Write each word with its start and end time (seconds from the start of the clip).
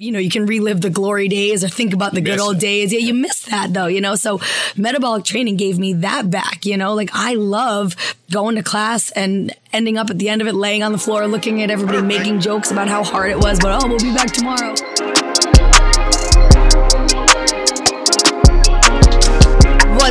you 0.00 0.12
know, 0.12 0.20
you 0.20 0.30
can 0.30 0.46
relive 0.46 0.80
the 0.80 0.90
glory 0.90 1.26
days 1.26 1.64
or 1.64 1.68
think 1.68 1.92
about 1.92 2.14
the 2.14 2.20
good 2.20 2.38
old 2.38 2.60
days. 2.60 2.92
Yeah, 2.92 3.00
you 3.00 3.12
miss 3.12 3.42
that 3.46 3.74
though, 3.74 3.86
you 3.86 4.00
know. 4.00 4.14
So 4.14 4.40
metabolic 4.76 5.24
training 5.24 5.56
gave 5.56 5.76
me 5.76 5.94
that 5.94 6.30
back, 6.30 6.64
you 6.64 6.76
know. 6.76 6.94
Like 6.94 7.10
I 7.12 7.34
love 7.34 7.96
going 8.30 8.54
to 8.54 8.62
class 8.62 9.10
and 9.10 9.52
ending 9.72 9.98
up 9.98 10.08
at 10.08 10.18
the 10.18 10.28
end 10.28 10.40
of 10.40 10.46
it 10.46 10.54
laying 10.54 10.84
on 10.84 10.92
the 10.92 10.98
floor 10.98 11.26
looking 11.26 11.62
at 11.62 11.70
everybody 11.70 12.00
making 12.00 12.38
jokes 12.38 12.70
about 12.70 12.86
how 12.86 13.02
hard 13.02 13.32
it 13.32 13.38
was, 13.38 13.58
but 13.58 13.82
oh, 13.82 13.88
we'll 13.88 13.98
be 13.98 14.14
back 14.14 14.30
tomorrow. 14.30 14.76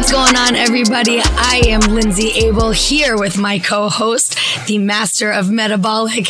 What's 0.07 0.33
going 0.33 0.37
on, 0.37 0.55
everybody? 0.55 1.19
I 1.21 1.63
am 1.65 1.81
Lynsey 1.81 2.29
Abel 2.29 2.71
here 2.71 3.17
with 3.17 3.37
my 3.37 3.59
co 3.59 3.89
host, 3.89 4.37
the 4.65 4.77
master 4.77 5.29
of 5.29 5.51
metabolic, 5.51 6.29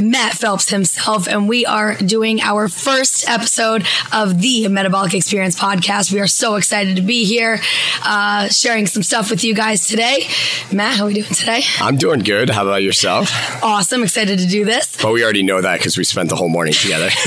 Matt 0.00 0.34
Phelps 0.34 0.70
himself, 0.70 1.26
and 1.26 1.48
we 1.48 1.66
are 1.66 1.96
doing 1.96 2.40
our 2.40 2.68
first 2.68 3.28
episode 3.28 3.84
of 4.12 4.40
the 4.40 4.68
Metabolic 4.68 5.12
Experience 5.12 5.58
podcast. 5.58 6.12
We 6.12 6.20
are 6.20 6.28
so 6.28 6.54
excited 6.54 6.94
to 6.96 7.02
be 7.02 7.24
here, 7.24 7.58
uh, 8.04 8.46
sharing 8.46 8.86
some 8.86 9.02
stuff 9.02 9.28
with 9.28 9.42
you 9.42 9.54
guys 9.54 9.88
today. 9.88 10.28
Matt, 10.72 10.96
how 10.96 11.04
are 11.04 11.08
we 11.08 11.14
doing 11.14 11.26
today? 11.26 11.62
I'm 11.80 11.96
doing 11.96 12.20
good. 12.20 12.48
How 12.48 12.62
about 12.62 12.84
yourself? 12.84 13.28
Awesome. 13.60 14.04
Excited 14.04 14.38
to 14.38 14.46
do 14.46 14.64
this. 14.64 15.02
But 15.02 15.12
we 15.12 15.24
already 15.24 15.42
know 15.42 15.60
that 15.60 15.80
because 15.80 15.98
we 15.98 16.04
spent 16.04 16.28
the 16.28 16.36
whole 16.36 16.48
morning 16.48 16.74
together. 16.74 17.10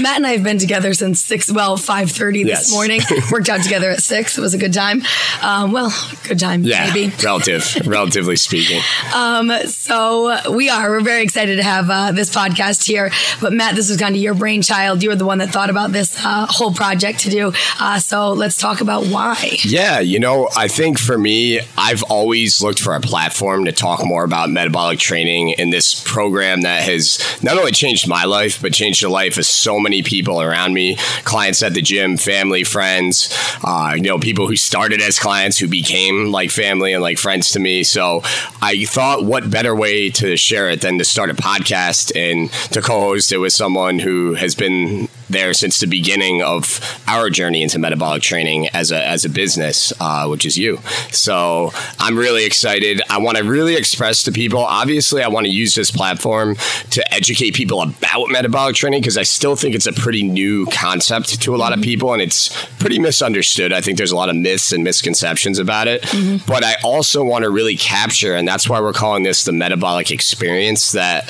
Matt 0.00 0.18
and 0.18 0.26
I 0.26 0.34
have 0.34 0.44
been 0.44 0.58
together 0.58 0.94
since 0.94 1.20
six, 1.20 1.50
well, 1.50 1.76
five 1.76 2.12
thirty 2.12 2.44
this 2.44 2.70
yes. 2.70 2.72
morning. 2.72 3.00
Worked 3.32 3.48
out 3.48 3.64
together 3.64 3.90
at 3.90 4.04
six. 4.04 4.38
It 4.38 4.40
was 4.40 4.54
a 4.54 4.58
good 4.58 4.67
time. 4.72 5.02
Um, 5.42 5.72
well, 5.72 5.92
good 6.24 6.38
time, 6.38 6.62
yeah, 6.62 6.90
maybe. 6.92 7.14
Relative, 7.24 7.86
relatively 7.86 8.36
speaking. 8.36 8.80
Um, 9.14 9.50
so 9.66 10.50
we 10.50 10.68
are. 10.68 10.90
We're 10.90 11.00
very 11.00 11.22
excited 11.22 11.56
to 11.56 11.62
have 11.62 11.90
uh, 11.90 12.12
this 12.12 12.34
podcast 12.34 12.86
here. 12.86 13.10
But 13.40 13.52
Matt, 13.52 13.74
this 13.74 13.88
was 13.88 13.98
kind 13.98 14.14
of 14.14 14.20
your 14.20 14.34
brainchild. 14.34 15.02
You 15.02 15.10
were 15.10 15.16
the 15.16 15.26
one 15.26 15.38
that 15.38 15.50
thought 15.50 15.70
about 15.70 15.92
this 15.92 16.16
uh, 16.24 16.46
whole 16.48 16.72
project 16.72 17.20
to 17.20 17.30
do. 17.30 17.52
Uh, 17.80 17.98
so 17.98 18.32
let's 18.32 18.56
talk 18.56 18.80
about 18.80 19.06
why. 19.06 19.58
Yeah, 19.62 20.00
you 20.00 20.18
know, 20.18 20.48
I 20.56 20.68
think 20.68 20.98
for 20.98 21.18
me, 21.18 21.60
I've 21.76 22.02
always 22.04 22.62
looked 22.62 22.80
for 22.80 22.94
a 22.94 23.00
platform 23.00 23.64
to 23.64 23.72
talk 23.72 24.04
more 24.04 24.24
about 24.24 24.50
metabolic 24.50 24.98
training 24.98 25.50
in 25.50 25.70
this 25.70 26.02
program 26.04 26.62
that 26.62 26.82
has 26.82 27.18
not 27.42 27.58
only 27.58 27.72
changed 27.72 28.08
my 28.08 28.24
life, 28.24 28.60
but 28.60 28.72
changed 28.72 29.02
the 29.02 29.08
life 29.08 29.38
of 29.38 29.46
so 29.46 29.78
many 29.78 30.02
people 30.02 30.40
around 30.40 30.74
me, 30.74 30.96
clients 31.24 31.62
at 31.62 31.74
the 31.74 31.82
gym, 31.82 32.16
family, 32.16 32.64
friends, 32.64 33.34
uh, 33.64 33.92
you 33.96 34.02
know, 34.02 34.18
people 34.18 34.46
who 34.48 34.56
started 34.58 35.00
as 35.00 35.18
clients 35.18 35.58
who 35.58 35.68
became 35.68 36.32
like 36.32 36.50
family 36.50 36.92
and 36.92 37.02
like 37.02 37.18
friends 37.18 37.50
to 37.52 37.60
me. 37.60 37.82
So 37.82 38.22
I 38.60 38.84
thought, 38.84 39.24
what 39.24 39.50
better 39.50 39.74
way 39.74 40.10
to 40.10 40.36
share 40.36 40.68
it 40.70 40.80
than 40.80 40.98
to 40.98 41.04
start 41.04 41.30
a 41.30 41.34
podcast 41.34 42.14
and 42.16 42.50
to 42.72 42.82
co-host 42.82 43.32
it 43.32 43.38
with 43.38 43.52
someone 43.52 43.98
who 43.98 44.34
has 44.34 44.54
been 44.54 45.08
there 45.30 45.52
since 45.52 45.80
the 45.80 45.86
beginning 45.86 46.42
of 46.42 46.80
our 47.06 47.30
journey 47.30 47.62
into 47.62 47.78
metabolic 47.78 48.22
training 48.22 48.68
as 48.68 48.90
a 48.90 49.04
as 49.04 49.24
a 49.24 49.28
business, 49.28 49.92
uh, 50.00 50.26
which 50.26 50.46
is 50.46 50.56
you. 50.56 50.78
So 51.10 51.70
I'm 51.98 52.16
really 52.16 52.44
excited. 52.44 53.02
I 53.10 53.18
want 53.18 53.36
to 53.36 53.44
really 53.44 53.76
express 53.76 54.22
to 54.24 54.32
people. 54.32 54.60
Obviously, 54.60 55.22
I 55.22 55.28
want 55.28 55.46
to 55.46 55.52
use 55.52 55.74
this 55.74 55.90
platform 55.90 56.56
to 56.90 57.14
educate 57.14 57.54
people 57.54 57.82
about 57.82 58.28
metabolic 58.28 58.76
training 58.76 59.00
because 59.00 59.18
I 59.18 59.22
still 59.22 59.56
think 59.56 59.74
it's 59.74 59.86
a 59.86 59.92
pretty 59.92 60.22
new 60.22 60.66
concept 60.66 61.40
to 61.42 61.54
a 61.54 61.58
lot 61.58 61.72
of 61.72 61.78
mm-hmm. 61.78 61.84
people 61.84 62.12
and 62.12 62.22
it's 62.22 62.48
pretty 62.76 62.98
misunderstood. 62.98 63.72
I 63.72 63.80
think 63.80 63.98
there's 63.98 64.12
a 64.12 64.16
lot 64.16 64.28
of 64.28 64.36
myths 64.48 64.72
and 64.72 64.82
misconceptions 64.84 65.58
about 65.58 65.88
it. 65.88 66.02
Mm-hmm. 66.02 66.46
But 66.46 66.64
I 66.64 66.76
also 66.82 67.24
want 67.24 67.42
to 67.44 67.50
really 67.50 67.76
capture, 67.76 68.34
and 68.34 68.46
that's 68.46 68.68
why 68.68 68.80
we're 68.80 68.92
calling 68.92 69.22
this 69.22 69.44
the 69.44 69.52
metabolic 69.52 70.10
experience. 70.10 70.92
That 70.92 71.28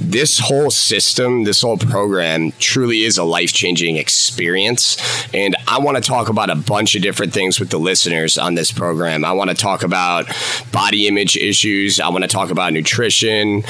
this 0.00 0.38
whole 0.38 0.70
system, 0.70 1.44
this 1.44 1.62
whole 1.62 1.78
program 1.78 2.52
truly 2.58 3.04
is 3.04 3.18
a 3.18 3.24
life 3.24 3.52
changing 3.52 3.96
experience. 3.96 4.96
And 5.34 5.56
I 5.66 5.78
want 5.78 5.96
to 5.96 6.02
talk 6.02 6.28
about 6.28 6.50
a 6.50 6.56
bunch 6.56 6.94
of 6.94 7.02
different 7.02 7.32
things 7.32 7.58
with 7.58 7.70
the 7.70 7.78
listeners 7.78 8.38
on 8.38 8.54
this 8.54 8.72
program. 8.72 9.24
I 9.24 9.32
want 9.32 9.50
to 9.50 9.56
talk 9.56 9.82
about 9.82 10.26
body 10.72 11.06
image 11.06 11.36
issues, 11.36 12.00
I 12.00 12.08
want 12.08 12.22
to 12.22 12.28
talk 12.28 12.50
about 12.50 12.72
nutrition, 12.72 13.62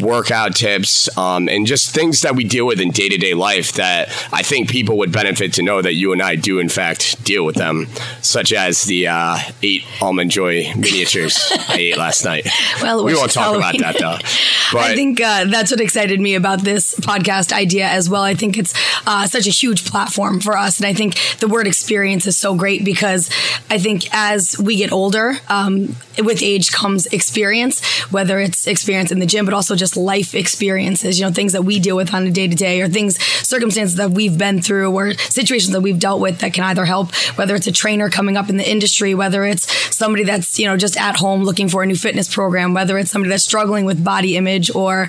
workout 0.00 0.54
tips, 0.54 1.16
um, 1.16 1.48
and 1.48 1.66
just 1.66 1.94
things 1.94 2.22
that 2.22 2.34
we 2.34 2.44
deal 2.44 2.66
with 2.66 2.80
in 2.80 2.90
day 2.90 3.08
to 3.08 3.18
day 3.18 3.34
life 3.34 3.72
that 3.72 4.08
I 4.32 4.42
think 4.42 4.70
people 4.70 4.98
would 4.98 5.12
benefit 5.12 5.54
to 5.54 5.62
know 5.62 5.82
that 5.82 5.94
you 5.94 6.12
and 6.12 6.22
I 6.22 6.36
do, 6.36 6.58
in 6.58 6.68
fact, 6.68 7.22
deal 7.24 7.44
with 7.44 7.56
them, 7.56 7.86
such 8.22 8.52
as 8.52 8.84
the 8.84 9.08
uh, 9.08 9.38
eight 9.62 9.84
almond 10.00 10.30
joy 10.30 10.72
miniatures 10.76 11.38
I 11.68 11.76
ate 11.78 11.96
last 11.98 12.24
night. 12.24 12.46
Well, 12.82 13.04
we 13.04 13.14
won't 13.14 13.32
talk 13.32 13.44
Halloween. 13.44 13.80
about 13.80 13.94
that 13.94 13.98
though. 13.98 14.28
But 14.72 14.92
I 14.92 14.94
think 14.94 15.20
uh, 15.20 15.46
that's 15.46 15.69
what 15.70 15.80
excited 15.80 16.20
me 16.20 16.34
about 16.34 16.62
this 16.62 16.94
podcast 16.96 17.52
idea 17.52 17.86
as 17.86 18.08
well. 18.08 18.22
I 18.22 18.34
think 18.34 18.58
it's 18.58 18.74
uh, 19.06 19.26
such 19.26 19.46
a 19.46 19.50
huge 19.50 19.84
platform 19.84 20.40
for 20.40 20.56
us, 20.56 20.78
and 20.78 20.86
I 20.86 20.94
think 20.94 21.16
the 21.38 21.48
word 21.48 21.66
experience 21.66 22.26
is 22.26 22.36
so 22.36 22.54
great 22.54 22.84
because 22.84 23.30
I 23.68 23.78
think 23.78 24.08
as 24.12 24.58
we 24.58 24.76
get 24.76 24.92
older, 24.92 25.34
um, 25.48 25.96
with 26.18 26.42
age 26.42 26.72
comes 26.72 27.06
experience, 27.06 27.84
whether 28.10 28.38
it's 28.38 28.66
experience 28.66 29.10
in 29.10 29.18
the 29.18 29.26
gym, 29.26 29.44
but 29.44 29.54
also 29.54 29.74
just 29.76 29.96
life 29.96 30.34
experiences, 30.34 31.18
you 31.18 31.24
know, 31.24 31.32
things 31.32 31.52
that 31.52 31.62
we 31.62 31.78
deal 31.78 31.96
with 31.96 32.12
on 32.12 32.26
a 32.26 32.30
day 32.30 32.48
to 32.48 32.54
day 32.54 32.80
or 32.80 32.88
things, 32.88 33.22
circumstances 33.46 33.96
that 33.96 34.10
we've 34.10 34.36
been 34.36 34.60
through 34.60 34.90
or 34.92 35.14
situations 35.14 35.72
that 35.72 35.80
we've 35.80 35.98
dealt 35.98 36.20
with 36.20 36.40
that 36.40 36.52
can 36.52 36.64
either 36.64 36.84
help, 36.84 37.14
whether 37.36 37.54
it's 37.54 37.66
a 37.66 37.72
trainer 37.72 38.10
coming 38.10 38.36
up 38.36 38.48
in 38.48 38.56
the 38.56 38.70
industry, 38.70 39.14
whether 39.14 39.44
it's 39.44 39.70
somebody 39.94 40.24
that's, 40.24 40.58
you 40.58 40.66
know, 40.66 40.76
just 40.76 40.96
at 40.96 41.16
home 41.16 41.44
looking 41.44 41.68
for 41.68 41.82
a 41.82 41.86
new 41.86 41.94
fitness 41.94 42.32
program, 42.32 42.74
whether 42.74 42.98
it's 42.98 43.10
somebody 43.10 43.30
that's 43.30 43.44
struggling 43.44 43.84
with 43.84 44.02
body 44.04 44.36
image 44.36 44.74
or, 44.74 45.08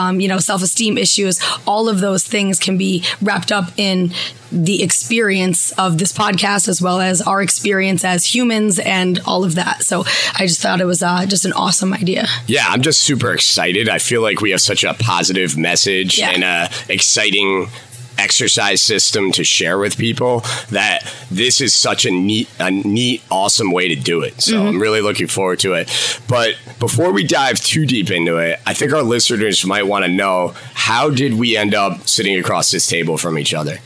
um, 0.00 0.20
you 0.20 0.28
know, 0.28 0.38
self 0.38 0.62
esteem 0.62 0.96
issues, 0.96 1.38
all 1.66 1.88
of 1.88 2.00
those 2.00 2.24
things 2.24 2.58
can 2.58 2.78
be 2.78 3.04
wrapped 3.20 3.52
up 3.52 3.70
in 3.76 4.12
the 4.50 4.82
experience 4.82 5.70
of 5.72 5.98
this 5.98 6.12
podcast 6.12 6.68
as 6.68 6.82
well 6.82 7.00
as 7.00 7.22
our 7.22 7.40
experience 7.40 8.04
as 8.04 8.24
humans 8.24 8.78
and 8.80 9.20
all 9.20 9.44
of 9.44 9.54
that. 9.54 9.82
So 9.82 10.04
I 10.34 10.46
just 10.46 10.60
thought 10.60 10.80
it 10.80 10.86
was 10.86 11.02
uh, 11.02 11.26
just 11.26 11.44
an 11.44 11.52
awesome 11.52 11.92
idea. 11.92 12.26
Yeah, 12.46 12.66
I'm 12.66 12.82
just 12.82 13.02
super 13.02 13.32
excited. 13.32 13.88
I 13.88 13.98
feel 13.98 14.22
like 14.22 14.40
we 14.40 14.50
have 14.50 14.60
such 14.60 14.82
a 14.82 14.94
positive 14.94 15.56
message 15.56 16.18
yeah. 16.18 16.30
and 16.30 16.44
a 16.44 16.70
exciting 16.88 17.68
exercise 18.20 18.82
system 18.82 19.32
to 19.32 19.42
share 19.42 19.78
with 19.78 19.96
people 19.96 20.40
that 20.70 21.00
this 21.30 21.60
is 21.60 21.72
such 21.72 22.04
a 22.04 22.10
neat 22.10 22.48
a 22.58 22.70
neat 22.70 23.22
awesome 23.30 23.72
way 23.72 23.88
to 23.88 23.96
do 23.96 24.22
it. 24.22 24.40
So 24.40 24.54
mm-hmm. 24.54 24.68
i'm 24.68 24.80
really 24.80 25.00
looking 25.00 25.26
forward 25.26 25.58
to 25.60 25.74
it. 25.74 25.88
But 26.28 26.54
before 26.78 27.12
we 27.12 27.24
dive 27.24 27.60
too 27.60 27.86
deep 27.86 28.10
into 28.10 28.36
it 28.38 28.60
i 28.66 28.74
think 28.74 28.92
our 28.92 29.02
listeners 29.02 29.64
might 29.64 29.86
want 29.86 30.04
to 30.04 30.10
know 30.10 30.54
how 30.74 31.10
did 31.10 31.34
we 31.34 31.56
end 31.56 31.74
up 31.74 32.08
sitting 32.08 32.38
across 32.38 32.70
this 32.70 32.86
table 32.86 33.16
from 33.16 33.38
each 33.38 33.54
other? 33.54 33.78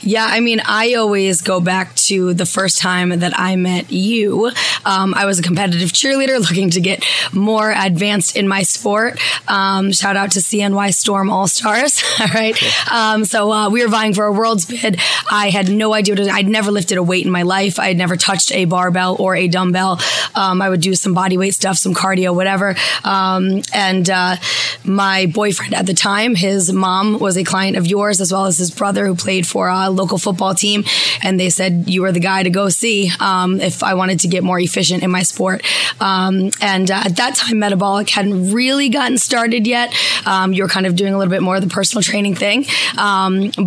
Yeah 0.00 0.26
i 0.28 0.40
mean 0.40 0.60
i 0.64 0.94
always 0.94 1.40
go 1.40 1.60
back 1.60 1.94
to 1.96 2.34
the 2.34 2.46
first 2.46 2.78
time 2.78 3.10
that 3.10 3.32
i 3.38 3.56
met 3.56 3.90
you. 3.90 4.50
Um, 4.84 5.14
i 5.14 5.24
was 5.24 5.38
a 5.38 5.42
competitive 5.42 5.90
cheerleader 5.90 6.38
looking 6.40 6.70
to 6.70 6.80
get 6.80 7.04
more 7.32 7.70
advanced 7.70 8.36
in 8.36 8.48
my 8.48 8.62
sport. 8.62 9.18
Um, 9.48 9.92
shout 9.92 10.16
out 10.16 10.32
to 10.32 10.40
cny 10.40 10.92
storm 10.94 11.30
all 11.30 11.48
stars 11.48 12.02
all 12.20 12.28
right? 12.28 12.56
Um, 12.92 13.24
so 13.24 13.52
uh, 13.52 13.70
we 13.70 13.77
we 13.78 13.84
were 13.84 13.90
vying 13.90 14.12
for 14.12 14.24
a 14.24 14.32
world's 14.32 14.64
bid. 14.64 15.00
I 15.30 15.50
had 15.50 15.68
no 15.68 15.94
idea 15.94 16.16
what 16.16 16.28
I'd 16.28 16.48
never 16.48 16.72
lifted 16.72 16.98
a 16.98 17.02
weight 17.02 17.24
in 17.24 17.30
my 17.30 17.42
life. 17.42 17.78
I 17.78 17.86
had 17.86 17.96
never 17.96 18.16
touched 18.16 18.50
a 18.50 18.64
barbell 18.64 19.14
or 19.20 19.36
a 19.36 19.46
dumbbell. 19.46 20.00
Um, 20.34 20.60
I 20.60 20.68
would 20.68 20.80
do 20.80 20.96
some 20.96 21.14
body 21.14 21.38
weight 21.38 21.54
stuff, 21.54 21.78
some 21.78 21.94
cardio, 21.94 22.34
whatever. 22.34 22.74
Um, 23.04 23.62
and 23.72 24.10
uh, 24.10 24.36
my 24.82 25.26
boyfriend 25.26 25.74
at 25.74 25.86
the 25.86 25.94
time, 25.94 26.34
his 26.34 26.72
mom 26.72 27.20
was 27.20 27.36
a 27.36 27.44
client 27.44 27.76
of 27.76 27.86
yours, 27.86 28.20
as 28.20 28.32
well 28.32 28.46
as 28.46 28.58
his 28.58 28.72
brother 28.72 29.06
who 29.06 29.14
played 29.14 29.46
for 29.46 29.68
a 29.68 29.90
local 29.90 30.18
football 30.18 30.54
team. 30.54 30.82
And 31.22 31.38
they 31.38 31.50
said 31.50 31.84
you 31.86 32.02
were 32.02 32.10
the 32.10 32.18
guy 32.18 32.42
to 32.42 32.50
go 32.50 32.70
see 32.70 33.12
um, 33.20 33.60
if 33.60 33.84
I 33.84 33.94
wanted 33.94 34.18
to 34.20 34.28
get 34.28 34.42
more 34.42 34.58
efficient 34.58 35.04
in 35.04 35.10
my 35.12 35.22
sport. 35.22 35.64
Um, 36.00 36.50
and 36.60 36.90
uh, 36.90 37.02
at 37.04 37.14
that 37.14 37.36
time, 37.36 37.60
metabolic 37.60 38.10
hadn't 38.10 38.52
really 38.52 38.88
gotten 38.88 39.18
started 39.18 39.68
yet. 39.68 39.94
Um, 40.26 40.52
you 40.52 40.64
were 40.64 40.68
kind 40.68 40.86
of 40.86 40.96
doing 40.96 41.14
a 41.14 41.18
little 41.18 41.30
bit 41.30 41.42
more 41.42 41.54
of 41.54 41.62
the 41.62 41.68
personal 41.68 42.02
training 42.02 42.34
thing. 42.34 42.66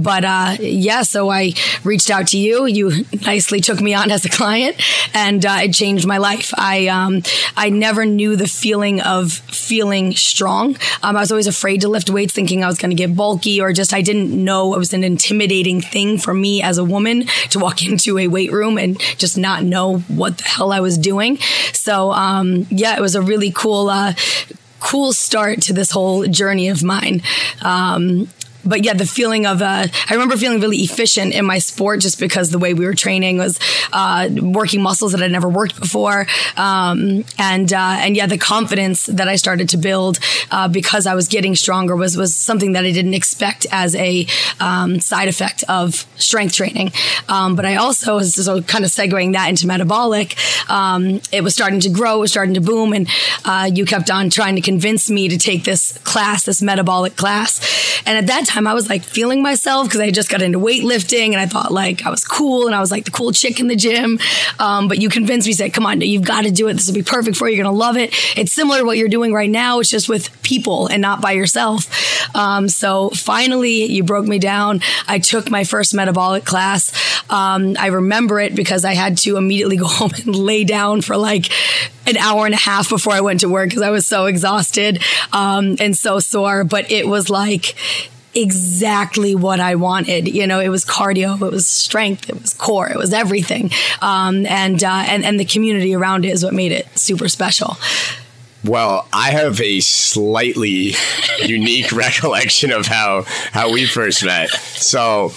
But 0.02 0.26
uh, 0.26 0.58
yeah, 0.60 1.04
so 1.04 1.30
I 1.30 1.54
reached 1.84 2.10
out 2.10 2.28
to 2.28 2.38
you. 2.38 2.66
You 2.66 3.06
nicely 3.26 3.62
took 3.62 3.80
me 3.82 3.94
on 3.94 4.12
as 4.12 4.26
a 4.26 4.30
client, 4.30 4.82
and 5.14 5.46
uh, 5.46 5.60
it 5.64 5.74
changed 5.74 6.08
my 6.08 6.18
life. 6.18 6.54
I 6.58 6.88
um, 6.88 7.22
I 7.56 7.70
never 7.70 8.06
knew 8.06 8.36
the 8.36 8.48
feeling 8.48 9.02
of 9.02 9.32
feeling 9.32 10.14
strong. 10.14 10.78
Um, 11.04 11.18
I 11.18 11.22
was 11.22 11.32
always 11.32 11.48
afraid 11.48 11.82
to 11.82 11.90
lift 11.90 12.10
weights, 12.10 12.34
thinking 12.34 12.64
I 12.64 12.68
was 12.68 12.78
going 12.78 12.92
to 12.92 12.96
get 12.96 13.16
bulky, 13.16 13.62
or 13.62 13.74
just 13.74 13.94
I 13.94 14.02
didn't 14.02 14.32
know 14.32 14.74
it 14.76 14.78
was 14.78 14.94
an 14.94 15.04
intimidating 15.04 15.82
thing 15.82 16.18
for 16.18 16.34
me 16.34 16.62
as 16.62 16.78
a 16.78 16.84
woman 16.84 17.26
to 17.52 17.60
walk 17.60 17.84
into 17.88 18.18
a 18.18 18.28
weight 18.28 18.52
room 18.52 18.78
and 18.78 19.00
just 19.18 19.38
not 19.38 19.64
know 19.64 20.00
what 20.00 20.38
the 20.38 20.44
hell 20.44 20.72
I 20.72 20.80
was 20.80 20.98
doing. 20.98 21.38
So 21.74 22.12
um, 22.12 22.68
yeah, 22.70 22.98
it 22.98 23.02
was 23.02 23.16
a 23.16 23.22
really 23.22 23.52
cool. 23.52 23.90
Uh, 23.90 24.14
cool 24.82 25.14
start 25.14 25.62
to 25.62 25.74
this 25.74 25.92
whole 25.92 26.26
journey 26.26 26.68
of 26.68 26.84
mine. 26.84 27.22
Um, 27.62 28.28
but 28.66 28.84
yeah, 28.84 28.94
the 28.94 29.06
feeling 29.06 29.46
of 29.46 29.62
uh, 29.62 29.88
I 30.10 30.14
remember 30.14 30.38
feeling 30.38 30.60
really 30.60 30.78
efficient 30.78 31.34
in 31.34 31.46
my 31.46 31.60
sport 31.60 32.02
just 32.02 32.20
because 32.20 32.50
the 32.52 32.60
way 32.60 32.74
we 32.74 32.86
were 32.86 32.94
training 32.94 33.38
was 33.38 33.60
uh, 33.92 34.30
working 34.42 34.82
muscles 34.82 35.12
that 35.14 35.22
I'd 35.22 35.32
never 35.32 35.50
worked 35.50 35.80
before, 35.80 36.28
um, 36.58 37.24
and 37.38 37.74
uh, 37.74 37.98
and 38.00 38.16
yeah, 38.16 38.28
the 38.28 38.38
confidence 38.38 39.06
that 39.08 39.28
I 39.28 39.36
started 39.36 39.70
to 39.70 39.78
build 39.78 40.20
uh, 40.52 40.68
because 40.68 41.08
I 41.08 41.16
was 41.16 41.28
getting 41.28 41.56
stronger 41.56 41.96
was 41.96 42.18
was 42.18 42.36
something 42.36 42.74
that 42.74 42.86
I 42.86 42.92
didn't 42.92 43.14
expect 43.14 43.66
as 43.72 43.96
a 43.96 44.28
um, 44.60 45.00
side 45.00 45.28
effect 45.28 45.64
of 45.68 46.06
strength 46.16 46.56
training. 46.56 46.92
Um, 47.30 47.56
but 47.56 47.66
I 47.66 47.76
also 47.76 48.16
was 48.16 48.36
so 48.36 48.62
kind 48.62 48.86
of 48.86 48.92
segueing 48.92 49.34
that 49.34 49.50
into 49.50 49.68
metabolic. 49.68 50.36
Um, 50.70 51.22
it 51.32 51.44
was 51.44 51.54
starting 51.54 51.80
to 51.82 51.90
grow, 51.90 52.18
it 52.18 52.22
was 52.22 52.32
starting 52.32 52.54
to 52.56 52.62
boom, 52.62 52.94
and 52.94 53.08
uh, 53.46 53.70
you 53.74 53.86
kept 53.86 54.10
on 54.10 54.30
trying 54.30 54.56
to 54.56 54.62
convince 54.62 55.10
me 55.10 55.30
to 55.30 55.38
take 55.38 55.64
this 55.64 55.98
class, 56.00 56.46
this 56.46 56.62
metabolic 56.62 57.16
class, 57.16 58.02
and 58.06 58.18
at 58.18 58.28
that 58.28 58.48
I 58.58 58.74
was 58.74 58.90
like 58.90 59.04
feeling 59.04 59.42
myself 59.42 59.88
because 59.88 60.00
I 60.00 60.12
just 60.12 60.30
got 60.30 60.42
into 60.42 60.60
weightlifting 60.60 61.28
and 61.28 61.38
I 61.38 61.46
thought 61.46 61.72
like 61.72 62.06
I 62.06 62.10
was 62.10 62.24
cool 62.24 62.68
and 62.68 62.76
I 62.76 62.80
was 62.80 62.92
like 62.92 63.06
the 63.06 63.12
cool 63.12 63.32
chick 63.32 63.60
in 63.60 63.68
the 63.68 63.76
gym. 63.76 64.20
Um, 64.60 64.88
but 64.88 65.02
you 65.02 65.10
convinced 65.10 65.48
me, 65.48 65.54
said, 65.54 65.74
come 65.74 65.86
on, 65.86 66.02
you've 66.02 66.24
got 66.24 66.44
to 66.44 66.52
do 66.52 66.68
it. 66.68 66.74
This 66.74 66.88
will 66.88 66.94
be 66.94 67.04
perfect 67.04 67.38
for 67.38 67.48
you. 67.48 67.56
You're 67.56 67.64
going 67.64 67.74
to 67.74 67.80
love 67.80 67.98
it. 67.98 68.14
It's 68.38 68.54
similar 68.54 68.80
to 68.80 68.86
what 68.86 68.98
you're 68.98 69.10
doing 69.10 69.34
right 69.34 69.50
now. 69.50 69.80
It's 69.80 69.90
just 69.90 70.10
with 70.10 70.42
people 70.42 70.88
and 70.88 71.02
not 71.02 71.22
by 71.22 71.32
yourself. 71.32 72.36
Um, 72.36 72.70
so 72.70 73.10
finally 73.10 73.86
you 73.86 74.04
broke 74.04 74.26
me 74.26 74.40
down. 74.40 74.82
I 75.08 75.20
took 75.20 75.50
my 75.50 75.64
first 75.64 75.94
metabolic 75.94 76.46
class. 76.46 76.92
Um, 77.30 77.76
I 77.80 77.88
remember 77.88 78.40
it 78.40 78.56
because 78.56 78.86
I 78.86 78.94
had 78.94 79.18
to 79.20 79.38
immediately 79.38 79.78
go 79.82 79.88
home 79.88 80.12
and 80.26 80.36
lay 80.36 80.64
down 80.64 81.02
for 81.02 81.18
like 81.18 81.50
an 82.08 82.18
hour 82.18 82.46
and 82.46 82.54
a 82.54 82.58
half 82.58 82.90
before 82.90 83.14
I 83.14 83.22
went 83.22 83.42
to 83.42 83.50
work 83.50 83.70
because 83.70 83.82
I 83.82 83.90
was 83.90 84.06
so 84.06 84.26
exhausted 84.26 85.02
um, 85.32 85.76
and 85.80 85.96
so 85.96 86.20
sore. 86.20 86.64
But 86.64 86.92
it 86.92 87.08
was 87.08 87.30
like 87.30 87.76
exactly 88.34 89.36
what 89.36 89.60
I 89.60 89.76
wanted. 89.76 90.28
You 90.28 90.48
know, 90.48 90.60
it 90.60 90.70
was 90.70 90.86
cardio, 90.86 91.36
it 91.42 91.52
was 91.52 91.68
strength, 91.68 92.30
it 92.30 92.42
was 92.42 92.54
core, 92.54 92.90
it 92.90 92.98
was 92.98 93.14
everything, 93.14 93.72
um, 94.02 94.46
and 94.46 94.84
uh, 94.84 95.04
and 95.08 95.24
and 95.24 95.40
the 95.40 95.46
community 95.46 95.94
around 95.94 96.26
it 96.26 96.30
is 96.30 96.44
what 96.44 96.54
made 96.54 96.72
it 96.72 96.88
super 96.98 97.28
special. 97.28 97.78
Well, 98.64 99.08
I 99.12 99.32
have 99.32 99.60
a 99.60 99.80
slightly 99.80 100.94
unique 101.44 101.92
recollection 101.92 102.72
of 102.72 102.86
how 102.86 103.24
how 103.52 103.72
we 103.72 103.86
first 103.86 104.24
met. 104.24 104.50
So 104.50 105.32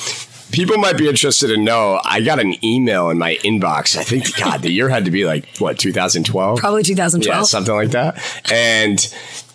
people 0.52 0.76
might 0.78 0.96
be 0.96 1.08
interested 1.08 1.48
to 1.48 1.56
know 1.56 2.00
I 2.04 2.20
got 2.20 2.38
an 2.38 2.64
email 2.64 3.10
in 3.10 3.18
my 3.18 3.36
inbox. 3.36 3.96
I 3.96 4.04
think 4.04 4.36
God, 4.36 4.62
the 4.62 4.70
year 4.70 4.88
had 4.88 5.06
to 5.06 5.10
be 5.10 5.24
like 5.24 5.46
what 5.58 5.78
2012, 5.78 6.58
probably 6.58 6.82
2012, 6.82 7.36
yeah, 7.36 7.42
something 7.42 7.74
like 7.74 7.90
that. 7.90 8.22
And 8.52 8.98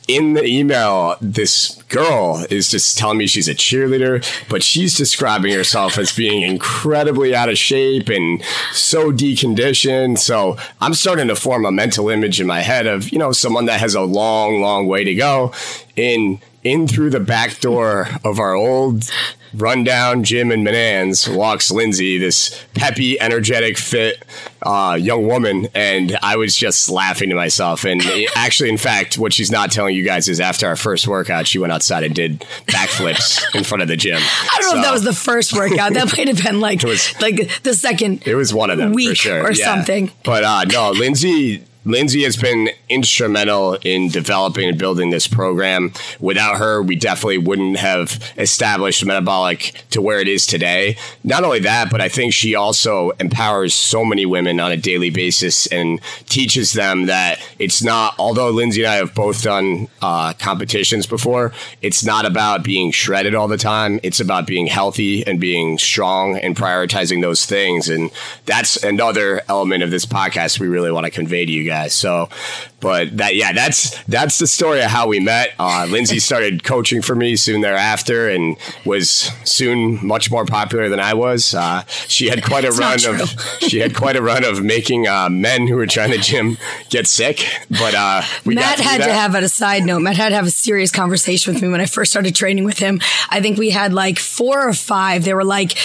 in 0.10 0.34
the 0.34 0.44
email, 0.44 1.16
this 1.22 1.76
girl 1.84 2.44
is 2.50 2.70
just 2.70 2.98
telling 2.98 3.20
me 3.20 3.28
she's 3.28 3.48
a 3.48 3.54
cheerleader, 3.54 4.26
but 4.50 4.64
she's 4.64 4.98
describing 4.98 5.54
herself 5.54 6.00
as 6.00 6.12
being 6.12 6.42
incredibly 6.42 7.36
out 7.36 7.48
of 7.48 7.60
shape 7.60 8.10
and 8.10 8.44
so 8.74 9.12
deconditioned. 9.12 10.18
So 10.18 10.58
I'm 10.82 10.96
starting 10.96 11.28
to 11.28 11.36
form 11.36 11.64
a 11.64 11.72
mental 11.72 12.10
image 12.10 12.42
in 12.42 12.48
my 12.48 12.62
head 12.62 12.88
of, 12.88 13.10
you 13.10 13.20
know, 13.20 13.32
someone 13.32 13.66
that 13.66 13.80
has 13.80 13.94
a 13.94 14.02
long, 14.02 14.62
long 14.62 14.88
way 14.88 15.04
to 15.04 15.14
go. 15.14 15.54
In 15.96 16.42
in 16.64 16.88
through 16.88 17.10
the 17.10 17.20
back 17.20 17.60
door 17.60 18.08
of 18.24 18.40
our 18.40 18.54
old 18.54 19.10
rundown 19.54 20.24
gym 20.24 20.52
in 20.52 20.64
Menands 20.64 21.28
walks 21.28 21.72
Lynsey, 21.72 22.18
this 22.18 22.64
peppy, 22.74 23.20
energetic, 23.20 23.78
fit 23.78 24.24
uh, 24.62 24.98
young 25.00 25.26
woman, 25.26 25.68
and 25.74 26.18
I 26.22 26.36
was 26.36 26.56
just 26.56 26.90
laughing 26.90 27.30
to 27.30 27.36
myself. 27.36 27.86
And 27.86 28.02
actually, 28.36 28.70
in 28.70 28.78
fact, 28.78 29.18
what 29.18 29.34
she's 29.34 29.52
not 29.52 29.72
telling 29.72 29.96
you 29.96 30.04
guys 30.04 30.28
is 30.28 30.40
after 30.40 30.68
our 30.68 30.76
first 30.76 31.08
workout, 31.08 31.48
she 31.48 31.60
went 31.60 31.74
outside 31.74 32.04
and 32.04 32.14
did 32.14 32.42
backflips 32.68 33.56
in 33.56 33.64
front 33.64 33.82
of 33.82 33.88
the 33.88 33.98
gym. 33.98 34.20
I 34.22 34.58
don't 34.60 34.70
so, 34.70 34.76
know 34.76 34.82
if 34.82 34.86
that 34.86 34.94
was 34.94 35.04
the 35.04 35.14
first 35.14 35.54
workout. 35.54 35.94
That 35.94 36.18
might 36.18 36.28
have 36.28 36.44
been 36.44 36.60
like 36.60 36.84
was, 36.84 37.20
like 37.22 37.64
the 37.64 37.74
second. 37.74 38.28
It 38.28 38.36
was 38.36 38.54
one 38.54 38.70
of 38.70 38.78
them 38.78 38.94
week 38.94 39.18
sure. 39.18 39.44
or 39.44 39.52
yeah. 39.52 39.66
something. 39.66 40.12
But 40.24 40.44
uh, 40.44 40.66
no, 40.66 40.92
Lynsey 40.92 41.64
Lynsey 41.86 42.24
has 42.24 42.36
been 42.36 42.70
instrumental 42.90 43.76
in 43.86 44.10
developing 44.10 44.68
and 44.68 44.78
building 44.78 45.12
this 45.12 45.28
program. 45.28 45.94
Without 46.20 46.58
her, 46.58 46.82
we 46.84 46.96
definitely 46.96 47.38
wouldn't 47.38 47.78
have 47.78 48.34
established 48.38 49.06
metabolic 49.06 49.86
to 49.90 50.02
where 50.02 50.20
it 50.20 50.28
is 50.28 50.46
today. 50.46 50.98
Not 51.24 51.46
only 51.46 51.60
that, 51.62 51.90
but 51.90 52.02
I 52.02 52.10
think 52.10 52.34
she 52.34 52.54
also 52.54 53.12
empowers 53.12 53.74
so 53.74 54.04
many 54.04 54.26
women 54.26 54.60
on 54.60 54.74
a 54.74 54.78
daily 54.78 55.10
basis 55.10 55.68
and 55.68 56.02
teaches 56.26 56.74
them 56.74 57.06
that 57.06 57.40
it's 57.60 57.82
not, 57.82 58.14
although 58.20 58.50
Lynsey 58.50 58.84
and 58.84 58.92
I 58.92 58.96
have 58.96 59.16
both 59.16 59.42
done 59.42 59.88
uh, 60.02 60.34
competitions 60.34 61.08
before, 61.08 61.54
it's 61.82 62.04
not 62.04 62.26
about 62.26 62.62
being 62.62 62.92
shredded 62.92 63.36
all 63.36 63.48
the 63.48 63.58
time. 63.58 64.02
It's 64.04 64.20
about 64.20 64.46
being 64.46 64.68
healthy 64.68 65.26
and 65.26 65.40
being 65.40 65.78
strong 65.78 66.38
and 66.38 66.58
prioritizing 66.58 67.22
those 67.22 67.46
things. 67.46 67.88
And 67.88 68.12
that's 68.46 68.84
another 68.84 69.42
element 69.48 69.82
of 69.82 69.92
this 69.92 70.06
podcast 70.06 70.60
we 70.60 70.68
really 70.68 70.92
want 70.92 71.06
to 71.06 71.12
convey 71.12 71.46
to 71.46 71.52
you 71.52 71.64
guys. 71.64 71.69
So, 71.90 72.30
but 72.80 73.18
that 73.18 73.36
yeah, 73.36 73.54
that's 73.54 74.02
that's 74.04 74.40
the 74.40 74.48
story 74.48 74.82
of 74.82 74.90
how 74.90 75.08
we 75.08 75.20
met. 75.20 75.54
Uh, 75.60 75.88
Lynsey 75.90 76.20
started 76.20 76.64
coaching 76.64 77.02
for 77.02 77.16
me 77.16 77.36
soon 77.36 77.62
thereafter, 77.62 78.30
and 78.30 78.58
was 78.86 79.30
soon 79.44 80.06
much 80.06 80.32
more 80.32 80.46
popular 80.46 80.90
than 80.90 81.00
I 81.00 81.14
was. 81.14 81.54
Uh, 81.54 81.84
she 82.08 82.28
had 82.28 82.44
quite 82.44 82.66
a 82.66 82.72
run 82.72 83.00
of 83.06 83.30
she 83.60 83.80
had 83.80 83.96
quite 83.96 84.16
a 84.16 84.22
run 84.22 84.44
of 84.44 84.64
making 84.64 85.08
uh, 85.08 85.30
men 85.30 85.68
who 85.68 85.76
were 85.76 85.88
trying 85.88 86.12
to 86.12 86.18
gym 86.18 86.58
get 86.90 87.08
sick. 87.08 87.46
But 87.70 87.96
uh, 87.96 88.22
Matt 88.46 88.80
had 88.80 89.02
to 89.04 89.12
have, 89.12 89.36
at 89.36 89.44
a 89.44 89.50
side 89.50 89.84
note, 89.84 90.00
Matt 90.00 90.18
had 90.18 90.30
to 90.30 90.36
have 90.36 90.48
a 90.48 90.52
serious 90.52 90.92
conversation 90.92 91.54
with 91.54 91.62
me 91.62 91.70
when 91.70 91.82
I 91.82 91.86
first 91.86 92.12
started 92.12 92.36
training 92.36 92.64
with 92.64 92.80
him. 92.80 93.00
I 93.30 93.42
think 93.42 93.58
we 93.58 93.70
had 93.72 93.94
like 93.94 94.20
four 94.20 94.68
or 94.68 94.74
five. 94.74 95.24
They 95.24 95.34
were 95.34 95.44
like 95.44 95.78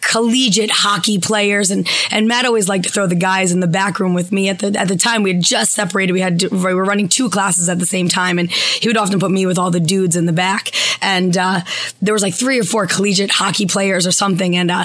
collegiate 0.00 0.70
hockey 0.70 1.18
players, 1.18 1.70
and 1.70 1.88
and 2.10 2.28
Matt 2.28 2.44
always 2.44 2.68
liked 2.68 2.84
to 2.84 2.90
throw 2.90 3.06
the 3.06 3.14
guys 3.14 3.52
in 3.52 3.60
the 3.60 3.66
back 3.66 3.98
room 3.98 4.14
with 4.14 4.32
me. 4.32 4.48
At 4.48 4.60
the 4.60 4.78
at 4.78 4.88
the 4.88 4.96
time, 4.96 5.22
we 5.22 5.32
had 5.32 5.42
just 5.42 5.72
separated. 5.72 6.12
We 6.12 6.20
had 6.20 6.35
we 6.44 6.74
were 6.74 6.84
running 6.84 7.08
two 7.08 7.30
classes 7.30 7.68
at 7.68 7.78
the 7.78 7.86
same 7.86 8.08
time, 8.08 8.38
and 8.38 8.50
he 8.50 8.88
would 8.88 8.96
often 8.96 9.18
put 9.18 9.30
me 9.30 9.46
with 9.46 9.58
all 9.58 9.70
the 9.70 9.80
dudes 9.80 10.16
in 10.16 10.26
the 10.26 10.32
back. 10.32 10.70
And 11.02 11.36
uh, 11.36 11.60
there 12.02 12.14
was 12.14 12.22
like 12.22 12.34
three 12.34 12.60
or 12.60 12.64
four 12.64 12.86
collegiate 12.86 13.30
hockey 13.30 13.66
players 13.66 14.06
or 14.06 14.12
something, 14.12 14.56
and 14.56 14.70
uh, 14.70 14.84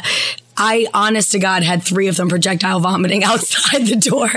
I, 0.58 0.86
honest 0.94 1.32
to 1.32 1.40
God, 1.40 1.64
had 1.64 1.82
three 1.82 2.08
of 2.08 2.18
them 2.18 2.30
projectile 2.30 2.80
vomiting 2.80 3.24
outside 3.26 3.88
the 3.88 3.96
door. 3.96 4.30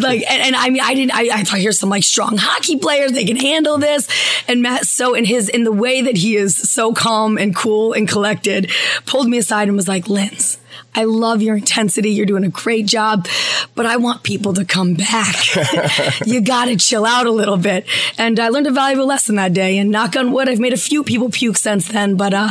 like, 0.00 0.22
and, 0.30 0.42
and, 0.42 0.56
I 0.56 0.70
mean, 0.70 0.82
I 0.82 0.94
didn't, 0.94 1.14
I, 1.14 1.28
I 1.32 1.44
thought 1.44 1.58
here's 1.58 1.78
some 1.78 1.90
like 1.90 2.04
strong 2.04 2.36
hockey 2.36 2.78
players. 2.78 3.12
They 3.12 3.24
can 3.24 3.36
handle 3.36 3.78
this. 3.78 4.08
And 4.46 4.62
Matt, 4.62 4.86
so 4.86 5.14
in 5.14 5.24
his, 5.24 5.48
in 5.48 5.64
the 5.64 5.72
way 5.72 6.02
that 6.02 6.16
he 6.16 6.36
is 6.36 6.56
so 6.56 6.92
calm 6.92 7.38
and 7.38 7.56
cool 7.56 7.92
and 7.92 8.08
collected, 8.08 8.70
pulled 9.06 9.28
me 9.28 9.38
aside 9.38 9.68
and 9.68 9.76
was 9.76 9.88
like, 9.88 10.08
Linz, 10.08 10.58
I 10.94 11.04
love 11.04 11.42
your 11.42 11.56
intensity. 11.56 12.10
You're 12.10 12.26
doing 12.26 12.44
a 12.44 12.48
great 12.48 12.86
job, 12.86 13.26
but 13.74 13.84
I 13.84 13.96
want 13.96 14.22
people 14.22 14.54
to 14.54 14.64
come 14.64 14.94
back. 14.94 15.36
you 16.26 16.40
got 16.40 16.66
to 16.66 16.76
chill 16.76 17.04
out 17.04 17.26
a 17.26 17.30
little 17.30 17.56
bit. 17.56 17.86
And 18.16 18.38
I 18.38 18.48
learned 18.48 18.68
a 18.68 18.70
valuable 18.70 19.06
lesson 19.06 19.34
that 19.36 19.52
day. 19.52 19.78
And 19.78 19.90
knock 19.90 20.16
on 20.16 20.32
wood, 20.32 20.48
I've 20.48 20.60
made 20.60 20.72
a 20.72 20.78
few 20.78 21.02
people 21.02 21.30
puke 21.30 21.56
since 21.56 21.88
then, 21.88 22.16
but 22.16 22.32
uh, 22.32 22.50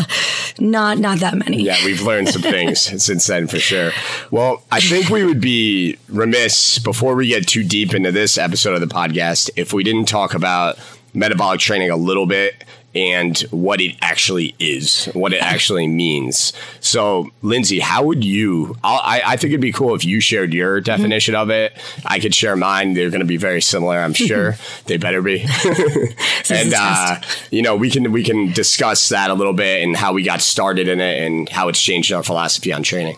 not 0.60 0.98
not 0.98 1.20
that 1.20 1.36
many. 1.36 1.64
Yeah, 1.64 1.78
we've 1.86 2.02
learned 2.02 2.30
some 2.30 2.42
things 2.42 2.82
since 3.04 3.26
then 3.28 3.48
for 3.48 3.60
sure. 3.60 3.92
Well, 4.32 4.64
I 4.72 4.80
think 4.80 5.10
we 5.10 5.24
would 5.24 5.42
be 5.42 5.98
remiss 6.10 6.80
before 6.80 7.16
we 7.16 7.28
get 7.28 7.48
too 7.48 7.64
deep 7.64 7.94
into 7.94 8.12
this 8.12 8.38
episode 8.38 8.74
of 8.74 8.82
the 8.82 8.94
podcast 8.94 9.50
if 9.56 9.74
we 9.74 9.84
didn't 9.84 10.06
talk 10.06 10.34
about 10.34 10.78
metabolic 11.14 11.60
training 11.60 11.90
a 11.90 11.96
little 11.96 12.26
bit 12.26 12.64
and 12.96 13.40
what 13.52 13.82
it 13.82 13.96
actually 14.02 14.56
is, 14.60 15.06
what 15.14 15.34
it 15.34 15.42
actually 15.42 15.88
means. 15.88 16.54
So, 16.80 17.32
Lynsey, 17.42 17.80
how 17.80 18.04
would 18.04 18.24
you? 18.24 18.78
I, 18.84 19.22
I 19.26 19.38
think 19.38 19.52
it'd 19.52 19.62
be 19.62 19.72
cool 19.72 19.96
if 19.96 20.06
you 20.06 20.20
shared 20.20 20.54
your 20.54 20.78
mm-hmm. 20.78 20.86
definition 20.86 21.34
mm-hmm. 21.34 21.42
of 21.44 21.50
it. 21.50 21.74
I 22.06 22.20
could 22.20 22.36
share 22.36 22.56
mine. 22.56 22.94
They're 22.94 23.10
going 23.10 23.22
to 23.22 23.26
be 23.26 23.38
very 23.38 23.62
similar, 23.62 23.98
I'm 23.98 24.14
sure. 24.14 24.56
they 24.86 24.98
better 24.98 25.22
be. 25.22 25.42
and 26.50 26.74
uh, 26.76 27.22
you 27.52 27.62
know, 27.62 27.76
we 27.76 27.90
can 27.90 28.12
we 28.12 28.24
can 28.24 28.52
discuss 28.52 29.10
that 29.10 29.30
a 29.30 29.34
little 29.34 29.54
bit 29.54 29.84
and 29.84 29.96
how 29.96 30.14
we 30.14 30.24
got 30.24 30.42
started 30.42 30.88
in 30.88 31.00
it 31.00 31.24
and 31.24 31.50
how 31.50 31.68
it's 31.70 31.82
changed 31.82 32.12
our 32.12 32.24
philosophy 32.24 32.72
on 32.72 32.84
training. 32.84 33.18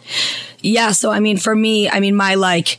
Yeah. 0.59 0.91
So, 0.91 1.11
I 1.11 1.19
mean, 1.19 1.37
for 1.37 1.55
me, 1.55 1.89
I 1.89 1.99
mean, 1.99 2.15
my 2.15 2.35
like, 2.35 2.77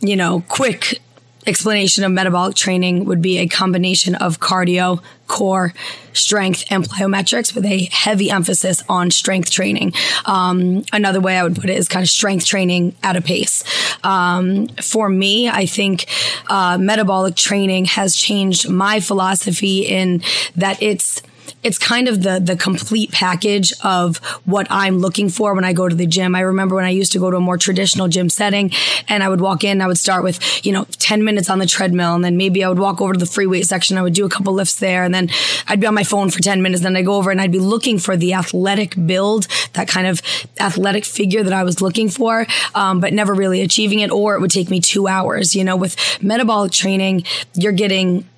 you 0.00 0.16
know, 0.16 0.44
quick 0.48 1.00
explanation 1.48 2.04
of 2.04 2.12
metabolic 2.12 2.54
training 2.54 3.06
would 3.06 3.22
be 3.22 3.38
a 3.38 3.48
combination 3.48 4.14
of 4.14 4.38
cardio, 4.38 5.02
core, 5.26 5.72
strength, 6.12 6.64
and 6.70 6.84
plyometrics 6.84 7.54
with 7.54 7.64
a 7.64 7.84
heavy 7.86 8.30
emphasis 8.30 8.82
on 8.88 9.10
strength 9.10 9.50
training. 9.50 9.92
Um, 10.26 10.84
another 10.92 11.20
way 11.20 11.38
I 11.38 11.42
would 11.42 11.56
put 11.56 11.70
it 11.70 11.76
is 11.76 11.88
kind 11.88 12.02
of 12.02 12.10
strength 12.10 12.46
training 12.46 12.94
at 13.02 13.16
a 13.16 13.22
pace. 13.22 13.64
Um, 14.04 14.68
for 14.82 15.08
me, 15.08 15.48
I 15.48 15.66
think 15.66 16.06
uh, 16.48 16.78
metabolic 16.78 17.34
training 17.34 17.86
has 17.86 18.14
changed 18.14 18.68
my 18.68 19.00
philosophy 19.00 19.80
in 19.86 20.22
that 20.56 20.82
it's 20.82 21.22
it's 21.62 21.78
kind 21.78 22.08
of 22.08 22.22
the 22.22 22.38
the 22.38 22.56
complete 22.56 23.12
package 23.12 23.72
of 23.82 24.18
what 24.44 24.66
I'm 24.70 24.98
looking 24.98 25.28
for 25.28 25.54
when 25.54 25.64
I 25.64 25.72
go 25.72 25.88
to 25.88 25.94
the 25.94 26.06
gym. 26.06 26.34
I 26.34 26.40
remember 26.40 26.74
when 26.74 26.84
I 26.84 26.90
used 26.90 27.12
to 27.12 27.18
go 27.18 27.30
to 27.30 27.36
a 27.36 27.40
more 27.40 27.56
traditional 27.56 28.08
gym 28.08 28.28
setting 28.28 28.70
and 29.08 29.22
I 29.22 29.28
would 29.28 29.40
walk 29.40 29.64
in, 29.64 29.80
I 29.80 29.86
would 29.86 29.98
start 29.98 30.24
with, 30.24 30.64
you 30.64 30.72
know, 30.72 30.84
10 30.98 31.24
minutes 31.24 31.50
on 31.50 31.58
the 31.58 31.66
treadmill 31.66 32.14
and 32.14 32.24
then 32.24 32.36
maybe 32.36 32.62
I 32.64 32.68
would 32.68 32.78
walk 32.78 33.00
over 33.00 33.12
to 33.12 33.18
the 33.18 33.26
free 33.26 33.46
weight 33.46 33.66
section. 33.66 33.98
I 33.98 34.02
would 34.02 34.14
do 34.14 34.24
a 34.24 34.28
couple 34.28 34.52
lifts 34.52 34.76
there 34.76 35.04
and 35.04 35.14
then 35.14 35.30
I'd 35.66 35.80
be 35.80 35.86
on 35.86 35.94
my 35.94 36.04
phone 36.04 36.30
for 36.30 36.40
10 36.40 36.62
minutes. 36.62 36.82
Then 36.82 36.96
I'd 36.96 37.06
go 37.06 37.16
over 37.16 37.30
and 37.30 37.40
I'd 37.40 37.52
be 37.52 37.60
looking 37.60 37.98
for 37.98 38.16
the 38.16 38.34
athletic 38.34 38.94
build, 39.06 39.46
that 39.74 39.88
kind 39.88 40.06
of 40.06 40.22
athletic 40.60 41.04
figure 41.04 41.42
that 41.42 41.52
I 41.52 41.64
was 41.64 41.80
looking 41.80 42.08
for, 42.08 42.46
um, 42.74 43.00
but 43.00 43.12
never 43.12 43.34
really 43.34 43.60
achieving 43.60 44.00
it. 44.00 44.10
Or 44.10 44.34
it 44.34 44.40
would 44.40 44.50
take 44.50 44.70
me 44.70 44.80
two 44.80 45.08
hours. 45.08 45.54
You 45.54 45.64
know, 45.64 45.76
with 45.76 45.96
metabolic 46.22 46.72
training, 46.72 47.24
you're 47.54 47.72
getting 47.72 48.28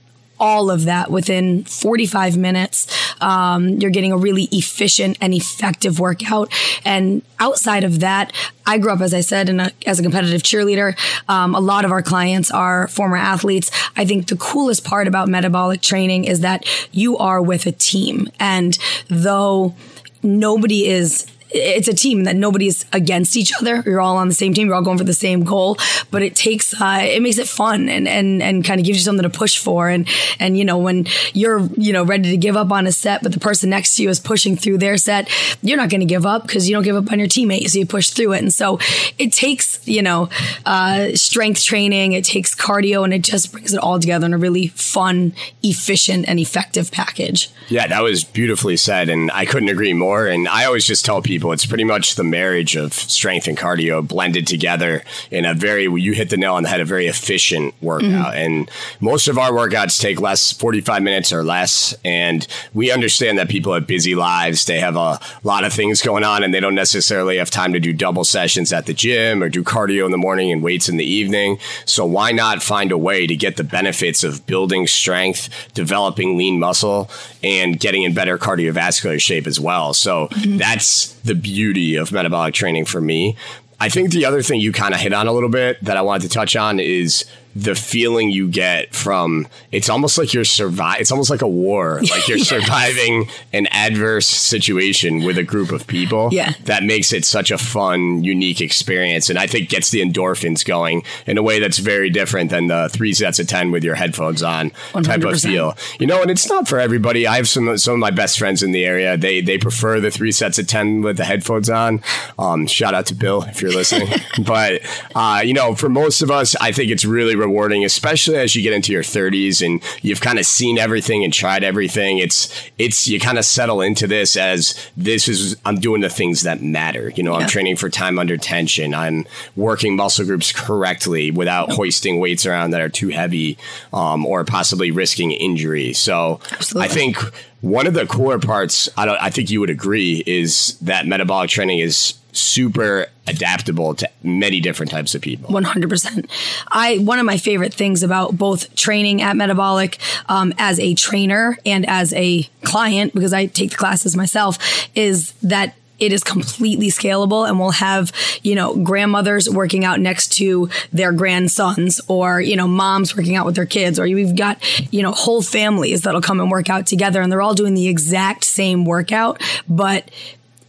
all 0.41 0.71
of 0.71 0.87
that 0.87 1.11
within 1.11 1.65
45 1.65 2.37
minutes. 2.37 2.87
Um, 3.21 3.69
you're 3.69 3.91
getting 3.91 4.13
a 4.13 4.17
really 4.17 4.49
efficient 4.51 5.19
and 5.21 5.35
effective 5.35 6.01
workout. 6.01 6.51
And 6.85 7.23
outside 7.39 7.85
of 7.85 8.01
that, 8.01 8.33
I 8.67 8.79
grew 8.79 8.93
up, 8.93 9.01
as 9.01 9.13
I 9.13 9.21
said, 9.21 9.49
a, 9.51 9.71
as 9.87 10.01
a 10.01 10.03
competitive 10.03 10.43
cheerleader. 10.43 10.97
Um, 11.29 11.55
a 11.55 11.61
lot 11.61 11.85
of 11.85 11.93
our 11.93 12.03
clients 12.03 12.51
are 12.51 12.89
former 12.89 13.17
athletes. 13.17 13.71
I 13.97 14.05
think 14.05 14.29
the 14.29 14.37
coolest 14.37 14.85
part 14.85 15.07
about 15.07 15.29
metabolic 15.29 15.83
training 15.83 16.25
is 16.25 16.41
that 16.41 16.65
you 16.91 17.19
are 17.19 17.43
with 17.43 17.67
a 17.67 17.73
team. 17.73 18.29
And 18.41 18.79
though 19.09 19.75
nobody 20.23 20.87
is 20.87 21.27
it's 21.53 21.89
a 21.89 21.95
team 21.95 22.25
that 22.25 22.37
nobody's 22.37 22.85
against 22.93 23.37
each 23.37 23.53
other. 23.61 23.83
You're 23.85 24.01
all 24.01 24.17
on 24.17 24.29
the 24.29 24.35
same 24.35 24.55
team. 24.55 24.67
You're 24.67 24.77
all 24.77 24.83
going 24.83 24.99
for 24.99 25.05
the 25.05 25.13
same 25.13 25.43
goal. 25.43 25.77
But 26.11 26.23
it 26.23 26.37
takes 26.37 26.79
uh, 26.81 27.01
it 27.03 27.23
makes 27.23 27.39
it 27.39 27.49
fun 27.49 27.89
and 27.89 28.07
and 28.07 28.43
and 28.43 28.65
kind 28.65 28.81
of 28.81 28.87
gives 28.87 28.99
you 28.99 29.05
something 29.05 29.23
to 29.23 29.31
push 29.31 29.59
for. 29.59 29.89
And 29.89 30.09
and 30.39 30.57
you 30.57 30.65
know 30.65 30.79
when 30.79 31.07
you're 31.33 31.61
you 31.77 31.93
know 31.93 32.05
ready 32.05 32.31
to 32.31 32.37
give 32.37 32.57
up 32.57 32.71
on 32.71 32.87
a 32.87 32.93
set, 32.93 33.23
but 33.23 33.33
the 33.33 33.41
person 33.41 33.71
next 33.71 33.97
to 33.97 34.03
you 34.03 34.09
is 34.09 34.21
pushing 34.21 34.57
through 34.57 34.79
their 34.79 34.97
set, 34.97 35.29
you're 35.63 35.77
not 35.77 35.91
going 35.91 36.01
to 36.01 36.07
give 36.07 36.27
up 36.27 36.43
because 36.47 36.69
you 36.69 36.75
don't 36.75 36.85
give 36.85 36.97
up 36.97 37.11
on 37.11 37.19
your 37.19 37.29
teammate. 37.29 37.69
So 37.69 37.79
you 37.79 37.87
push 37.87 38.11
through 38.11 38.35
it. 38.35 38.39
And 38.39 38.53
so 38.53 38.79
it 39.19 39.33
takes 39.33 39.87
you 39.87 40.03
know 40.03 40.29
uh, 40.67 41.15
strength 41.15 41.63
training. 41.63 42.13
It 42.13 42.25
takes 42.25 42.55
cardio, 42.55 43.05
and 43.05 43.13
it 43.13 43.23
just 43.23 43.53
brings 43.53 43.75
it 43.75 43.81
all 43.81 43.99
together 43.99 44.27
in 44.27 44.35
a 44.35 44.39
really 44.39 44.69
fun, 44.69 45.35
efficient, 45.63 46.29
and 46.29 46.39
effective 46.39 46.93
package. 46.93 47.51
Yeah, 47.69 47.87
that 47.87 48.03
was 48.03 48.25
beautifully 48.25 48.77
said, 48.77 49.09
and 49.09 49.31
I 49.33 49.47
couldn't 49.47 49.69
agree 49.69 49.93
more. 49.93 50.27
And 50.27 50.49
I 50.49 50.65
always 50.65 50.85
just 50.85 51.05
tell 51.05 51.23
people 51.23 51.40
people. 51.41 51.53
It's 51.53 51.65
pretty 51.65 51.85
much 51.85 52.17
the 52.17 52.25
marriage 52.25 52.77
of 52.77 52.93
strength 52.93 53.49
and 53.49 53.57
cardio 53.57 54.07
blended 54.07 54.47
together 54.47 55.03
in 55.31 55.47
a 55.47 55.55
very, 55.55 55.85
you 55.85 56.13
hit 56.13 56.29
the 56.29 56.37
nail 56.37 56.55
on 56.55 56.65
the 56.65 56.69
head, 56.69 56.83
a 56.83 56.85
very 56.85 57.07
efficient 57.07 57.75
workout. 57.81 58.35
Mm-hmm. 58.35 58.37
And 58.37 58.71
most 59.01 59.27
of 59.27 59.39
our 59.39 59.51
workouts 59.51 59.99
take 59.99 60.21
less, 60.21 60.53
45 60.53 61.03
minutes 61.03 61.33
or 61.33 61.43
less. 61.43 61.95
And 62.05 62.47
we 62.75 62.93
understand 62.93 63.39
that 63.39 63.49
people 63.49 63.73
have 63.73 63.87
busy 63.87 64.15
lives. 64.15 64.67
They 64.67 64.81
have 64.81 64.97
a 64.97 65.19
lot 65.43 65.65
of 65.65 65.73
things 65.73 66.03
going 66.03 66.25
on 66.25 66.45
and 66.45 66.53
they 66.53 66.61
don't 66.61 66.75
necessarily 66.75 67.39
have 67.39 67.51
time 67.51 67.73
to 67.73 67.81
do 67.81 67.95
double 67.95 68.25
sessions 68.25 68.71
at 68.71 68.85
the 68.85 68.93
gym 68.93 69.43
or 69.43 69.49
do 69.49 69.65
cardio 69.65 70.05
in 70.05 70.11
the 70.11 70.19
morning 70.19 70.53
and 70.53 70.63
weights 70.63 70.91
in 70.91 70.99
the 70.99 71.07
evening. 71.07 71.59
So 71.87 72.05
why 72.05 72.33
not 72.33 72.63
find 72.63 72.93
a 72.93 72.99
way 72.99 73.27
to 73.27 73.35
get 73.35 73.57
the 73.57 73.65
benefits 73.65 74.23
of 74.25 74.45
building 74.45 74.87
strength, 74.87 75.49
developing 75.73 76.37
lean 76.37 76.59
muscle, 76.59 77.11
and 77.43 77.81
getting 77.81 78.03
in 78.03 78.13
better 78.13 78.37
cardiovascular 78.37 79.19
shape 79.19 79.47
as 79.47 79.59
well? 79.59 79.95
So 79.95 80.29
mm-hmm. 80.29 80.59
that's 80.59 81.15
the 81.31 81.35
beauty 81.37 81.95
of 81.95 82.11
metabolic 82.11 82.53
training 82.53 82.85
for 82.85 83.01
me. 83.01 83.37
I 83.79 83.89
think 83.89 84.11
the 84.11 84.25
other 84.25 84.43
thing 84.43 84.61
you 84.61 84.73
kind 84.73 84.93
of 84.93 85.01
hit 85.01 85.13
on 85.13 85.29
a 85.29 85.33
little 85.33 85.49
bit 85.49 85.83
that 85.85 85.97
I 85.97 86.03
wanted 86.03 86.23
to 86.23 86.29
touch 86.29 86.57
on 86.57 86.81
is 86.81 87.25
the 87.57 87.75
feeling 87.75 88.31
you 88.31 88.49
get 88.49 88.95
from 88.95 89.47
it's 89.73 89.89
almost 89.89 90.17
like 90.19 90.33
you're 90.33 90.45
survive 90.45 91.01
it's 91.01 91.11
almost 91.11 91.31
like 91.31 91.43
a 91.43 91.49
war. 91.49 92.01
Like 92.11 92.27
you're 92.27 92.39
yes. 92.39 92.49
surviving 92.49 93.29
an 93.53 93.69
adverse 93.69 94.27
situation 94.27 95.23
with 95.23 95.39
a 95.39 95.45
group 95.45 95.71
of 95.71 95.87
people 95.87 96.31
yeah. 96.33 96.55
that 96.65 96.83
makes 96.83 97.13
it 97.13 97.25
such 97.25 97.53
a 97.53 97.59
fun 97.59 98.25
unique 98.25 98.61
experience 98.61 99.31
and 99.31 99.39
i 99.39 99.47
think 99.47 99.69
gets 99.69 99.91
the 99.91 100.01
endorphins 100.01 100.65
going 100.65 101.05
in 101.27 101.39
a 101.39 101.43
way 101.43 101.61
that's 101.61 101.79
very 101.79 102.11
different 102.11 102.51
than 102.51 102.67
the 102.67 102.89
three 102.93 103.13
sets 103.13 103.39
of 103.39 103.47
10 103.47 103.71
with 103.71 103.85
your 103.85 103.95
headphones 103.95 104.43
on 104.43 104.71
100%. 104.71 105.05
type 105.05 105.23
of 105.23 105.41
feel. 105.41 105.77
you 106.01 106.07
know 106.07 106.21
and 106.21 106.31
it's 106.31 106.49
not 106.49 106.69
for 106.69 106.79
everybody. 106.79 107.27
I 107.27 107.37
have 107.37 107.49
some 107.49 107.77
some 107.79 107.95
of 107.95 108.01
my 108.01 108.11
best 108.11 108.39
friends 108.39 108.63
in 108.63 108.73
the 108.73 108.85
area. 108.85 109.17
They 109.17 109.41
they 109.41 109.59
prefer 109.59 110.01
the 110.01 110.11
three 110.11 110.33
sets 110.33 110.59
of 110.59 110.67
10 110.67 111.03
with 111.03 111.17
the 111.17 111.25
headphones 111.25 111.71
on. 111.71 112.03
Um 112.39 112.67
shout 112.67 112.95
out 112.95 113.07
to 113.07 113.15
bill 113.15 113.43
if 113.43 113.63
you're 113.63 113.73
listening. 113.73 114.09
But 114.47 114.83
uh 115.15 115.43
you 115.45 115.55
know 115.55 115.75
for 115.75 115.89
most 115.89 116.23
of 116.23 116.31
us 116.31 116.57
i 116.57 116.73
think 116.73 116.91
it's 116.91 117.05
really 117.05 117.37
rewarding, 117.41 117.85
especially 117.85 118.37
as 118.37 118.55
you 118.55 118.63
get 118.63 118.73
into 118.73 118.93
your 118.93 119.03
30s 119.03 119.65
and 119.65 119.83
you've 120.03 120.21
kind 120.21 120.39
of 120.39 120.47
seen 120.47 120.79
everything 120.79 121.25
and 121.25 121.33
tried 121.33 121.65
everything. 121.65 122.19
It's 122.19 122.71
it's 122.79 123.09
you 123.09 123.19
kind 123.19 123.39
of 123.39 123.45
settle 123.45 123.81
into 123.81 124.07
this 124.07 124.37
as 124.37 124.75
this 124.97 125.29
is 125.29 125.57
I'm 125.65 125.81
doing 125.81 126.01
the 126.01 126.09
things 126.09 126.43
that 126.43 126.63
matter. 126.63 127.11
You 127.11 127.23
know, 127.23 127.33
yeah. 127.33 127.45
I'm 127.45 127.49
training 127.49 127.77
for 127.77 127.89
time 127.89 128.19
under 128.19 128.37
tension. 128.37 128.95
I'm 128.95 129.27
working 129.57 129.97
muscle 129.97 130.25
groups 130.25 130.53
correctly 130.53 131.31
without 131.31 131.69
yep. 131.69 131.77
hoisting 131.77 132.21
weights 132.21 132.47
around 132.47 132.71
that 132.71 132.81
are 132.81 132.89
too 132.89 133.09
heavy 133.09 133.59
um, 133.93 134.25
or 134.25 134.45
possibly 134.45 134.91
risking 134.91 135.33
injury. 135.33 135.93
So 135.93 136.41
Absolutely. 136.53 136.89
I 136.89 136.93
think 136.93 137.17
one 137.61 137.87
of 137.87 137.95
the 137.95 138.07
cooler 138.07 138.39
parts, 138.39 138.89
I 138.97 139.07
don't 139.07 139.21
I 139.21 139.31
think 139.31 139.51
you 139.51 139.61
would 139.61 139.71
agree, 139.71 140.23
is 140.27 140.79
that 140.81 141.07
metabolic 141.07 141.51
training 141.51 141.79
is 141.79 142.15
super 142.33 143.07
adaptable 143.27 143.95
to 143.95 144.09
many 144.23 144.61
different 144.61 144.91
types 144.91 145.15
of 145.15 145.23
people. 145.23 145.51
100% 145.51 146.31
i 146.71 146.97
one 146.99 147.19
of 147.19 147.27
my 147.27 147.37
favorite 147.37 147.75
things 147.75 148.03
about 148.03 148.37
both 148.37 148.75
training 148.77 149.21
at 149.21 149.37
metabolic 149.37 149.99
um, 150.29 150.53
as 150.59 150.79
a 150.79 150.95
trainer 150.95 151.59
and 151.67 151.89
as 151.89 152.13
a 152.15 152.43
client 152.63 153.13
because 153.15 153.33
i 153.33 153.47
take 153.47 153.71
the 153.71 153.77
classes 153.77 154.17
myself 154.17 154.59
is 154.95 155.33
that 155.43 155.75
it 156.01 156.13
is 156.13 156.25
completely 156.25 156.89
scalable 156.89 157.49
and 157.49 157.59
we'll 157.61 157.71
have, 157.71 158.13
you 158.43 158.55
know, 158.55 158.75
grandmothers 158.77 159.49
working 159.49 159.85
out 159.85 160.01
next 160.01 160.33
to 160.35 160.69
their 160.93 161.13
grandsons 161.13 162.01
or, 162.09 162.41
you 162.41 162.57
know, 162.57 162.67
moms 162.67 163.17
working 163.17 163.37
out 163.37 163.47
with 163.47 163.55
their 163.55 163.67
kids 163.67 163.99
or 163.99 164.05
we've 164.05 164.37
got, 164.37 164.59
you 164.93 165.03
know, 165.03 165.13
whole 165.13 165.43
families 165.43 166.03
that'll 166.03 166.21
come 166.21 166.41
and 166.41 166.51
work 166.51 166.71
out 166.71 166.87
together 166.87 167.21
and 167.21 167.31
they're 167.31 167.43
all 167.43 167.55
doing 167.55 167.75
the 167.75 167.89
exact 167.89 168.45
same 168.45 168.85
workout, 168.85 169.41
but 169.69 170.11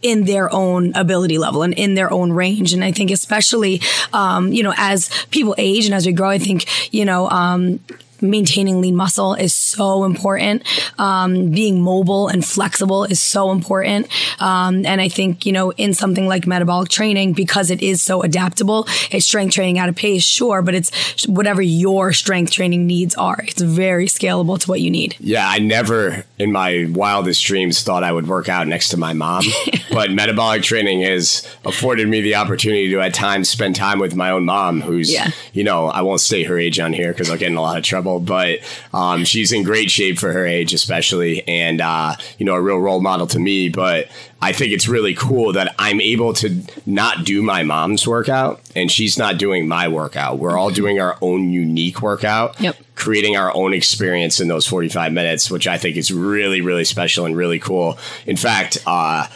in 0.02 0.24
their 0.24 0.52
own 0.52 0.92
ability 0.94 1.38
level 1.38 1.62
and 1.62 1.74
in 1.74 1.94
their 1.94 2.12
own 2.12 2.32
range. 2.32 2.72
And 2.72 2.84
I 2.84 2.92
think 2.92 3.10
especially, 3.10 3.80
um, 4.12 4.52
you 4.52 4.62
know, 4.62 4.74
as 4.76 5.08
people 5.30 5.54
age 5.58 5.86
and 5.86 5.94
as 5.94 6.06
we 6.06 6.12
grow, 6.12 6.28
I 6.28 6.38
think, 6.38 6.66
you 6.92 7.04
know, 7.04 7.28
um, 7.30 7.78
maintaining 8.22 8.80
lean 8.80 8.96
muscle 8.96 9.34
is 9.34 9.52
so 9.52 10.04
important. 10.04 10.62
Um, 10.98 11.50
being 11.50 11.82
mobile 11.82 12.28
and 12.28 12.44
flexible 12.44 13.04
is 13.04 13.20
so 13.20 13.50
important. 13.50 14.08
Um, 14.40 14.86
and 14.86 15.00
I 15.00 15.08
think, 15.08 15.44
you 15.44 15.52
know, 15.52 15.72
in 15.72 15.94
something 15.94 16.26
like 16.26 16.46
metabolic 16.46 16.88
training, 16.88 17.32
because 17.32 17.70
it 17.70 17.82
is 17.82 18.02
so 18.02 18.22
adaptable, 18.22 18.86
it's 19.10 19.26
strength 19.26 19.54
training 19.54 19.78
at 19.78 19.88
a 19.88 19.92
pace, 19.92 20.22
sure, 20.22 20.62
but 20.62 20.74
it's 20.74 21.26
whatever 21.26 21.62
your 21.62 22.12
strength 22.12 22.52
training 22.52 22.86
needs 22.86 23.14
are. 23.14 23.40
It's 23.46 23.60
very 23.60 24.06
scalable 24.06 24.58
to 24.60 24.68
what 24.68 24.80
you 24.80 24.90
need. 24.90 25.16
Yeah, 25.18 25.48
I 25.48 25.58
never 25.58 26.24
in 26.38 26.52
my 26.52 26.86
wildest 26.90 27.44
dreams 27.44 27.82
thought 27.82 28.04
I 28.04 28.12
would 28.12 28.28
work 28.28 28.48
out 28.48 28.66
next 28.66 28.90
to 28.90 28.96
my 28.96 29.12
mom, 29.12 29.44
but 29.90 30.10
metabolic 30.10 30.62
training 30.62 31.02
has 31.02 31.46
afforded 31.64 32.08
me 32.08 32.20
the 32.20 32.36
opportunity 32.36 32.90
to 32.90 33.00
at 33.00 33.14
times 33.14 33.48
spend 33.48 33.76
time 33.76 33.98
with 33.98 34.14
my 34.14 34.30
own 34.30 34.44
mom, 34.44 34.80
who's, 34.80 35.12
yeah. 35.12 35.30
you 35.52 35.64
know, 35.64 35.86
I 35.86 36.02
won't 36.02 36.20
say 36.20 36.44
her 36.44 36.58
age 36.58 36.78
on 36.78 36.92
here 36.92 37.12
because 37.12 37.30
I'll 37.30 37.38
get 37.38 37.50
in 37.50 37.56
a 37.56 37.62
lot 37.62 37.78
of 37.78 37.84
trouble 37.84 38.11
but 38.18 38.60
um, 38.92 39.24
she's 39.24 39.52
in 39.52 39.62
great 39.62 39.90
shape 39.90 40.18
for 40.18 40.32
her 40.32 40.46
age, 40.46 40.72
especially, 40.74 41.46
and 41.48 41.80
uh, 41.80 42.16
you 42.38 42.46
know, 42.46 42.54
a 42.54 42.60
real 42.60 42.78
role 42.78 43.00
model 43.00 43.26
to 43.28 43.38
me. 43.38 43.68
But 43.68 44.08
I 44.42 44.52
think 44.52 44.72
it's 44.72 44.88
really 44.88 45.14
cool 45.14 45.52
that 45.52 45.72
I'm 45.78 46.00
able 46.00 46.32
to 46.34 46.62
not 46.84 47.24
do 47.24 47.42
my 47.42 47.62
mom's 47.62 48.08
workout 48.08 48.60
and 48.74 48.90
she's 48.90 49.16
not 49.16 49.38
doing 49.38 49.68
my 49.68 49.86
workout. 49.86 50.40
We're 50.40 50.58
all 50.58 50.70
doing 50.70 51.00
our 51.00 51.16
own 51.22 51.50
unique 51.50 52.02
workout. 52.02 52.60
Yep. 52.60 52.76
Creating 52.96 53.36
our 53.36 53.54
own 53.54 53.72
experience 53.72 54.40
in 54.40 54.48
those 54.48 54.66
45 54.66 55.12
minutes, 55.12 55.50
which 55.50 55.68
I 55.68 55.78
think 55.78 55.96
is 55.96 56.12
really, 56.12 56.60
really 56.60 56.84
special 56.84 57.24
and 57.24 57.36
really 57.36 57.60
cool. 57.60 57.98
In 58.26 58.36
fact, 58.36 58.78
uh, 58.84 59.28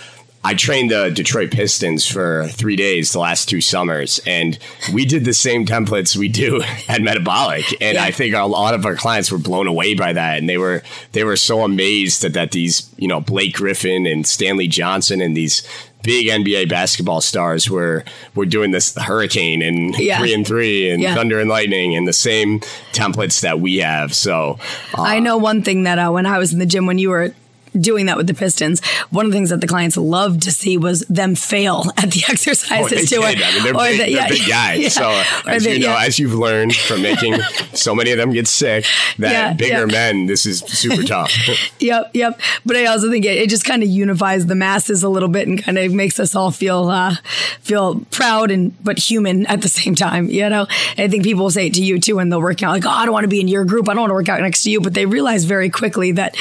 I 0.47 0.55
trained 0.55 0.93
the 0.93 1.11
Detroit 1.11 1.51
Pistons 1.51 2.07
for 2.07 2.47
three 2.47 2.77
days 2.77 3.11
the 3.11 3.19
last 3.19 3.49
two 3.49 3.61
summers, 3.61 4.21
and 4.29 4.57
we 4.93 5.05
did 5.05 5.25
the 5.25 5.35
same 5.35 5.67
templates 5.67 6.17
we 6.17 6.29
do 6.29 6.63
at 6.89 7.03
Metabolic. 7.03 7.65
And 7.83 7.97
yeah. 7.97 8.05
I 8.05 8.13
think 8.13 8.33
a 8.33 8.45
lot 8.45 8.73
of 8.73 8.87
our 8.87 8.95
clients 8.95 9.33
were 9.33 9.39
blown 9.39 9.67
away 9.67 9.95
by 9.95 10.13
that, 10.13 10.39
and 10.39 10.49
they 10.49 10.57
were 10.57 10.85
they 11.11 11.25
were 11.25 11.35
so 11.35 11.65
amazed 11.65 12.23
that, 12.23 12.35
that 12.35 12.53
these 12.53 12.89
you 12.97 13.09
know 13.09 13.21
Blake 13.21 13.55
Griffin 13.55 14.07
and 14.07 14.25
Stanley 14.25 14.69
Johnson 14.69 15.21
and 15.21 15.37
these 15.37 15.67
big 16.05 16.29
NBA 16.29 16.69
basketball 16.69 17.21
stars 17.21 17.69
were 17.69 18.05
were 18.37 18.47
doing 18.47 18.71
this 18.71 18.95
hurricane 18.97 19.63
and 19.63 19.99
yeah. 19.99 20.21
three 20.21 20.33
and 20.33 20.47
three 20.47 20.89
and 20.89 21.03
yeah. 21.03 21.17
thunder 21.17 21.41
and 21.41 21.51
lightning 21.51 21.97
and 21.97 22.07
the 22.07 22.13
same 22.13 22.61
templates 22.93 23.41
that 23.41 23.59
we 23.59 23.79
have. 23.79 24.15
So 24.15 24.61
uh, 24.97 25.03
I 25.03 25.19
know 25.19 25.39
one 25.39 25.63
thing 25.63 25.83
that 25.83 25.99
uh, 25.99 26.13
when 26.13 26.25
I 26.25 26.39
was 26.39 26.53
in 26.53 26.61
the 26.61 26.67
gym 26.67 26.87
when 26.87 26.99
you 26.99 27.11
were 27.11 27.35
doing 27.81 28.07
that 28.07 28.17
with 28.17 28.27
the 28.27 28.35
Pistons, 28.35 28.85
one 29.11 29.27
of 29.27 29.33
the 29.33 29.37
things 29.37 29.51
that 29.51 29.61
the 29.61 29.67
clients 29.67 29.97
loved 29.97 30.43
to 30.43 30.51
see 30.51 30.77
was 30.77 31.01
them 31.03 31.35
fail 31.35 31.85
at 31.97 32.11
the 32.11 32.25
exercises 32.29 33.13
oh, 33.13 33.17
too. 33.17 33.23
I 33.23 33.35
mean, 33.35 33.65
they're, 33.65 33.75
big, 33.75 33.99
the, 33.99 34.15
they're 34.15 34.29
big 34.29 34.49
guys. 34.49 34.77
Yeah. 34.87 34.89
So 34.89 35.11
as 35.47 35.65
you 35.65 35.79
know, 35.81 35.97
as 35.97 36.19
you've 36.19 36.35
learned 36.35 36.75
from 36.75 37.03
making 37.03 37.35
so 37.73 37.95
many 37.95 38.13
of 38.13 38.19
them 38.19 38.33
get 38.33 38.47
sick, 38.47 38.85
that 39.19 39.57
bigger 39.57 39.87
men, 39.87 40.27
this 40.27 40.47
is 40.47 40.61
super 40.61 41.03
tough. 41.03 41.33
yep, 41.81 42.11
yep. 42.15 42.41
But 42.65 42.77
I 42.77 42.87
also 42.87 43.11
think 43.11 43.25
it, 43.25 43.37
it 43.39 43.51
just 43.51 43.65
kind 43.65 43.83
of 43.83 43.89
unifies 43.89 44.47
the 44.47 44.55
masses 44.55 45.03
a 45.03 45.09
little 45.09 45.29
bit 45.29 45.49
and 45.49 45.63
kind 45.63 45.79
of 45.79 45.93
makes 45.93 46.21
us 46.21 46.35
all 46.35 46.51
feel 46.51 46.89
uh, 46.89 47.17
feel 47.61 48.01
proud 48.11 48.51
and 48.51 48.73
but 48.85 48.99
human 48.99 49.47
at 49.47 49.63
the 49.63 49.69
same 49.69 49.95
time. 49.95 50.29
You 50.29 50.49
know, 50.49 50.67
I 50.99 51.09
think 51.09 51.25
people 51.25 51.45
will 51.45 51.51
say 51.51 51.67
it 51.67 51.75
to 51.75 51.83
you 51.83 51.99
too 51.99 52.17
when 52.17 52.29
they'll 52.29 52.41
work 52.41 52.63
out 52.63 52.73
like, 52.73 52.87
oh, 52.87 52.91
I 52.91 53.05
don't 53.05 53.15
want 53.15 53.25
to 53.25 53.29
be 53.29 53.41
in 53.41 53.49
your 53.49 53.65
group. 53.65 53.89
I 53.89 53.95
don't 53.95 54.03
want 54.03 54.11
to 54.11 54.15
work 54.15 54.29
out 54.29 54.41
next 54.41 54.63
to 54.65 54.71
you, 54.71 54.81
but 54.81 54.95
they 54.95 55.07
realize 55.07 55.45
very 55.45 55.71
quickly 55.71 56.13
that 56.13 56.37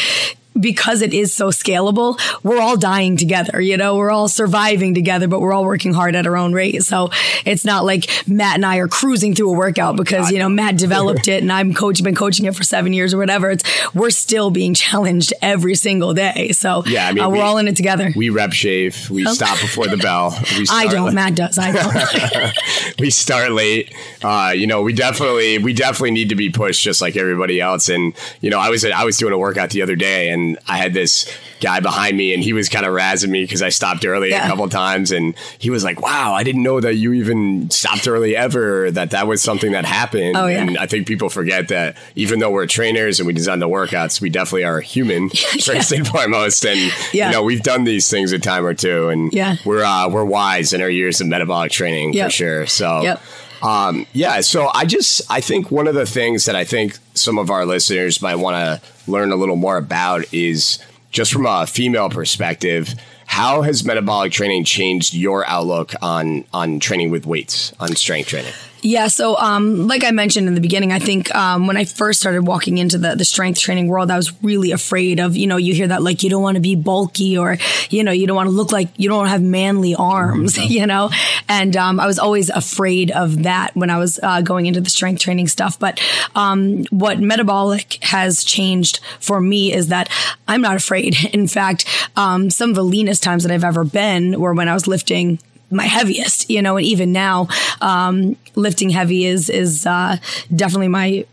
because 0.60 1.02
it 1.02 1.14
is 1.14 1.34
so 1.34 1.50
scalable, 1.50 2.20
we're 2.44 2.60
all 2.60 2.78
dying 2.78 3.18
together. 3.18 3.60
You 3.60 3.78
know, 3.78 3.98
we're 3.98 4.12
all 4.12 4.28
surviving 4.28 4.94
together, 4.94 5.28
but 5.28 5.42
we're 5.42 5.54
all 5.54 5.66
working 5.66 5.94
hard 5.94 6.16
at 6.16 6.26
our 6.26 6.38
own 6.38 6.54
rate. 6.54 6.84
So 6.84 7.10
it's 7.46 7.66
not 7.66 7.86
like 7.86 8.10
Matt 8.28 8.56
and 8.56 8.66
I 8.66 8.78
are 8.78 8.88
cruising 8.88 9.36
through 9.36 9.54
a 9.54 9.58
workout 9.58 9.98
because, 9.98 10.32
you 10.32 10.40
know, 10.40 10.50
Matt 10.50 10.78
developed 10.78 11.28
it 11.28 11.42
and 11.42 11.52
I'm 11.52 11.74
coach, 11.74 12.02
been 12.04 12.16
coaching 12.16 12.46
it 12.46 12.56
for 12.56 12.64
seven 12.64 12.94
years 12.94 13.14
or 13.14 13.18
whatever. 13.18 13.52
It's, 13.52 13.64
we're 13.94 14.10
still 14.10 14.50
being 14.50 14.74
challenged 14.74 15.34
every 15.42 15.76
single 15.76 16.14
day. 16.14 16.52
So 16.52 16.84
yeah, 16.86 17.08
I 17.08 17.14
mean, 17.14 17.24
uh, 17.24 17.30
we're 17.30 17.36
we, 17.36 17.42
all 17.42 17.58
in 17.58 17.68
it 17.68 17.76
together. 17.76 18.14
We 18.16 18.30
rep 18.30 18.54
shave. 18.54 19.10
We 19.10 19.26
stop 19.26 19.60
before 19.60 19.88
the 19.88 19.98
bell. 19.98 20.38
I 20.70 20.88
don't. 20.88 21.08
Late. 21.08 21.16
Matt 21.16 21.36
does. 21.36 21.58
I 21.58 21.72
don't. 21.72 23.00
we 23.00 23.10
start 23.10 23.52
late. 23.52 23.94
Uh, 24.24 24.54
you 24.56 24.68
know, 24.68 24.82
we 24.82 24.94
definitely, 24.94 25.58
we 25.58 25.74
definitely 25.74 26.12
need 26.12 26.30
to 26.30 26.36
be 26.36 26.50
pushed 26.50 26.82
just 26.82 27.02
like 27.02 27.16
everybody 27.16 27.60
else. 27.60 27.90
And, 27.90 28.14
you 28.42 28.50
know, 28.50 28.60
I 28.60 28.70
was, 28.70 28.86
I 28.86 29.04
was 29.04 29.18
doing 29.18 29.34
a 29.34 29.38
workout 29.38 29.72
the 29.72 29.82
other 29.82 29.96
day 29.96 30.30
and 30.30 30.45
I 30.68 30.78
had 30.78 30.94
this 30.94 31.30
guy 31.62 31.80
behind 31.80 32.16
me, 32.16 32.34
and 32.34 32.44
he 32.44 32.54
was 32.54 32.70
kind 32.70 32.86
of 32.86 32.94
razzing 32.94 33.30
me 33.30 33.44
because 33.44 33.62
I 33.62 33.70
stopped 33.70 34.06
early 34.06 34.30
yeah. 34.30 34.46
a 34.46 34.50
couple 34.50 34.68
times, 34.70 35.12
and 35.12 35.36
he 35.58 35.70
was 35.70 35.84
like, 35.84 36.02
"Wow, 36.02 36.34
I 36.34 36.44
didn't 36.44 36.64
know 36.64 36.80
that 36.80 36.96
you 36.96 37.14
even 37.14 37.70
stopped 37.70 38.08
early 38.08 38.36
ever. 38.36 38.92
That 38.92 39.12
that 39.12 39.28
was 39.28 39.42
something 39.42 39.72
that 39.72 39.86
happened." 39.86 40.38
Oh, 40.38 40.48
yeah. 40.48 40.62
And 40.62 40.78
I 40.78 40.86
think 40.86 41.08
people 41.08 41.30
forget 41.30 41.70
that 41.70 41.98
even 42.16 42.40
though 42.40 42.52
we're 42.52 42.68
trainers 42.68 43.20
and 43.20 43.28
we 43.28 43.34
design 43.34 43.60
the 43.60 43.70
workouts, 43.70 44.22
we 44.22 44.30
definitely 44.30 44.66
are 44.66 44.80
human 44.80 45.30
first 45.62 45.92
yeah. 45.92 45.98
and 45.98 46.08
foremost, 46.08 46.66
and 46.66 46.92
you 47.14 47.30
know 47.32 47.44
we've 47.44 47.64
done 47.64 47.84
these 47.84 48.10
things 48.10 48.32
a 48.32 48.40
time 48.40 48.66
or 48.66 48.74
two, 48.74 49.10
and 49.10 49.34
yeah. 49.34 49.56
we're 49.66 49.84
uh, 49.84 50.10
we're 50.10 50.25
wise 50.25 50.74
in 50.74 50.82
our 50.82 50.90
years 50.90 51.22
of 51.22 51.28
metabolic 51.28 51.72
training 51.72 52.14
yep. 52.14 52.28
for 52.28 52.32
sure. 52.32 52.68
So. 52.68 53.02
Yep. 53.02 53.22
Um, 53.62 54.06
yeah, 54.14 54.42
so 54.42 54.70
I 54.74 54.86
just 54.86 55.22
I 55.30 55.42
think 55.42 55.72
one 55.72 55.88
of 55.88 55.96
the 55.96 56.06
things 56.06 56.46
that 56.46 56.56
I 56.56 56.66
think 56.66 57.00
some 57.16 57.40
of 57.40 57.50
our 57.50 57.66
listeners 57.66 58.22
might 58.22 58.36
want 58.36 58.56
to 58.56 58.88
learn 59.08 59.32
a 59.32 59.36
little 59.36 59.56
more 59.56 59.78
about 59.78 60.34
is 60.34 60.80
just 61.12 61.32
from 61.32 61.46
a 61.46 61.66
female 61.66 62.10
perspective. 62.10 62.94
How 63.26 63.62
has 63.62 63.84
metabolic 63.84 64.32
training 64.32 64.66
changed 64.66 65.14
your 65.14 65.48
outlook 65.48 65.94
on 66.02 66.46
on 66.54 66.80
training 66.80 67.12
with 67.12 67.26
weights, 67.26 67.74
on 67.80 67.96
strength 67.96 68.30
training? 68.30 68.54
Yeah. 68.86 69.08
So, 69.08 69.36
um, 69.38 69.88
like 69.88 70.04
I 70.04 70.12
mentioned 70.12 70.48
in 70.48 70.54
the 70.54 70.62
beginning, 70.62 70.92
I 70.92 71.00
think 71.00 71.34
um, 71.34 71.65
when 71.65 71.75
I 71.75 71.86
first 71.86 72.20
started 72.20 72.44
walking 72.44 72.77
into 72.77 73.00
the, 73.00 73.15
the 73.15 73.25
strength 73.25 73.60
training 73.60 73.88
world, 73.88 74.12
I 74.12 74.15
was 74.15 74.32
really 74.44 74.72
afraid 74.72 75.20
of, 75.20 75.36
you 75.36 75.48
know, 75.48 75.58
you 75.58 75.74
hear 75.74 75.88
that 75.88 76.04
like 76.04 76.22
you 76.22 76.30
don't 76.30 76.44
want 76.44 76.54
to 76.54 76.62
be 76.62 76.75
bulky 76.75 77.36
or, 77.36 77.58
you 77.89 78.04
know, 78.04 78.12
you 78.12 78.27
don't 78.27 78.36
want 78.36 78.46
to 78.46 78.51
look 78.56 78.72
like 78.72 78.89
you 78.96 79.10
don't 79.10 79.25
have 79.25 79.42
manly 79.42 79.96
arms, 79.96 80.56
mm-hmm. 80.56 80.72
you 80.72 80.86
know? 80.86 81.10
And 81.50 81.75
um, 81.75 82.00
I 82.00 82.06
was 82.06 82.20
always 82.20 82.51
afraid 82.51 83.10
of 83.10 83.42
that 83.42 83.75
when 83.75 83.89
I 83.89 83.98
was 83.98 84.20
uh, 84.22 84.42
going 84.42 84.68
into 84.68 84.82
the 84.82 84.89
strength 84.92 85.20
training 85.20 85.48
stuff. 85.48 85.80
But 85.80 86.00
um, 86.36 86.86
what 86.92 87.20
metabolic 87.20 87.98
has 88.04 88.44
changed 88.44 89.00
for 89.20 89.42
me 89.42 89.74
is 89.74 89.88
that 89.88 90.12
I'm 90.48 90.62
not 90.62 90.75
afraid. 90.75 91.15
In 91.34 91.48
fact, 91.48 91.86
um, 92.15 92.51
some 92.51 92.70
of 92.70 92.75
the 92.75 92.84
leanest 92.84 93.24
times 93.24 93.42
that 93.46 93.51
I've 93.51 93.63
ever 93.63 93.84
been 93.84 94.39
were 94.39 94.54
when 94.54 94.70
I 94.70 94.75
was 94.75 94.86
lifting 94.86 95.39
my 95.75 95.86
heaviest, 95.86 96.50
you 96.50 96.62
know, 96.62 96.77
and 96.77 96.86
even 96.86 97.12
now, 97.12 97.48
um, 97.82 98.36
lifting 98.55 98.89
heavy 98.89 99.25
is, 99.25 99.50
is, 99.50 99.86
uh, 99.86 100.17
definitely 100.55 100.88
my, 100.88 101.25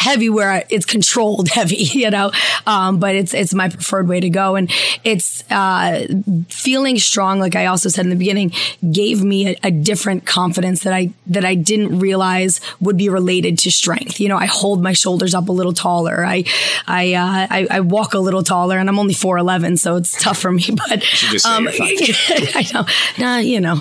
heavy 0.00 0.30
where 0.30 0.64
it's 0.70 0.86
controlled 0.86 1.48
heavy, 1.52 1.76
you 1.76 2.10
know. 2.10 2.32
Um, 2.66 2.98
but 2.98 3.14
it's 3.14 3.34
it's 3.34 3.54
my 3.54 3.68
preferred 3.68 4.08
way 4.08 4.20
to 4.20 4.30
go, 4.30 4.56
and 4.56 4.70
it's 5.04 5.48
uh, 5.50 6.06
feeling 6.48 6.98
strong. 6.98 7.38
Like 7.38 7.54
I 7.54 7.66
also 7.66 7.88
said 7.88 8.06
in 8.06 8.10
the 8.10 8.16
beginning, 8.16 8.52
gave 8.90 9.22
me 9.22 9.50
a, 9.50 9.56
a, 9.64 9.70
different 9.70 10.26
confidence 10.26 10.82
that 10.82 10.92
I 10.92 11.10
that 11.26 11.44
I 11.44 11.54
didn't 11.54 11.98
realize 11.98 12.60
would 12.80 12.96
be 12.96 13.08
related 13.08 13.58
to 13.60 13.70
strength. 13.70 14.20
You 14.20 14.28
know, 14.28 14.36
I 14.36 14.46
hold 14.46 14.82
my 14.82 14.92
shoulders 14.92 15.34
up 15.34 15.48
a 15.48 15.52
little 15.52 15.72
taller. 15.72 16.24
I 16.24 16.44
I 16.86 17.14
uh, 17.14 17.46
I, 17.50 17.66
I, 17.70 17.80
walk 17.80 18.14
a 18.14 18.18
little 18.18 18.42
taller, 18.42 18.78
and 18.78 18.88
I'm 18.88 18.98
only 18.98 19.14
four 19.14 19.36
eleven, 19.38 19.76
so 19.76 19.96
it's 19.96 20.20
tough 20.20 20.38
for 20.38 20.50
me. 20.50 20.64
But 20.80 21.04
um, 21.44 21.68
I 21.78 22.66
know, 22.72 22.84
nah, 23.18 23.36
you 23.36 23.60
know, 23.60 23.76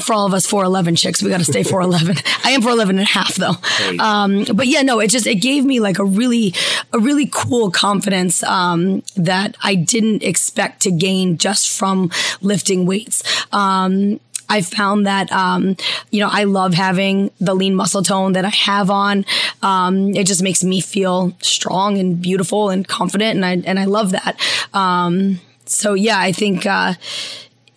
for 0.00 0.14
all 0.14 0.26
of 0.26 0.34
us 0.34 0.46
four 0.46 0.64
eleven 0.64 0.96
chicks, 0.96 1.22
we 1.22 1.30
got 1.30 1.38
to 1.38 1.44
stay 1.44 1.62
four 1.62 1.80
eleven. 1.80 2.16
I 2.44 2.50
am 2.50 2.60
four 2.60 2.72
eleven 2.72 2.98
and 2.98 3.06
a 3.06 3.10
half 3.10 3.36
though. 3.36 3.54
Um, 4.02 4.44
but 4.52 4.66
yeah, 4.66 4.82
no, 4.82 4.98
it 4.98 5.08
just 5.10 5.26
it 5.26 5.36
gave 5.36 5.59
gave 5.60 5.66
me 5.66 5.80
like 5.80 5.98
a 5.98 6.04
really, 6.04 6.54
a 6.92 6.98
really 6.98 7.28
cool 7.30 7.70
confidence 7.70 8.42
um, 8.44 9.02
that 9.16 9.56
I 9.62 9.74
didn't 9.74 10.22
expect 10.22 10.80
to 10.82 10.90
gain 10.90 11.36
just 11.36 11.68
from 11.70 12.10
lifting 12.40 12.86
weights. 12.86 13.22
Um, 13.52 14.20
I 14.48 14.62
found 14.62 15.06
that, 15.06 15.30
um, 15.30 15.76
you 16.10 16.20
know, 16.20 16.28
I 16.30 16.44
love 16.44 16.74
having 16.74 17.30
the 17.40 17.54
lean 17.54 17.74
muscle 17.74 18.02
tone 18.02 18.32
that 18.32 18.44
I 18.44 18.48
have 18.48 18.90
on. 18.90 19.24
Um, 19.62 20.16
it 20.16 20.26
just 20.26 20.42
makes 20.42 20.64
me 20.64 20.80
feel 20.80 21.32
strong 21.40 21.98
and 21.98 22.20
beautiful 22.20 22.70
and 22.70 22.88
confident. 22.88 23.36
And 23.36 23.44
I, 23.44 23.52
and 23.68 23.78
I 23.78 23.84
love 23.84 24.10
that. 24.12 24.40
Um, 24.74 25.40
so 25.66 25.94
yeah, 25.94 26.18
I 26.18 26.32
think, 26.32 26.66
uh, 26.66 26.94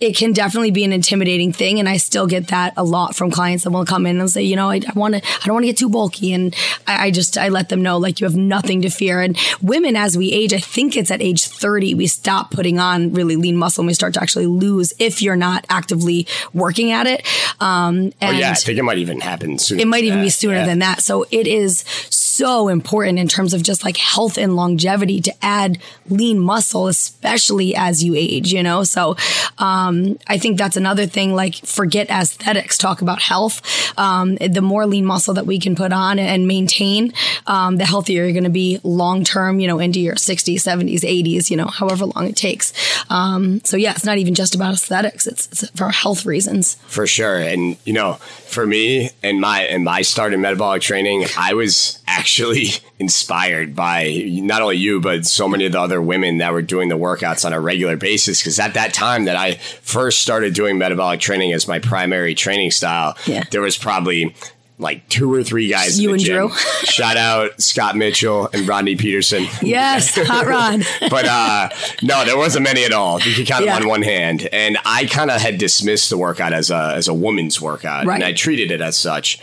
it 0.04 0.16
can 0.16 0.32
definitely 0.32 0.70
be 0.70 0.84
an 0.84 0.92
intimidating 0.92 1.52
thing. 1.52 1.78
And 1.78 1.88
I 1.88 1.96
still 1.96 2.26
get 2.26 2.48
that 2.48 2.74
a 2.76 2.84
lot 2.84 3.16
from 3.16 3.30
clients 3.30 3.64
that 3.64 3.70
will 3.70 3.84
come 3.84 4.06
in 4.06 4.20
and 4.20 4.30
say, 4.30 4.42
you 4.42 4.54
know, 4.54 4.70
I, 4.70 4.76
I 4.76 4.92
want 4.94 5.14
to, 5.14 5.22
I 5.24 5.46
don't 5.46 5.54
want 5.54 5.64
to 5.64 5.68
get 5.68 5.78
too 5.78 5.88
bulky. 5.88 6.32
And 6.32 6.54
I, 6.86 7.06
I, 7.06 7.10
just, 7.10 7.38
I 7.38 7.48
let 7.48 7.70
them 7.70 7.82
know 7.82 7.96
like 7.96 8.20
you 8.20 8.26
have 8.26 8.36
nothing 8.36 8.82
to 8.82 8.90
fear. 8.90 9.20
And 9.20 9.38
women, 9.62 9.96
as 9.96 10.16
we 10.16 10.30
age, 10.32 10.52
I 10.52 10.58
think 10.58 10.96
it's 10.96 11.10
at 11.10 11.22
age 11.22 11.46
30, 11.46 11.94
we 11.94 12.06
stop 12.06 12.50
putting 12.50 12.78
on 12.78 13.12
really 13.12 13.36
lean 13.36 13.56
muscle 13.56 13.82
and 13.82 13.86
we 13.86 13.94
start 13.94 14.14
to 14.14 14.22
actually 14.22 14.46
lose 14.46 14.92
if 14.98 15.22
you're 15.22 15.36
not 15.36 15.64
actively 15.70 16.26
working 16.52 16.92
at 16.92 17.06
it. 17.06 17.26
Um, 17.60 18.12
and 18.20 18.36
oh, 18.36 18.38
yeah, 18.38 18.50
I 18.50 18.54
think 18.54 18.78
it 18.78 18.82
might 18.82 18.98
even 18.98 19.20
happen 19.20 19.58
sooner. 19.58 19.80
It 19.80 19.88
might 19.88 20.04
even 20.04 20.20
be 20.20 20.30
sooner 20.30 20.56
yeah. 20.56 20.66
than 20.66 20.80
that. 20.80 21.00
So 21.00 21.24
it 21.30 21.46
is 21.46 21.84
so 22.10 22.23
important 22.42 23.18
in 23.18 23.28
terms 23.28 23.54
of 23.54 23.62
just 23.62 23.84
like 23.84 23.96
health 23.96 24.38
and 24.38 24.56
longevity 24.56 25.20
to 25.20 25.32
add 25.42 25.78
lean 26.08 26.38
muscle, 26.38 26.88
especially 26.88 27.74
as 27.74 28.02
you 28.02 28.14
age, 28.14 28.52
you 28.52 28.62
know? 28.62 28.84
So, 28.84 29.16
um, 29.58 30.18
I 30.26 30.38
think 30.38 30.58
that's 30.58 30.76
another 30.76 31.06
thing, 31.06 31.34
like 31.34 31.54
forget 31.54 32.10
aesthetics, 32.10 32.78
talk 32.78 33.02
about 33.02 33.22
health. 33.22 33.62
Um, 33.98 34.36
the 34.36 34.62
more 34.62 34.86
lean 34.86 35.04
muscle 35.04 35.34
that 35.34 35.46
we 35.46 35.58
can 35.58 35.76
put 35.76 35.92
on 35.92 36.18
and 36.18 36.46
maintain, 36.46 37.12
um, 37.46 37.76
the 37.76 37.86
healthier 37.86 38.24
you're 38.24 38.32
going 38.32 38.44
to 38.44 38.50
be 38.50 38.80
long 38.82 39.24
term, 39.24 39.60
you 39.60 39.66
know, 39.66 39.78
into 39.78 40.00
your 40.00 40.14
60s, 40.14 40.56
70s, 40.56 41.00
80s, 41.00 41.50
you 41.50 41.56
know, 41.56 41.66
however 41.66 42.06
long 42.06 42.28
it 42.28 42.36
takes. 42.36 42.72
Um, 43.10 43.60
so 43.64 43.76
yeah, 43.76 43.92
it's 43.92 44.04
not 44.04 44.18
even 44.18 44.34
just 44.34 44.54
about 44.54 44.74
aesthetics. 44.74 45.26
It's, 45.26 45.46
it's 45.52 45.70
for 45.70 45.90
health 45.90 46.26
reasons. 46.26 46.74
For 46.86 47.06
sure. 47.06 47.38
And, 47.38 47.76
you 47.84 47.92
know, 47.92 48.14
for 48.14 48.66
me 48.66 49.10
and 49.22 49.40
my, 49.40 49.62
and 49.62 49.84
my 49.84 50.02
start 50.02 50.32
in 50.32 50.40
metabolic 50.40 50.82
training, 50.82 51.24
I 51.36 51.54
was 51.54 52.02
actually 52.06 52.23
inspired 52.98 53.74
by 53.74 54.22
not 54.26 54.62
only 54.62 54.76
you, 54.76 55.00
but 55.00 55.26
so 55.26 55.48
many 55.48 55.66
of 55.66 55.72
the 55.72 55.80
other 55.80 56.00
women 56.00 56.38
that 56.38 56.52
were 56.52 56.62
doing 56.62 56.88
the 56.88 56.98
workouts 56.98 57.44
on 57.44 57.52
a 57.52 57.60
regular 57.60 57.96
basis. 57.96 58.42
Cause 58.42 58.58
at 58.58 58.74
that 58.74 58.94
time 58.94 59.24
that 59.24 59.36
I 59.36 59.54
first 59.54 60.20
started 60.20 60.54
doing 60.54 60.78
metabolic 60.78 61.20
training 61.20 61.52
as 61.52 61.68
my 61.68 61.78
primary 61.78 62.34
training 62.34 62.70
style, 62.70 63.16
yeah. 63.26 63.44
there 63.50 63.60
was 63.60 63.76
probably 63.76 64.34
like 64.78 65.08
two 65.08 65.32
or 65.32 65.42
three 65.42 65.68
guys. 65.68 66.00
You 66.00 66.10
and 66.10 66.20
gym. 66.20 66.48
Drew. 66.48 66.56
Shout 66.84 67.16
out 67.16 67.60
Scott 67.60 67.96
Mitchell 67.96 68.48
and 68.52 68.66
Rodney 68.66 68.96
Peterson. 68.96 69.46
Yes, 69.62 70.14
hot 70.26 70.46
Rod. 70.46 70.82
but 71.10 71.26
uh, 71.26 71.68
no, 72.02 72.24
there 72.24 72.36
wasn't 72.36 72.64
many 72.64 72.84
at 72.84 72.92
all. 72.92 73.20
You 73.20 73.34
could 73.34 73.46
count 73.46 73.64
yeah. 73.64 73.74
them 73.74 73.84
on 73.84 73.88
one 73.88 74.02
hand. 74.02 74.48
And 74.52 74.78
I 74.84 75.06
kind 75.06 75.30
of 75.30 75.40
had 75.40 75.58
dismissed 75.58 76.10
the 76.10 76.18
workout 76.18 76.52
as 76.52 76.70
a 76.70 76.92
as 76.94 77.08
a 77.08 77.14
woman's 77.14 77.60
workout, 77.60 78.06
right. 78.06 78.16
and 78.16 78.24
I 78.24 78.32
treated 78.32 78.70
it 78.70 78.80
as 78.80 78.96
such. 78.96 79.40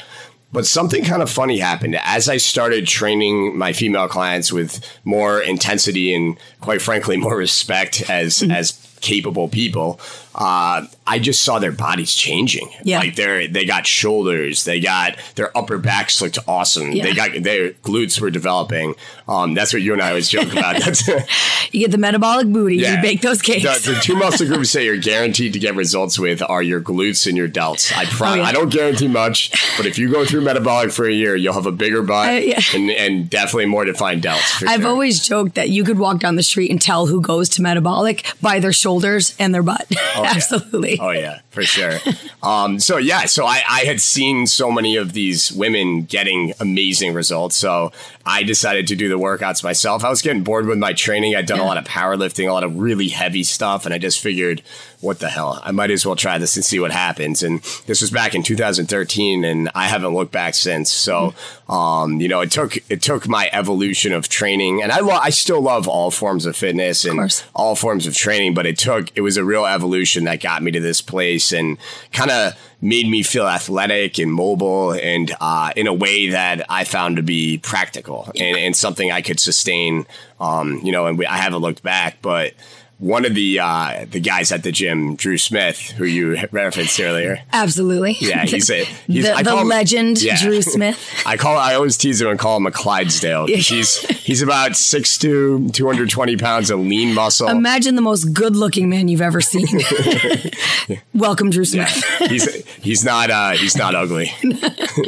But 0.53 0.65
something 0.65 1.03
kind 1.03 1.21
of 1.21 1.29
funny 1.29 1.59
happened 1.59 1.97
as 2.03 2.27
I 2.27 2.37
started 2.37 2.87
training 2.87 3.57
my 3.57 3.71
female 3.73 4.07
clients 4.07 4.51
with 4.51 4.85
more 5.05 5.39
intensity 5.39 6.13
and, 6.13 6.37
quite 6.59 6.81
frankly, 6.81 7.17
more 7.17 7.37
respect 7.37 8.09
as 8.09 8.39
mm-hmm. 8.39 8.51
as 8.51 8.73
capable 9.01 9.47
people. 9.47 9.99
Uh, 10.33 10.85
I 11.05 11.19
just 11.19 11.41
saw 11.43 11.59
their 11.59 11.71
bodies 11.71 12.13
changing. 12.13 12.69
Yeah. 12.83 12.99
Like 12.99 13.15
they're 13.15 13.47
they 13.47 13.65
got 13.65 13.85
shoulders, 13.85 14.63
they 14.63 14.79
got 14.79 15.17
their 15.35 15.55
upper 15.57 15.77
backs 15.77 16.21
looked 16.21 16.39
awesome. 16.47 16.91
Yeah. 16.91 17.03
They 17.03 17.13
got 17.13 17.31
their 17.43 17.71
glutes 17.71 18.19
were 18.21 18.29
developing. 18.31 18.95
Um, 19.27 19.53
that's 19.53 19.73
what 19.73 19.81
you 19.81 19.93
and 19.93 20.01
I 20.01 20.09
always 20.09 20.29
joke 20.29 20.51
about. 20.51 20.79
That's 20.83 21.07
You 21.71 21.79
get 21.81 21.91
the 21.91 21.97
metabolic 21.97 22.47
booty. 22.47 22.77
Yeah. 22.77 22.97
You 22.97 23.01
bake 23.01 23.21
those 23.21 23.41
cakes. 23.41 23.63
the, 23.85 23.93
the 23.93 23.99
two 24.01 24.15
muscle 24.17 24.45
groups 24.53 24.73
that 24.73 24.83
you're 24.83 24.97
guaranteed 24.97 25.53
to 25.53 25.59
get 25.59 25.73
results 25.75 26.19
with 26.19 26.41
are 26.41 26.61
your 26.61 26.81
glutes 26.81 27.27
and 27.27 27.37
your 27.37 27.47
delts. 27.47 27.95
I 27.95 28.05
pro- 28.05 28.31
Oh, 28.31 28.33
yeah. 28.35 28.43
I 28.43 28.51
don't 28.51 28.69
guarantee 28.69 29.07
much, 29.07 29.51
but 29.77 29.85
if 29.85 29.97
you 29.97 30.09
go 30.11 30.25
through 30.25 30.41
metabolic 30.41 30.91
for 30.91 31.05
a 31.05 31.11
year, 31.13 31.35
you'll 31.35 31.53
have 31.53 31.65
a 31.65 31.71
bigger 31.71 32.01
butt 32.01 32.27
Uh, 32.29 32.31
yeah. 32.31 32.59
and, 32.73 32.89
and 32.91 33.29
definitely 33.29 33.65
more 33.67 33.83
defined 33.85 34.21
delts. 34.23 34.59
For 34.59 34.67
I've 34.67 34.81
sure. 34.81 34.89
always 34.89 35.19
joked 35.25 35.55
that 35.55 35.69
you 35.69 35.83
could 35.85 35.97
walk 35.99 36.19
down 36.19 36.35
the 36.35 36.43
street 36.43 36.71
and 36.71 36.81
tell 36.81 37.07
who 37.07 37.21
goes 37.21 37.47
to 37.49 37.61
metabolic 37.61 38.25
by 38.41 38.59
their 38.59 38.73
shoulders 38.73 39.33
and 39.39 39.53
their 39.53 39.63
butt. 39.63 39.85
Oh, 40.21 40.23
yeah. 40.23 40.31
Absolutely. 40.35 40.99
Oh 40.99 41.11
yeah, 41.11 41.39
for 41.49 41.63
sure. 41.63 41.99
um, 42.43 42.79
so 42.79 42.97
yeah, 42.97 43.25
so 43.25 43.45
I, 43.45 43.61
I 43.69 43.79
had 43.81 43.99
seen 44.01 44.47
so 44.47 44.71
many 44.71 44.95
of 44.95 45.13
these 45.13 45.51
women 45.51 46.03
getting 46.03 46.53
amazing 46.59 47.13
results. 47.13 47.55
So 47.55 47.91
I 48.25 48.43
decided 48.43 48.87
to 48.87 48.95
do 48.95 49.09
the 49.09 49.17
workouts 49.19 49.63
myself. 49.63 50.03
I 50.03 50.09
was 50.09 50.21
getting 50.21 50.43
bored 50.43 50.65
with 50.65 50.77
my 50.77 50.93
training. 50.93 51.35
I'd 51.35 51.45
done 51.45 51.59
a 51.59 51.65
lot 51.65 51.77
of 51.77 51.85
powerlifting, 51.85 52.49
a 52.49 52.53
lot 52.53 52.63
of 52.63 52.77
really 52.77 53.09
heavy 53.09 53.43
stuff, 53.43 53.85
and 53.85 53.93
I 53.93 53.97
just 53.97 54.19
figured, 54.19 54.61
what 55.01 55.19
the 55.19 55.29
hell? 55.29 55.59
I 55.63 55.71
might 55.71 55.91
as 55.91 56.05
well 56.05 56.15
try 56.15 56.37
this 56.37 56.55
and 56.55 56.63
see 56.63 56.79
what 56.79 56.91
happens. 56.91 57.43
And 57.43 57.61
this 57.87 58.01
was 58.01 58.11
back 58.11 58.35
in 58.35 58.43
2013, 58.43 59.43
and 59.43 59.69
I 59.73 59.87
haven't 59.87 60.13
looked 60.13 60.31
back 60.31 60.53
since. 60.53 60.91
So, 60.91 61.33
um, 61.67 62.21
you 62.21 62.27
know, 62.27 62.41
it 62.41 62.51
took 62.51 62.77
it 62.89 63.01
took 63.01 63.27
my 63.27 63.49
evolution 63.51 64.13
of 64.13 64.29
training, 64.29 64.81
and 64.81 64.91
I 64.91 64.99
lo- 64.99 65.19
I 65.21 65.31
still 65.31 65.61
love 65.61 65.87
all 65.87 66.11
forms 66.11 66.45
of 66.45 66.55
fitness 66.55 67.03
and 67.03 67.15
course. 67.15 67.43
all 67.55 67.75
forms 67.75 68.05
of 68.05 68.15
training, 68.15 68.53
but 68.53 68.65
it 68.65 68.77
took 68.77 69.09
it 69.15 69.21
was 69.21 69.37
a 69.37 69.43
real 69.43 69.65
evolution 69.65 70.25
that 70.25 70.39
got 70.41 70.61
me 70.61 70.71
to 70.71 70.79
this 70.79 71.01
place 71.01 71.51
and 71.51 71.77
kind 72.13 72.31
of 72.31 72.53
made 72.81 73.07
me 73.07 73.21
feel 73.23 73.47
athletic 73.47 74.17
and 74.17 74.31
mobile 74.31 74.91
and 74.93 75.31
uh, 75.39 75.71
in 75.75 75.85
a 75.87 75.93
way 75.93 76.29
that 76.29 76.65
I 76.67 76.83
found 76.83 77.17
to 77.17 77.23
be 77.23 77.59
practical 77.59 78.31
and, 78.35 78.57
and 78.57 78.75
something 78.75 79.11
I 79.11 79.21
could 79.21 79.39
sustain. 79.39 80.07
Um, 80.39 80.79
you 80.83 80.91
know, 80.91 81.05
and 81.05 81.17
we, 81.19 81.27
I 81.27 81.37
haven't 81.37 81.61
looked 81.61 81.83
back, 81.83 82.17
but 82.23 82.53
one 83.01 83.25
of 83.25 83.33
the 83.33 83.59
uh, 83.59 84.05
the 84.09 84.19
guys 84.19 84.51
at 84.51 84.61
the 84.61 84.71
gym, 84.71 85.15
Drew 85.15 85.37
Smith, 85.39 85.79
who 85.97 86.05
you 86.05 86.37
referenced 86.51 86.99
earlier. 86.99 87.39
Absolutely. 87.51 88.15
Yeah, 88.21 88.45
he's 88.45 88.69
a 88.69 88.85
he's, 88.85 89.25
the, 89.25 89.41
the 89.43 89.57
him- 89.57 89.67
legend, 89.67 90.21
Yeah. 90.21 90.39
Drew 90.39 90.61
Smith. 90.61 90.99
I 91.25 91.35
call 91.35 91.57
I 91.57 91.73
always 91.73 91.97
tease 91.97 92.21
him 92.21 92.27
and 92.27 92.37
call 92.39 92.57
him 92.57 92.67
a 92.67 92.71
Clydesdale. 92.71 93.47
He's 93.47 93.97
he's 94.21 94.43
about 94.43 94.71
6'2", 94.73 95.73
220 95.73 96.37
pounds 96.37 96.69
of 96.69 96.79
lean 96.79 97.15
muscle. 97.15 97.47
Imagine 97.49 97.95
the 97.95 98.01
most 98.03 98.25
good 98.33 98.55
looking 98.55 98.87
man 98.87 99.07
you've 99.07 99.21
ever 99.21 99.41
seen. 99.41 99.65
Welcome, 101.15 101.49
Drew 101.49 101.63
Yeah, 101.63 101.85
Smith. 101.87 102.29
he's 102.29 102.65
he's 102.77 103.03
not 103.03 103.31
uh, 103.31 103.51
he's 103.51 103.75
not 103.75 103.95
ugly. 103.95 104.31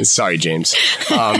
Sorry, 0.02 0.36
James. 0.36 0.74
Um, 1.10 1.36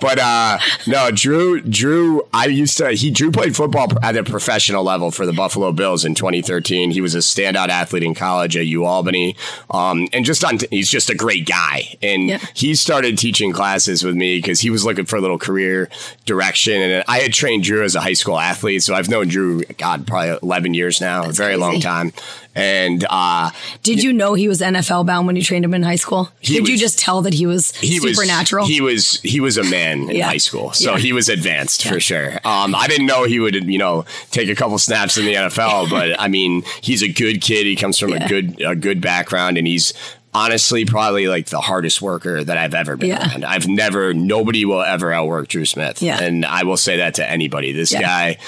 but 0.00 0.18
uh, 0.18 0.58
no, 0.86 1.10
Drew 1.10 1.60
Drew. 1.60 2.22
I 2.32 2.46
used 2.46 2.78
to. 2.78 2.92
He 2.92 3.10
Drew 3.10 3.30
played 3.30 3.54
football 3.54 3.88
at 4.02 4.16
a 4.16 4.24
professional 4.24 4.84
level 4.84 5.10
for 5.10 5.26
the 5.26 5.33
Buffalo 5.34 5.72
Bills 5.72 6.04
in 6.04 6.14
2013. 6.14 6.90
He 6.90 7.00
was 7.00 7.14
a 7.14 7.18
standout 7.18 7.68
athlete 7.68 8.02
in 8.02 8.14
college 8.14 8.56
at 8.56 8.66
U 8.66 8.84
Albany, 8.84 9.36
um, 9.70 10.08
and 10.12 10.24
just 10.24 10.44
on. 10.44 10.58
He's 10.70 10.88
just 10.90 11.10
a 11.10 11.14
great 11.14 11.46
guy, 11.46 11.96
and 12.02 12.28
Yeah. 12.28 12.38
he 12.54 12.74
started 12.74 13.18
teaching 13.18 13.52
classes 13.52 14.02
with 14.04 14.14
me 14.14 14.36
because 14.38 14.60
he 14.60 14.70
was 14.70 14.84
looking 14.84 15.04
for 15.04 15.16
a 15.16 15.20
little 15.20 15.38
career 15.38 15.88
direction. 16.26 16.80
And 16.80 17.04
I 17.08 17.18
had 17.20 17.32
trained 17.32 17.64
Drew 17.64 17.82
as 17.84 17.94
a 17.94 18.00
high 18.00 18.12
school 18.14 18.38
athlete, 18.38 18.82
so 18.82 18.94
I've 18.94 19.08
known 19.08 19.28
Drew. 19.28 19.62
God, 19.78 20.06
probably 20.06 20.38
11 20.42 20.74
years 20.74 21.00
now, 21.00 21.24
a 21.28 21.32
very 21.32 21.56
long 21.56 21.80
time. 21.80 22.12
And 22.54 23.04
uh, 23.10 23.50
Did 23.82 24.02
you 24.02 24.12
know 24.12 24.34
he 24.34 24.46
was 24.48 24.60
NFL 24.60 25.06
bound 25.06 25.26
when 25.26 25.34
you 25.36 25.42
trained 25.42 25.64
him 25.64 25.74
in 25.74 25.82
high 25.82 25.96
school? 25.96 26.30
Did 26.42 26.68
you 26.68 26.76
just 26.78 26.98
tell 26.98 27.22
that 27.22 27.34
he 27.34 27.46
was 27.46 27.74
he 27.76 27.98
supernatural? 27.98 28.64
Was, 28.64 28.70
he 28.74 28.80
was 28.80 29.20
he 29.22 29.40
was 29.40 29.56
a 29.58 29.64
man 29.64 30.08
in 30.10 30.16
Yeah. 30.16 30.26
high 30.28 30.36
school, 30.36 30.72
so 30.72 30.92
Yeah. 30.92 30.98
he 30.98 31.12
was 31.12 31.28
advanced 31.28 31.86
for 31.86 31.98
sure. 32.00 32.34
Um, 32.44 32.74
I 32.74 32.86
didn't 32.86 33.06
know 33.06 33.24
he 33.24 33.40
would 33.40 33.54
you 33.68 33.78
know 33.78 34.04
take 34.30 34.48
a 34.48 34.54
couple 34.54 34.78
snaps 34.78 35.16
in 35.16 35.24
the 35.24 35.34
NFL, 35.34 35.90
but 35.90 36.20
I 36.20 36.28
mean 36.28 36.62
he's 36.80 37.02
a 37.02 37.08
good 37.08 37.40
kid. 37.40 37.66
He 37.66 37.76
comes 37.76 37.98
from 37.98 38.10
Yeah. 38.10 38.24
a 38.24 38.28
good 38.28 38.60
a 38.62 38.76
good 38.76 39.00
background, 39.00 39.58
and 39.58 39.66
he's 39.66 39.92
honestly 40.34 40.84
probably 40.84 41.28
like 41.28 41.46
the 41.46 41.60
hardest 41.60 42.02
worker 42.02 42.42
that 42.42 42.58
I've 42.58 42.74
ever 42.74 42.96
been 42.96 43.10
Yeah. 43.10 43.28
around. 43.30 43.44
I've 43.44 43.68
never 43.68 44.12
nobody 44.12 44.64
will 44.64 44.82
ever 44.82 45.12
outwork 45.12 45.48
Drew 45.48 45.64
Smith, 45.64 46.02
Yeah. 46.02 46.20
and 46.20 46.44
I 46.44 46.64
will 46.64 46.76
say 46.76 46.96
that 46.96 47.14
to 47.14 47.30
anybody. 47.30 47.72
This 47.72 47.92
Yeah. 47.92 48.00
guy, 48.02 48.38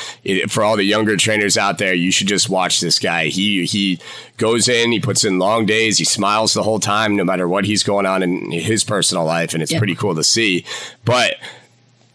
for 0.49 0.64
all 0.64 0.77
the 0.77 0.83
younger 0.85 1.16
trainers 1.16 1.57
out 1.57 1.79
there, 1.79 1.94
you 1.94 2.11
should 2.11 2.27
just 2.27 2.49
watch 2.49 2.81
this 2.81 2.99
guy. 2.99 3.27
He 3.27 3.64
he 3.66 3.99
goes 4.37 4.68
in, 4.68 4.90
he 4.92 4.99
puts 5.01 5.25
in 5.25 5.38
long 5.38 5.64
days, 5.66 5.99
he 5.99 6.05
smiles 6.05 6.55
the 6.55 6.62
whole 6.64 6.81
time, 6.81 7.14
no 7.16 7.25
matter 7.25 7.46
what 7.49 7.64
he's 7.64 7.83
going 7.83 8.05
on 8.07 8.22
in 8.22 8.51
his 8.51 8.83
personal 8.85 9.25
life, 9.25 9.55
and 9.55 9.62
it's 9.62 9.72
Yeah. 9.72 9.79
pretty 9.79 9.94
cool 9.94 10.14
to 10.16 10.25
see. 10.25 10.64
But 11.05 11.37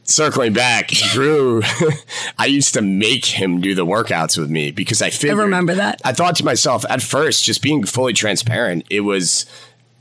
circling 0.04 0.54
back, 0.54 0.88
Drew, 0.88 1.62
I 2.38 2.46
used 2.46 2.74
to 2.74 2.82
make 2.82 3.26
him 3.26 3.62
do 3.62 3.76
the 3.76 3.86
workouts 3.86 4.38
with 4.38 4.50
me 4.50 4.72
because 4.72 5.02
I 5.02 5.10
figured. 5.10 5.40
I 5.40 5.44
remember 5.44 5.76
that. 5.76 6.02
I 6.04 6.14
thought 6.14 6.36
to 6.38 6.46
myself 6.46 6.86
at 6.90 7.02
first, 7.02 7.44
just 7.44 7.62
being 7.62 7.84
fully 7.86 8.14
transparent, 8.14 8.86
it 8.90 9.02
was. 9.02 9.46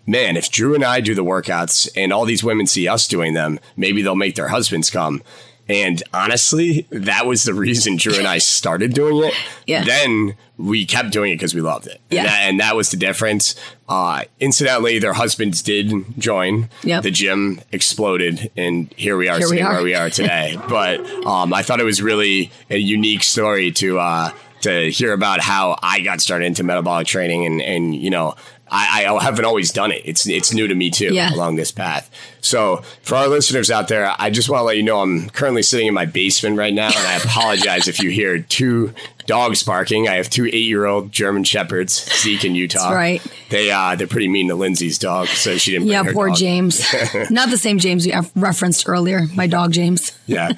Man, 0.06 0.36
if 0.36 0.50
Drew 0.50 0.74
and 0.74 0.82
I 0.82 1.00
do 1.00 1.14
the 1.14 1.22
workouts 1.22 1.88
and 1.94 2.12
all 2.12 2.24
these 2.24 2.42
women 2.42 2.66
see 2.66 2.88
us 2.88 3.06
doing 3.06 3.34
them, 3.34 3.60
maybe 3.76 4.02
they'll 4.02 4.16
make 4.16 4.34
their 4.34 4.48
husbands 4.48 4.90
come. 4.90 5.22
And 5.70 6.02
honestly, 6.12 6.88
that 6.90 7.26
was 7.26 7.44
the 7.44 7.54
reason 7.54 7.96
Drew 7.96 8.16
and 8.16 8.26
I 8.26 8.38
started 8.38 8.92
doing 8.92 9.28
it. 9.28 9.34
Yeah. 9.68 9.84
Then 9.84 10.34
we 10.58 10.84
kept 10.84 11.12
doing 11.12 11.32
it 11.32 11.36
because 11.36 11.54
we 11.54 11.60
loved 11.60 11.86
it. 11.86 12.00
Yeah. 12.10 12.22
And 12.22 12.28
that, 12.28 12.40
and 12.42 12.60
that 12.60 12.76
was 12.76 12.90
the 12.90 12.96
difference. 12.96 13.54
Uh, 13.88 14.24
incidentally, 14.40 14.98
their 14.98 15.12
husbands 15.12 15.62
did 15.62 15.92
join. 16.18 16.68
Yep. 16.82 17.04
The 17.04 17.10
gym 17.12 17.60
exploded, 17.70 18.50
and 18.56 18.92
here 18.96 19.16
we 19.16 19.28
are 19.28 19.38
Here 19.38 19.48
we 19.48 19.60
are. 19.60 19.74
where 19.74 19.82
we 19.84 19.94
are 19.94 20.10
today. 20.10 20.58
but 20.68 21.00
um, 21.24 21.54
I 21.54 21.62
thought 21.62 21.78
it 21.78 21.84
was 21.84 22.02
really 22.02 22.50
a 22.68 22.76
unique 22.76 23.22
story 23.22 23.70
to 23.72 24.00
uh, 24.00 24.32
to 24.62 24.90
hear 24.90 25.12
about 25.12 25.40
how 25.40 25.78
I 25.82 26.00
got 26.00 26.20
started 26.20 26.46
into 26.46 26.64
metabolic 26.64 27.06
training, 27.06 27.46
and 27.46 27.62
and 27.62 27.94
you 27.94 28.10
know. 28.10 28.34
I, 28.70 29.04
I 29.06 29.22
haven't 29.22 29.44
always 29.44 29.72
done 29.72 29.90
it. 29.92 30.02
It's 30.04 30.28
it's 30.28 30.52
new 30.54 30.68
to 30.68 30.74
me 30.74 30.90
too 30.90 31.12
Yeah. 31.12 31.34
along 31.34 31.56
this 31.56 31.72
path. 31.72 32.10
So 32.40 32.82
for 33.02 33.16
our 33.16 33.28
listeners 33.28 33.70
out 33.70 33.88
there, 33.88 34.14
I 34.18 34.30
just 34.30 34.48
want 34.48 34.60
to 34.60 34.64
let 34.64 34.76
you 34.76 34.82
know 34.82 35.00
I'm 35.00 35.28
currently 35.30 35.62
sitting 35.62 35.86
in 35.88 35.94
my 35.94 36.06
basement 36.06 36.56
right 36.56 36.72
now, 36.72 36.86
and 36.86 36.96
I 37.06 37.16
apologize 37.24 37.88
if 37.88 38.00
you 38.00 38.10
hear 38.10 38.38
two 38.40 38.94
dogs 39.26 39.62
barking. 39.62 40.08
I 40.08 40.14
have 40.14 40.30
two 40.30 40.46
eight 40.46 40.54
year 40.66 40.86
old 40.86 41.10
German 41.12 41.44
shepherds, 41.44 41.92
Zeke 42.22 42.44
and 42.44 42.56
Utah. 42.56 42.78
That's 42.90 42.94
right. 42.94 43.22
They 43.50 43.70
uh 43.70 43.96
they're 43.96 44.06
pretty 44.06 44.28
mean 44.28 44.48
to 44.48 44.54
Lynsey's 44.54 44.98
dog, 44.98 45.26
so 45.28 45.56
she 45.58 45.72
didn't. 45.72 45.86
bring 45.88 45.92
yeah, 46.04 46.12
poor 46.12 46.28
dog. 46.28 46.36
James. 46.36 46.82
Not 47.30 47.50
the 47.50 47.58
same 47.58 47.78
James 47.78 48.06
we 48.06 48.14
referenced 48.36 48.88
earlier. 48.88 49.22
My 49.34 49.46
dog 49.46 49.72
James. 49.72 50.16
Yeah. 50.26 50.52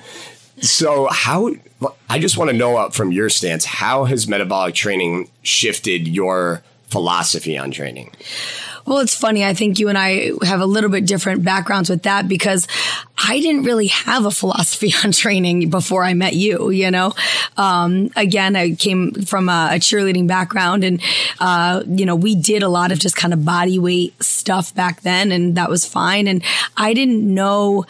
So 0.61 1.09
how? 1.11 1.51
I 2.09 2.21
just 2.21 2.37
want 2.39 2.51
to 2.51 2.57
know 2.57 2.77
uh, 2.77 2.91
from 2.91 3.11
your 3.11 3.29
stance, 3.29 3.65
how 3.65 4.05
has 4.05 4.29
metabolic 4.29 4.75
training 4.77 5.29
shifted 5.43 6.07
your 6.07 6.63
philosophy 6.93 7.57
on 7.59 7.71
training? 7.71 8.13
Well, 8.85 8.99
it's 8.99 9.15
funny. 9.15 9.45
I 9.45 9.55
think 9.55 9.79
you 9.79 9.89
and 9.89 9.97
I 9.97 10.33
have 10.43 10.61
a 10.61 10.67
little 10.67 10.91
bit 10.91 11.07
different 11.07 11.45
backgrounds 11.45 11.89
with 11.89 12.03
that 12.03 12.29
because 12.29 12.67
I 13.17 13.39
didn't 13.41 13.63
really 13.63 13.87
have 13.87 14.27
a 14.27 14.31
philosophy 14.31 14.93
on 15.05 15.13
training 15.13 15.71
before 15.71 16.05
I 16.05 16.15
met 16.15 16.35
you, 16.35 16.71
you 16.71 16.91
know? 16.91 17.15
Um, 17.57 18.11
again, 18.17 18.57
I 18.57 18.75
came 18.75 19.13
from 19.13 19.49
a, 19.49 19.71
a 19.73 19.77
cheerleading 19.77 20.27
background 20.27 20.85
and, 20.85 21.01
uh, 21.41 21.83
you 21.87 22.05
know, 22.05 22.17
we 22.17 22.35
did 22.35 22.63
a 22.63 22.69
lot 22.69 22.93
of 22.93 22.99
just 22.99 23.17
kind 23.17 23.33
of 23.33 23.45
body 23.45 23.79
weight 23.79 24.21
stuff 24.23 24.75
back 24.75 25.03
then 25.03 25.33
and 25.33 25.57
that 25.57 25.71
was 25.71 25.87
fine. 25.87 26.27
And 26.27 26.43
I 26.77 26.93
didn't 26.93 27.23
know, 27.23 27.87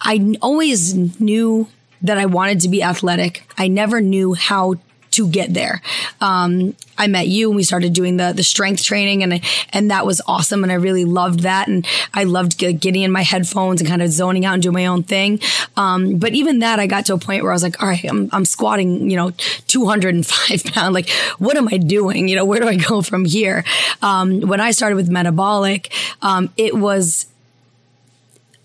I 0.00 0.36
always 0.42 0.94
knew 1.18 1.68
that 2.02 2.18
I 2.18 2.26
wanted 2.26 2.60
to 2.60 2.68
be 2.68 2.82
athletic. 2.82 3.42
I 3.56 3.68
never 3.68 4.00
knew 4.00 4.34
how 4.34 4.74
to 5.16 5.28
get 5.28 5.54
there. 5.54 5.80
Um, 6.20 6.74
I 6.98 7.06
met 7.06 7.28
you 7.28 7.48
and 7.48 7.56
we 7.56 7.62
started 7.62 7.92
doing 7.92 8.16
the 8.16 8.32
the 8.32 8.42
strength 8.42 8.82
training 8.82 9.22
and 9.22 9.42
and 9.72 9.90
that 9.90 10.06
was 10.06 10.22
awesome 10.26 10.62
and 10.62 10.72
I 10.72 10.76
really 10.76 11.04
loved 11.04 11.40
that 11.40 11.68
and 11.68 11.86
I 12.14 12.24
loved 12.24 12.58
ge- 12.58 12.78
getting 12.78 13.02
in 13.02 13.12
my 13.12 13.22
headphones 13.22 13.80
and 13.80 13.88
kind 13.88 14.02
of 14.02 14.10
zoning 14.10 14.44
out 14.44 14.54
and 14.54 14.62
doing 14.62 14.74
my 14.74 14.86
own 14.86 15.02
thing. 15.02 15.40
Um, 15.76 16.18
but 16.18 16.32
even 16.32 16.60
that, 16.60 16.78
I 16.78 16.86
got 16.86 17.06
to 17.06 17.14
a 17.14 17.18
point 17.18 17.42
where 17.42 17.52
I 17.52 17.54
was 17.54 17.62
like, 17.62 17.82
all 17.82 17.88
right, 17.88 18.04
I'm 18.04 18.28
I'm 18.32 18.44
squatting, 18.44 19.10
you 19.10 19.16
know, 19.16 19.30
205 19.30 20.64
pound. 20.72 20.94
Like, 20.94 21.08
what 21.38 21.56
am 21.56 21.68
I 21.68 21.78
doing? 21.78 22.28
You 22.28 22.36
know, 22.36 22.44
where 22.44 22.60
do 22.60 22.68
I 22.68 22.76
go 22.76 23.02
from 23.02 23.24
here? 23.24 23.64
Um, 24.02 24.40
when 24.40 24.60
I 24.60 24.70
started 24.70 24.96
with 24.96 25.08
metabolic, 25.08 25.92
um, 26.22 26.50
it 26.56 26.74
was 26.74 27.26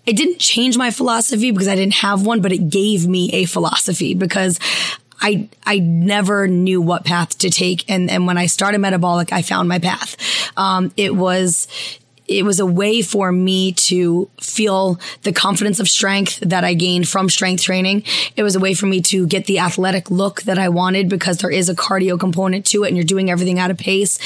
it 0.04 0.16
didn't 0.16 0.38
change 0.38 0.76
my 0.76 0.90
philosophy 0.90 1.52
because 1.52 1.68
I 1.68 1.76
didn't 1.76 1.94
have 1.96 2.26
one, 2.26 2.40
but 2.40 2.52
it 2.52 2.68
gave 2.68 3.06
me 3.06 3.30
a 3.32 3.44
philosophy 3.44 4.14
because 4.14 4.58
I 5.22 5.48
I 5.64 5.78
never 5.78 6.48
knew 6.48 6.82
what 6.82 7.04
path 7.04 7.38
to 7.38 7.50
take. 7.50 7.88
And 7.88 8.10
and 8.10 8.26
when 8.26 8.36
I 8.36 8.46
started 8.46 8.78
metabolic, 8.78 9.32
I 9.32 9.42
found 9.42 9.68
my 9.68 9.78
path. 9.78 10.16
Um, 10.56 10.92
it 10.96 11.14
was 11.14 11.68
it 12.28 12.44
was 12.44 12.60
a 12.60 12.66
way 12.66 13.02
for 13.02 13.30
me 13.32 13.72
to 13.72 14.30
feel 14.40 14.98
the 15.22 15.32
confidence 15.32 15.80
of 15.80 15.88
strength 15.88 16.38
that 16.40 16.64
I 16.64 16.74
gained 16.74 17.08
from 17.08 17.28
strength 17.28 17.62
training. 17.62 18.04
It 18.36 18.42
was 18.42 18.56
a 18.56 18.60
way 18.60 18.74
for 18.74 18.86
me 18.86 19.00
to 19.02 19.26
get 19.26 19.46
the 19.46 19.58
athletic 19.58 20.10
look 20.10 20.42
that 20.42 20.58
I 20.58 20.68
wanted 20.68 21.08
because 21.08 21.38
there 21.38 21.50
is 21.50 21.68
a 21.68 21.74
cardio 21.74 22.18
component 22.18 22.64
to 22.66 22.84
it 22.84 22.88
and 22.88 22.96
you're 22.96 23.04
doing 23.04 23.30
everything 23.30 23.58
at 23.58 23.70
a 23.70 23.74
pace. 23.74 24.18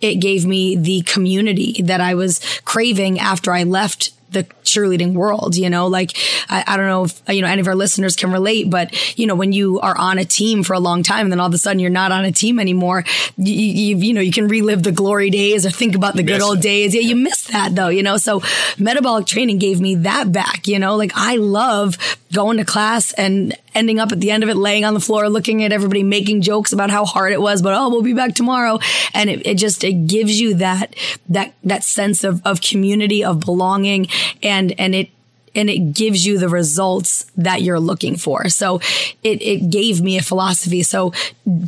It 0.00 0.16
gave 0.16 0.44
me 0.44 0.76
the 0.76 1.02
community 1.02 1.80
that 1.82 2.00
I 2.00 2.14
was 2.14 2.40
craving 2.64 3.18
after 3.18 3.52
I 3.52 3.62
left 3.62 4.10
the 4.34 4.44
cheerleading 4.62 5.14
world, 5.14 5.56
you 5.56 5.70
know, 5.70 5.86
like 5.86 6.16
I, 6.48 6.64
I, 6.66 6.76
don't 6.76 6.86
know 6.86 7.04
if, 7.04 7.22
you 7.28 7.42
know, 7.42 7.48
any 7.48 7.60
of 7.60 7.68
our 7.68 7.74
listeners 7.74 8.16
can 8.16 8.30
relate, 8.30 8.68
but 8.68 9.18
you 9.18 9.26
know, 9.26 9.34
when 9.34 9.52
you 9.52 9.80
are 9.80 9.96
on 9.96 10.18
a 10.18 10.24
team 10.24 10.62
for 10.62 10.74
a 10.74 10.78
long 10.78 11.02
time 11.02 11.26
and 11.26 11.32
then 11.32 11.40
all 11.40 11.48
of 11.48 11.54
a 11.54 11.58
sudden 11.58 11.78
you're 11.78 11.90
not 11.90 12.12
on 12.12 12.24
a 12.24 12.32
team 12.32 12.58
anymore, 12.58 13.04
you, 13.36 13.52
you, 13.52 13.96
you 13.96 14.12
know, 14.12 14.20
you 14.20 14.32
can 14.32 14.48
relive 14.48 14.82
the 14.82 14.92
glory 14.92 15.30
days 15.30 15.64
or 15.64 15.70
think 15.70 15.94
about 15.94 16.14
the 16.14 16.22
good 16.22 16.42
old 16.42 16.60
days. 16.60 16.94
Yeah. 16.94 17.02
You 17.02 17.16
miss 17.16 17.44
that 17.44 17.74
though, 17.74 17.88
you 17.88 18.02
know, 18.02 18.16
so 18.16 18.42
metabolic 18.78 19.26
training 19.26 19.58
gave 19.58 19.80
me 19.80 19.94
that 19.96 20.32
back, 20.32 20.66
you 20.68 20.78
know, 20.78 20.96
like 20.96 21.12
I 21.14 21.36
love 21.36 21.96
going 22.32 22.58
to 22.58 22.64
class 22.64 23.12
and 23.14 23.56
ending 23.74 23.98
up 23.98 24.12
at 24.12 24.20
the 24.20 24.30
end 24.30 24.42
of 24.42 24.48
it 24.48 24.56
laying 24.56 24.84
on 24.84 24.94
the 24.94 25.00
floor 25.00 25.28
looking 25.28 25.62
at 25.64 25.72
everybody 25.72 26.02
making 26.02 26.40
jokes 26.40 26.72
about 26.72 26.90
how 26.90 27.04
hard 27.04 27.32
it 27.32 27.40
was 27.40 27.62
but 27.62 27.74
oh 27.74 27.88
we'll 27.88 28.02
be 28.02 28.14
back 28.14 28.34
tomorrow 28.34 28.78
and 29.12 29.30
it, 29.30 29.46
it 29.46 29.54
just 29.56 29.84
it 29.84 30.06
gives 30.06 30.40
you 30.40 30.54
that 30.54 30.94
that 31.28 31.54
that 31.62 31.84
sense 31.84 32.24
of, 32.24 32.44
of 32.46 32.60
community 32.60 33.24
of 33.24 33.40
belonging 33.40 34.06
and 34.42 34.78
and 34.78 34.94
it 34.94 35.10
and 35.54 35.70
it 35.70 35.94
gives 35.94 36.26
you 36.26 36.38
the 36.38 36.48
results 36.48 37.30
that 37.36 37.62
you're 37.62 37.80
looking 37.80 38.16
for. 38.16 38.48
So 38.48 38.80
it, 39.22 39.40
it 39.40 39.70
gave 39.70 40.00
me 40.00 40.18
a 40.18 40.22
philosophy. 40.22 40.82
So 40.82 41.12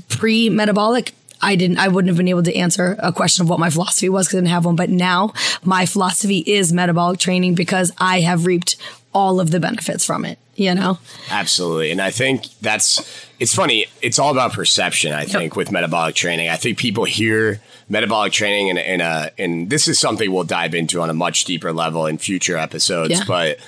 pre 0.08 0.50
metabolic, 0.50 1.12
I 1.40 1.56
didn't, 1.56 1.78
I 1.78 1.88
wouldn't 1.88 2.08
have 2.08 2.16
been 2.16 2.28
able 2.28 2.42
to 2.44 2.56
answer 2.56 2.96
a 2.98 3.12
question 3.12 3.44
of 3.44 3.48
what 3.48 3.60
my 3.60 3.70
philosophy 3.70 4.08
was 4.08 4.26
because 4.26 4.38
I 4.38 4.40
didn't 4.40 4.50
have 4.50 4.64
one. 4.64 4.76
But 4.76 4.90
now 4.90 5.32
my 5.62 5.86
philosophy 5.86 6.38
is 6.38 6.72
metabolic 6.72 7.20
training 7.20 7.54
because 7.54 7.92
I 7.98 8.20
have 8.20 8.46
reaped 8.46 8.76
all 9.12 9.40
of 9.40 9.50
the 9.50 9.60
benefits 9.60 10.04
from 10.04 10.24
it, 10.24 10.38
you 10.56 10.74
know? 10.74 10.98
Absolutely. 11.30 11.90
And 11.90 12.00
I 12.00 12.10
think 12.10 12.46
that's, 12.60 13.26
it's 13.38 13.54
funny. 13.54 13.86
It's 14.02 14.18
all 14.18 14.30
about 14.30 14.52
perception, 14.52 15.12
I 15.12 15.24
think, 15.24 15.52
yep. 15.52 15.56
with 15.56 15.70
metabolic 15.70 16.14
training. 16.14 16.48
I 16.48 16.56
think 16.56 16.78
people 16.78 17.04
hear 17.04 17.60
metabolic 17.88 18.32
training 18.32 18.68
and 18.68 18.80
and 18.80 19.00
uh 19.00 19.30
and 19.38 19.70
this 19.70 19.86
is 19.86 19.96
something 19.96 20.32
we'll 20.32 20.42
dive 20.42 20.74
into 20.74 21.00
on 21.00 21.08
a 21.08 21.14
much 21.14 21.44
deeper 21.44 21.72
level 21.72 22.04
in 22.06 22.18
future 22.18 22.56
episodes 22.56 23.12
yeah. 23.12 23.22
but 23.28 23.60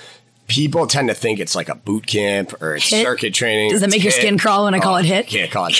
people 0.49 0.87
tend 0.87 1.07
to 1.07 1.13
think 1.13 1.39
it's 1.39 1.55
like 1.55 1.69
a 1.69 1.75
boot 1.75 2.05
camp 2.05 2.53
or 2.61 2.75
it's 2.75 2.91
HIIT? 2.91 3.03
circuit 3.03 3.33
training. 3.33 3.69
Does 3.69 3.81
that 3.81 3.89
make 3.89 4.03
your 4.03 4.11
skin 4.11 4.37
crawl 4.37 4.65
when 4.65 4.73
I 4.73 4.79
call 4.79 4.97
it 4.97 5.05
hit? 5.05 5.27
Can't 5.27 5.49
call 5.49 5.67
it. 5.67 5.79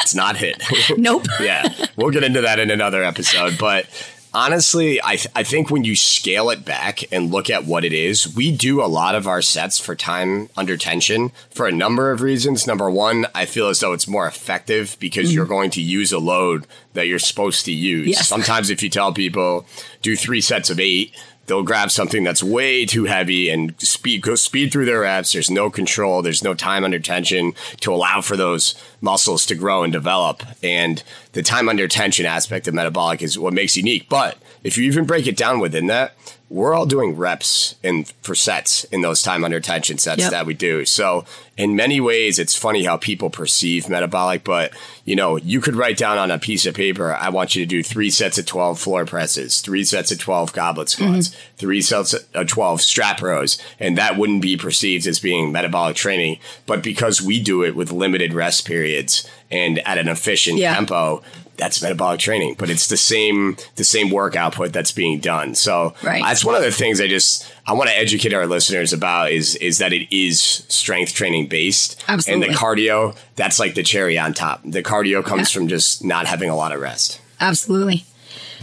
it's 0.00 0.14
not 0.14 0.36
hit. 0.36 0.62
Nope. 0.96 1.26
yeah, 1.40 1.68
we'll 1.96 2.10
get 2.10 2.22
into 2.22 2.40
that 2.42 2.58
in 2.60 2.70
another 2.70 3.02
episode. 3.02 3.58
But 3.58 3.86
honestly, 4.34 5.00
I, 5.02 5.16
th- 5.16 5.32
I 5.34 5.44
think 5.44 5.70
when 5.70 5.84
you 5.84 5.96
scale 5.96 6.50
it 6.50 6.64
back 6.64 7.10
and 7.12 7.30
look 7.30 7.48
at 7.48 7.64
what 7.64 7.84
it 7.84 7.92
is, 7.92 8.34
we 8.34 8.54
do 8.54 8.82
a 8.82 8.86
lot 8.86 9.14
of 9.14 9.26
our 9.26 9.40
sets 9.40 9.78
for 9.78 9.94
time 9.94 10.50
under 10.56 10.76
tension 10.76 11.30
for 11.50 11.66
a 11.66 11.72
number 11.72 12.10
of 12.10 12.20
reasons. 12.20 12.66
Number 12.66 12.90
one, 12.90 13.26
I 13.34 13.46
feel 13.46 13.68
as 13.68 13.80
though 13.80 13.92
it's 13.92 14.08
more 14.08 14.26
effective 14.26 14.96
because 14.98 15.28
mm-hmm. 15.28 15.36
you're 15.36 15.46
going 15.46 15.70
to 15.70 15.80
use 15.80 16.12
a 16.12 16.18
load 16.18 16.66
that 16.94 17.06
you're 17.06 17.18
supposed 17.18 17.64
to 17.66 17.72
use. 17.72 18.08
Yes. 18.08 18.28
Sometimes 18.28 18.70
if 18.70 18.82
you 18.82 18.88
tell 18.88 19.12
people 19.12 19.66
do 20.02 20.16
three 20.16 20.40
sets 20.40 20.70
of 20.70 20.80
eight, 20.80 21.14
they'll 21.46 21.62
grab 21.62 21.90
something 21.90 22.24
that's 22.24 22.42
way 22.42 22.86
too 22.86 23.04
heavy 23.04 23.50
and 23.50 23.78
speed 23.80 24.22
go 24.22 24.34
speed 24.34 24.72
through 24.72 24.86
their 24.86 25.00
reps. 25.00 25.32
There's 25.32 25.50
no 25.50 25.70
control. 25.70 26.22
There's 26.22 26.42
no 26.42 26.54
time 26.54 26.84
under 26.84 26.98
tension 26.98 27.52
to 27.80 27.92
allow 27.92 28.20
for 28.20 28.36
those 28.36 28.74
muscles 29.00 29.44
to 29.46 29.54
grow 29.54 29.82
and 29.82 29.92
develop. 29.92 30.42
And 30.62 31.02
the 31.32 31.42
time 31.42 31.68
under 31.68 31.86
tension 31.88 32.26
aspect 32.26 32.66
of 32.68 32.74
metabolic 32.74 33.22
is 33.22 33.38
what 33.38 33.52
makes 33.52 33.76
unique. 33.76 34.08
But 34.08 34.38
if 34.62 34.78
you 34.78 34.84
even 34.84 35.04
break 35.04 35.26
it 35.26 35.36
down 35.36 35.60
within 35.60 35.86
that, 35.88 36.14
we're 36.54 36.72
all 36.72 36.86
doing 36.86 37.16
reps 37.16 37.74
in 37.82 38.04
for 38.22 38.36
sets 38.36 38.84
in 38.84 39.00
those 39.00 39.22
time 39.22 39.42
under 39.42 39.58
tension 39.58 39.98
sets 39.98 40.20
yep. 40.20 40.30
that 40.30 40.46
we 40.46 40.54
do. 40.54 40.84
So 40.84 41.24
in 41.56 41.74
many 41.74 42.00
ways, 42.00 42.38
it's 42.38 42.54
funny 42.54 42.84
how 42.84 42.96
people 42.96 43.28
perceive 43.28 43.88
metabolic, 43.88 44.44
but 44.44 44.72
you 45.04 45.16
know, 45.16 45.36
you 45.36 45.60
could 45.60 45.74
write 45.74 45.96
down 45.96 46.16
on 46.16 46.30
a 46.30 46.38
piece 46.38 46.64
of 46.64 46.76
paper, 46.76 47.12
I 47.12 47.30
want 47.30 47.56
you 47.56 47.64
to 47.64 47.68
do 47.68 47.82
three 47.82 48.08
sets 48.08 48.38
of 48.38 48.46
12 48.46 48.78
floor 48.78 49.04
presses, 49.04 49.62
three 49.62 49.82
sets 49.82 50.12
of 50.12 50.20
12 50.20 50.52
goblet 50.52 50.90
squats, 50.90 51.30
mm-hmm. 51.30 51.56
three 51.56 51.82
sets 51.82 52.14
of 52.14 52.46
12 52.46 52.80
strap 52.80 53.20
rows. 53.20 53.60
And 53.80 53.98
that 53.98 54.16
wouldn't 54.16 54.42
be 54.42 54.56
perceived 54.56 55.08
as 55.08 55.18
being 55.18 55.50
metabolic 55.50 55.96
training. 55.96 56.38
But 56.66 56.84
because 56.84 57.20
we 57.20 57.42
do 57.42 57.64
it 57.64 57.74
with 57.74 57.90
limited 57.90 58.32
rest 58.32 58.64
periods 58.64 59.28
and 59.50 59.80
at 59.80 59.98
an 59.98 60.06
efficient 60.06 60.58
yeah. 60.58 60.74
tempo, 60.74 61.24
that's 61.56 61.82
metabolic 61.82 62.20
training, 62.20 62.56
but 62.58 62.70
it's 62.70 62.88
the 62.88 62.96
same 62.96 63.56
the 63.76 63.84
same 63.84 64.10
work 64.10 64.36
output 64.36 64.72
that's 64.72 64.92
being 64.92 65.20
done. 65.20 65.54
So 65.54 65.94
right. 66.02 66.22
that's 66.22 66.44
one 66.44 66.54
of 66.54 66.62
the 66.62 66.72
things 66.72 67.00
I 67.00 67.08
just 67.08 67.50
I 67.66 67.72
want 67.72 67.90
to 67.90 67.96
educate 67.96 68.34
our 68.34 68.46
listeners 68.46 68.92
about 68.92 69.30
is 69.30 69.56
is 69.56 69.78
that 69.78 69.92
it 69.92 70.14
is 70.14 70.40
strength 70.40 71.14
training 71.14 71.48
based. 71.48 72.02
Absolutely. 72.08 72.46
And 72.46 72.54
the 72.54 72.58
cardio, 72.58 73.16
that's 73.36 73.58
like 73.58 73.74
the 73.74 73.82
cherry 73.82 74.18
on 74.18 74.34
top. 74.34 74.60
The 74.64 74.82
cardio 74.82 75.24
comes 75.24 75.54
yeah. 75.54 75.58
from 75.58 75.68
just 75.68 76.04
not 76.04 76.26
having 76.26 76.50
a 76.50 76.56
lot 76.56 76.72
of 76.72 76.80
rest. 76.80 77.20
Absolutely. 77.40 78.04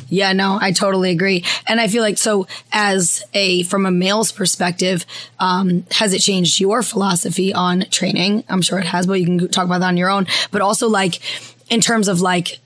Yeah, 0.10 0.34
no, 0.34 0.58
I 0.60 0.74
totally 0.74 1.10
agree. 1.12 1.46
And 1.68 1.80
I 1.80 1.88
feel 1.88 2.04
like 2.04 2.18
so 2.18 2.46
as 2.74 3.24
a 3.34 3.64
from 3.64 3.86
a 3.86 3.92
male's 3.92 4.32
perspective, 4.32 5.06
um, 5.40 5.86
has 5.92 6.14
it 6.14 6.20
changed 6.20 6.60
your 6.60 6.84
philosophy 6.84 7.54
on 7.54 7.86
training? 7.92 8.44
I'm 8.50 8.62
sure 8.62 8.78
it 8.78 8.86
has, 8.86 9.08
but 9.08 9.14
you 9.14 9.26
can 9.26 9.48
talk 9.48 9.66
about 9.66 9.80
that 9.80 9.88
on 9.88 9.98
your 9.98 10.10
own. 10.10 10.28
But 10.52 10.62
also 10.62 10.90
like 10.90 11.22
in 11.70 11.80
terms 11.80 12.10
of 12.10 12.20
like 12.20 12.60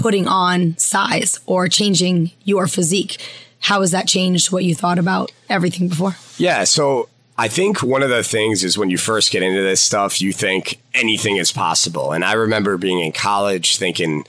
putting 0.00 0.26
on 0.26 0.76
size 0.78 1.40
or 1.46 1.68
changing 1.68 2.32
your 2.44 2.66
physique. 2.66 3.18
How 3.60 3.80
has 3.80 3.90
that 3.90 4.06
changed 4.06 4.52
what 4.52 4.64
you 4.64 4.74
thought 4.74 4.98
about 4.98 5.32
everything 5.48 5.88
before? 5.88 6.16
Yeah. 6.36 6.64
So 6.64 7.08
I 7.36 7.48
think 7.48 7.82
one 7.82 8.02
of 8.02 8.10
the 8.10 8.22
things 8.22 8.64
is 8.64 8.76
when 8.76 8.90
you 8.90 8.98
first 8.98 9.30
get 9.30 9.42
into 9.42 9.62
this 9.62 9.80
stuff, 9.80 10.20
you 10.20 10.32
think 10.32 10.80
anything 10.94 11.36
is 11.36 11.52
possible. 11.52 12.12
And 12.12 12.24
I 12.24 12.32
remember 12.32 12.76
being 12.76 13.00
in 13.00 13.12
college 13.12 13.78
thinking, 13.78 14.24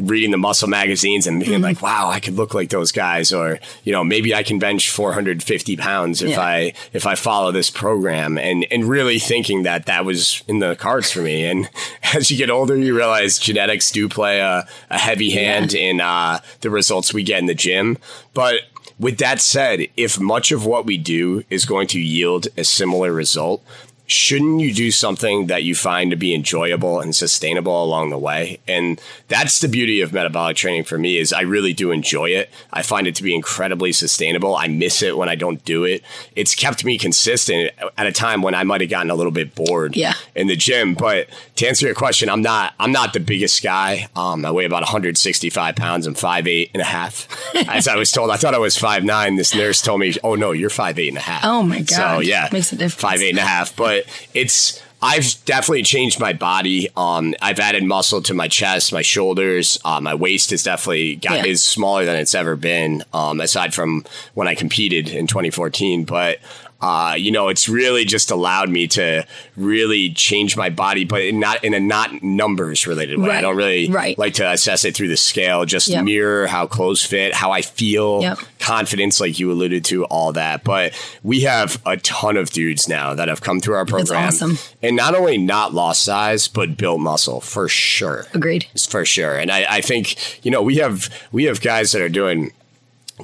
reading 0.00 0.30
the 0.30 0.38
muscle 0.38 0.68
magazines 0.68 1.26
and 1.26 1.40
being 1.40 1.52
mm-hmm. 1.54 1.62
like, 1.62 1.82
wow, 1.82 2.08
I 2.08 2.20
could 2.20 2.34
look 2.34 2.54
like 2.54 2.70
those 2.70 2.92
guys, 2.92 3.32
or 3.32 3.58
you 3.84 3.92
know, 3.92 4.04
maybe 4.04 4.34
I 4.34 4.42
can 4.42 4.58
bench 4.58 4.90
450 4.90 5.76
pounds 5.76 6.22
if 6.22 6.30
yeah. 6.30 6.40
I 6.40 6.72
if 6.92 7.06
I 7.06 7.14
follow 7.14 7.52
this 7.52 7.70
program, 7.70 8.38
and 8.38 8.66
and 8.70 8.84
really 8.84 9.18
thinking 9.18 9.62
that 9.64 9.86
that 9.86 10.04
was 10.04 10.42
in 10.48 10.58
the 10.58 10.76
cards 10.76 11.10
for 11.10 11.20
me. 11.20 11.46
And 11.46 11.68
as 12.14 12.30
you 12.30 12.36
get 12.36 12.50
older, 12.50 12.76
you 12.76 12.96
realize 12.96 13.38
genetics 13.38 13.90
do 13.90 14.08
play 14.08 14.40
a, 14.40 14.66
a 14.90 14.98
heavy 14.98 15.30
hand 15.30 15.72
yeah. 15.72 15.80
in 15.80 16.00
uh, 16.00 16.40
the 16.60 16.70
results 16.70 17.14
we 17.14 17.22
get 17.22 17.38
in 17.38 17.46
the 17.46 17.54
gym, 17.54 17.98
but. 18.34 18.62
With 18.98 19.16
that 19.16 19.40
said, 19.40 19.88
if 19.96 20.20
much 20.20 20.52
of 20.52 20.66
what 20.66 20.84
we 20.84 20.98
do 20.98 21.42
is 21.48 21.64
going 21.64 21.86
to 21.86 21.98
yield 21.98 22.48
a 22.58 22.64
similar 22.64 23.14
result, 23.14 23.64
shouldn't 24.10 24.60
you 24.60 24.74
do 24.74 24.90
something 24.90 25.46
that 25.46 25.62
you 25.62 25.74
find 25.74 26.10
to 26.10 26.16
be 26.16 26.34
enjoyable 26.34 27.00
and 27.00 27.14
sustainable 27.14 27.84
along 27.84 28.10
the 28.10 28.18
way? 28.18 28.58
And 28.66 29.00
that's 29.28 29.60
the 29.60 29.68
beauty 29.68 30.00
of 30.00 30.12
metabolic 30.12 30.56
training 30.56 30.84
for 30.84 30.98
me 30.98 31.18
is 31.18 31.32
i 31.32 31.42
really 31.42 31.72
do 31.72 31.90
enjoy 31.92 32.30
it. 32.30 32.50
I 32.72 32.82
find 32.82 33.06
it 33.06 33.14
to 33.16 33.22
be 33.22 33.34
incredibly 33.34 33.92
sustainable. 33.92 34.56
I 34.56 34.66
miss 34.66 35.02
it 35.02 35.16
when 35.16 35.28
i 35.28 35.34
don't 35.34 35.64
do 35.64 35.84
it. 35.84 36.02
It's 36.34 36.54
kept 36.54 36.84
me 36.84 36.98
consistent 36.98 37.70
at 37.96 38.06
a 38.06 38.12
time 38.12 38.42
when 38.42 38.54
i 38.54 38.64
might 38.64 38.80
have 38.80 38.90
gotten 38.90 39.10
a 39.10 39.14
little 39.14 39.32
bit 39.32 39.54
bored 39.54 39.96
yeah. 39.96 40.14
in 40.34 40.48
the 40.48 40.56
gym. 40.56 40.94
But 40.94 41.28
to 41.56 41.68
answer 41.68 41.86
your 41.86 41.94
question 41.94 42.28
i'm 42.28 42.42
not 42.42 42.74
i'm 42.80 42.92
not 42.92 43.12
the 43.12 43.20
biggest 43.20 43.62
guy. 43.62 44.08
Um, 44.16 44.44
i 44.44 44.50
weigh 44.50 44.64
about 44.64 44.82
165 44.82 45.76
pounds. 45.76 46.06
I'm 46.06 46.14
5'8 46.14 46.70
and 46.74 46.80
a 46.80 46.84
half. 46.84 47.28
As 47.68 47.86
i 47.86 47.94
was 47.94 48.10
told 48.10 48.30
i 48.30 48.36
thought 48.36 48.54
i 48.54 48.58
was 48.58 48.76
five 48.76 49.04
nine. 49.04 49.36
this 49.36 49.54
nurse 49.54 49.80
told 49.80 50.00
me 50.00 50.14
oh 50.24 50.34
no 50.34 50.50
you're 50.50 50.70
five 50.70 50.98
eight 50.98 51.08
and 51.08 51.18
a 51.18 51.20
half." 51.20 51.44
oh 51.44 51.62
my 51.62 51.78
god. 51.78 51.88
so 51.88 52.20
yeah 52.20 52.48
makes 52.52 52.72
a 52.72 52.76
difference. 52.76 53.00
Five 53.00 53.22
eight 53.22 53.30
and 53.30 53.38
a 53.38 53.42
half, 53.42 53.76
but 53.76 53.99
it's 54.34 54.82
I've 55.02 55.42
definitely 55.46 55.82
changed 55.82 56.20
my 56.20 56.34
body. 56.34 56.88
Um, 56.96 57.34
I've 57.40 57.58
added 57.58 57.84
muscle 57.84 58.20
to 58.22 58.34
my 58.34 58.48
chest, 58.48 58.92
my 58.92 59.02
shoulders. 59.02 59.78
Uh, 59.84 60.00
my 60.00 60.14
waist 60.14 60.52
is 60.52 60.62
definitely 60.62 61.16
got 61.16 61.38
yeah. 61.38 61.46
is 61.46 61.64
smaller 61.64 62.04
than 62.04 62.16
it's 62.16 62.34
ever 62.34 62.54
been. 62.54 63.02
Um, 63.14 63.40
aside 63.40 63.72
from 63.72 64.04
when 64.34 64.46
I 64.46 64.54
competed 64.54 65.08
in 65.08 65.26
2014, 65.26 66.04
but 66.04 66.38
uh, 66.82 67.14
you 67.16 67.30
know, 67.30 67.48
it's 67.48 67.68
really 67.68 68.04
just 68.04 68.30
allowed 68.30 68.70
me 68.70 68.86
to 68.88 69.26
really 69.56 70.10
change 70.10 70.56
my 70.56 70.70
body, 70.70 71.04
but 71.04 71.20
in 71.20 71.38
not 71.38 71.62
in 71.62 71.74
a 71.74 71.80
not 71.80 72.22
numbers 72.22 72.86
related 72.86 73.18
way. 73.18 73.28
Right. 73.28 73.38
I 73.38 73.40
don't 73.42 73.56
really 73.56 73.90
right. 73.90 74.16
like 74.18 74.34
to 74.34 74.50
assess 74.50 74.84
it 74.84 74.94
through 74.94 75.08
the 75.08 75.16
scale. 75.16 75.64
Just 75.66 75.88
yep. 75.88 76.04
mirror 76.04 76.46
how 76.46 76.66
clothes 76.66 77.04
fit, 77.04 77.34
how 77.34 77.50
I 77.50 77.60
feel, 77.60 78.22
yep. 78.22 78.38
confidence, 78.58 79.20
like 79.20 79.38
you 79.38 79.52
alluded 79.52 79.84
to, 79.86 80.04
all 80.06 80.32
that. 80.32 80.64
But 80.64 80.98
we 81.22 81.40
have 81.40 81.82
a 81.84 81.98
ton 81.98 82.38
of 82.38 82.50
dudes 82.50 82.88
now 82.88 83.12
that 83.12 83.28
have 83.28 83.42
come 83.42 83.60
through 83.60 83.74
our 83.74 83.86
program, 83.86 84.28
awesome. 84.28 84.56
and 84.82 84.96
not 84.96 85.14
only 85.14 85.36
not 85.36 85.74
lost 85.74 86.02
size, 86.02 86.48
but 86.48 86.78
built 86.78 87.00
muscle 87.00 87.42
for 87.42 87.68
sure. 87.68 88.26
Agreed, 88.32 88.66
for 88.88 89.04
sure. 89.04 89.38
And 89.38 89.50
I, 89.50 89.66
I 89.68 89.80
think 89.82 90.44
you 90.44 90.50
know 90.50 90.62
we 90.62 90.76
have 90.76 91.10
we 91.30 91.44
have 91.44 91.60
guys 91.60 91.92
that 91.92 92.00
are 92.00 92.08
doing 92.08 92.52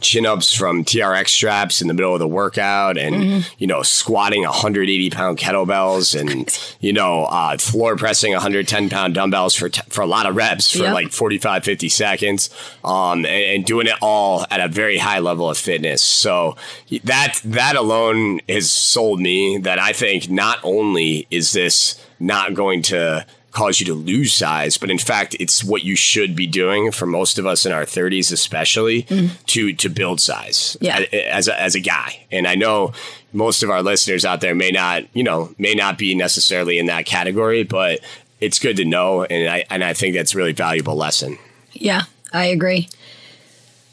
chin 0.00 0.26
ups 0.26 0.52
from 0.52 0.84
TRX 0.84 1.28
straps 1.28 1.80
in 1.82 1.88
the 1.88 1.94
middle 1.94 2.12
of 2.12 2.18
the 2.18 2.28
workout 2.28 2.96
and, 2.96 3.16
mm-hmm. 3.16 3.54
you 3.58 3.66
know, 3.66 3.82
squatting 3.82 4.42
180 4.42 5.10
pound 5.10 5.38
kettlebells 5.38 6.18
and, 6.18 6.48
you 6.80 6.92
know, 6.92 7.24
uh, 7.24 7.56
floor 7.58 7.96
pressing 7.96 8.32
110 8.32 8.88
pound 8.88 9.14
dumbbells 9.14 9.54
for, 9.54 9.68
t- 9.68 9.82
for 9.88 10.02
a 10.02 10.06
lot 10.06 10.26
of 10.26 10.36
reps 10.36 10.72
for 10.72 10.84
yep. 10.84 10.94
like 10.94 11.10
45, 11.10 11.64
50 11.64 11.88
seconds. 11.88 12.50
Um, 12.84 13.24
and, 13.24 13.26
and, 13.26 13.66
doing 13.66 13.88
it 13.88 13.96
all 14.00 14.46
at 14.50 14.60
a 14.60 14.68
very 14.68 14.96
high 14.96 15.18
level 15.18 15.50
of 15.50 15.58
fitness. 15.58 16.02
So 16.02 16.56
that, 17.04 17.40
that 17.44 17.74
alone 17.74 18.40
has 18.48 18.70
sold 18.70 19.20
me 19.20 19.58
that 19.58 19.78
I 19.80 19.92
think 19.92 20.30
not 20.30 20.58
only 20.62 21.26
is 21.30 21.52
this 21.52 22.00
not 22.20 22.54
going 22.54 22.82
to 22.82 23.26
cause 23.56 23.80
you 23.80 23.86
to 23.86 23.94
lose 23.94 24.34
size, 24.34 24.76
but 24.76 24.90
in 24.90 24.98
fact, 24.98 25.34
it's 25.40 25.64
what 25.64 25.82
you 25.82 25.96
should 25.96 26.36
be 26.36 26.46
doing 26.46 26.90
for 26.92 27.06
most 27.06 27.38
of 27.38 27.46
us 27.46 27.64
in 27.64 27.72
our 27.72 27.84
30s, 27.84 28.30
especially 28.30 29.04
mm. 29.04 29.30
to 29.46 29.72
to 29.72 29.88
build 29.88 30.20
size. 30.20 30.76
Yeah. 30.82 30.98
as 31.30 31.48
a, 31.48 31.58
as 31.58 31.74
a 31.74 31.80
guy, 31.80 32.26
and 32.30 32.46
I 32.46 32.54
know 32.54 32.92
most 33.32 33.62
of 33.62 33.70
our 33.70 33.82
listeners 33.82 34.26
out 34.26 34.42
there 34.42 34.54
may 34.54 34.70
not, 34.70 35.04
you 35.14 35.22
know, 35.22 35.54
may 35.56 35.72
not 35.72 35.96
be 35.96 36.14
necessarily 36.14 36.78
in 36.78 36.86
that 36.86 37.06
category, 37.06 37.62
but 37.62 38.00
it's 38.42 38.58
good 38.58 38.76
to 38.76 38.84
know, 38.84 39.24
and 39.24 39.48
I 39.48 39.64
and 39.70 39.82
I 39.82 39.94
think 39.94 40.14
that's 40.14 40.34
a 40.34 40.36
really 40.36 40.52
valuable 40.52 40.94
lesson. 40.94 41.38
Yeah, 41.72 42.02
I 42.34 42.46
agree. 42.46 42.90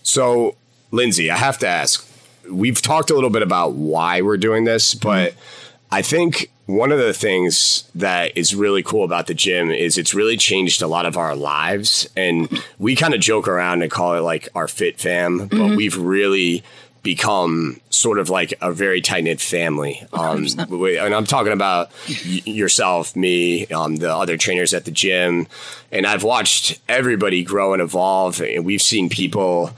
So, 0.03 0.57
Lynsey, 0.91 1.31
I 1.31 1.37
have 1.37 1.57
to 1.59 1.67
ask. 1.67 2.05
We've 2.51 2.81
talked 2.81 3.09
a 3.09 3.13
little 3.13 3.29
bit 3.29 3.41
about 3.41 3.71
why 3.75 4.19
we're 4.19 4.35
doing 4.35 4.65
this, 4.65 4.93
but 4.93 5.31
mm. 5.31 5.35
I 5.89 6.01
think 6.01 6.51
one 6.65 6.91
of 6.91 6.97
the 6.97 7.13
things 7.13 7.89
that 7.95 8.37
is 8.37 8.55
really 8.55 8.83
cool 8.83 9.03
about 9.03 9.27
the 9.27 9.33
gym 9.33 9.69
is 9.69 9.97
it's 9.97 10.13
really 10.13 10.37
changed 10.37 10.81
a 10.81 10.87
lot 10.87 11.05
of 11.05 11.17
our 11.17 11.35
lives. 11.35 12.07
And 12.15 12.63
we 12.79 12.95
kind 12.95 13.13
of 13.13 13.19
joke 13.19 13.47
around 13.47 13.81
and 13.81 13.91
call 13.91 14.15
it 14.15 14.21
like 14.21 14.47
our 14.55 14.67
fit 14.67 14.99
fam, 14.99 15.39
but 15.39 15.51
mm-hmm. 15.51 15.75
we've 15.75 15.97
really 15.97 16.63
become 17.01 17.81
sort 17.89 18.17
of 18.17 18.29
like 18.29 18.53
a 18.61 18.71
very 18.71 19.01
tight 19.01 19.25
knit 19.25 19.41
family. 19.41 20.01
Um, 20.13 20.47
and 20.57 21.13
I'm 21.13 21.25
talking 21.25 21.51
about 21.51 21.91
y- 22.07 22.41
yourself, 22.45 23.13
me, 23.13 23.67
um, 23.67 23.97
the 23.97 24.15
other 24.15 24.37
trainers 24.37 24.73
at 24.73 24.85
the 24.85 24.91
gym. 24.91 25.47
And 25.91 26.07
I've 26.07 26.23
watched 26.23 26.79
everybody 26.87 27.43
grow 27.43 27.73
and 27.73 27.81
evolve. 27.81 28.39
And 28.39 28.63
we've 28.63 28.81
seen 28.81 29.09
people 29.09 29.71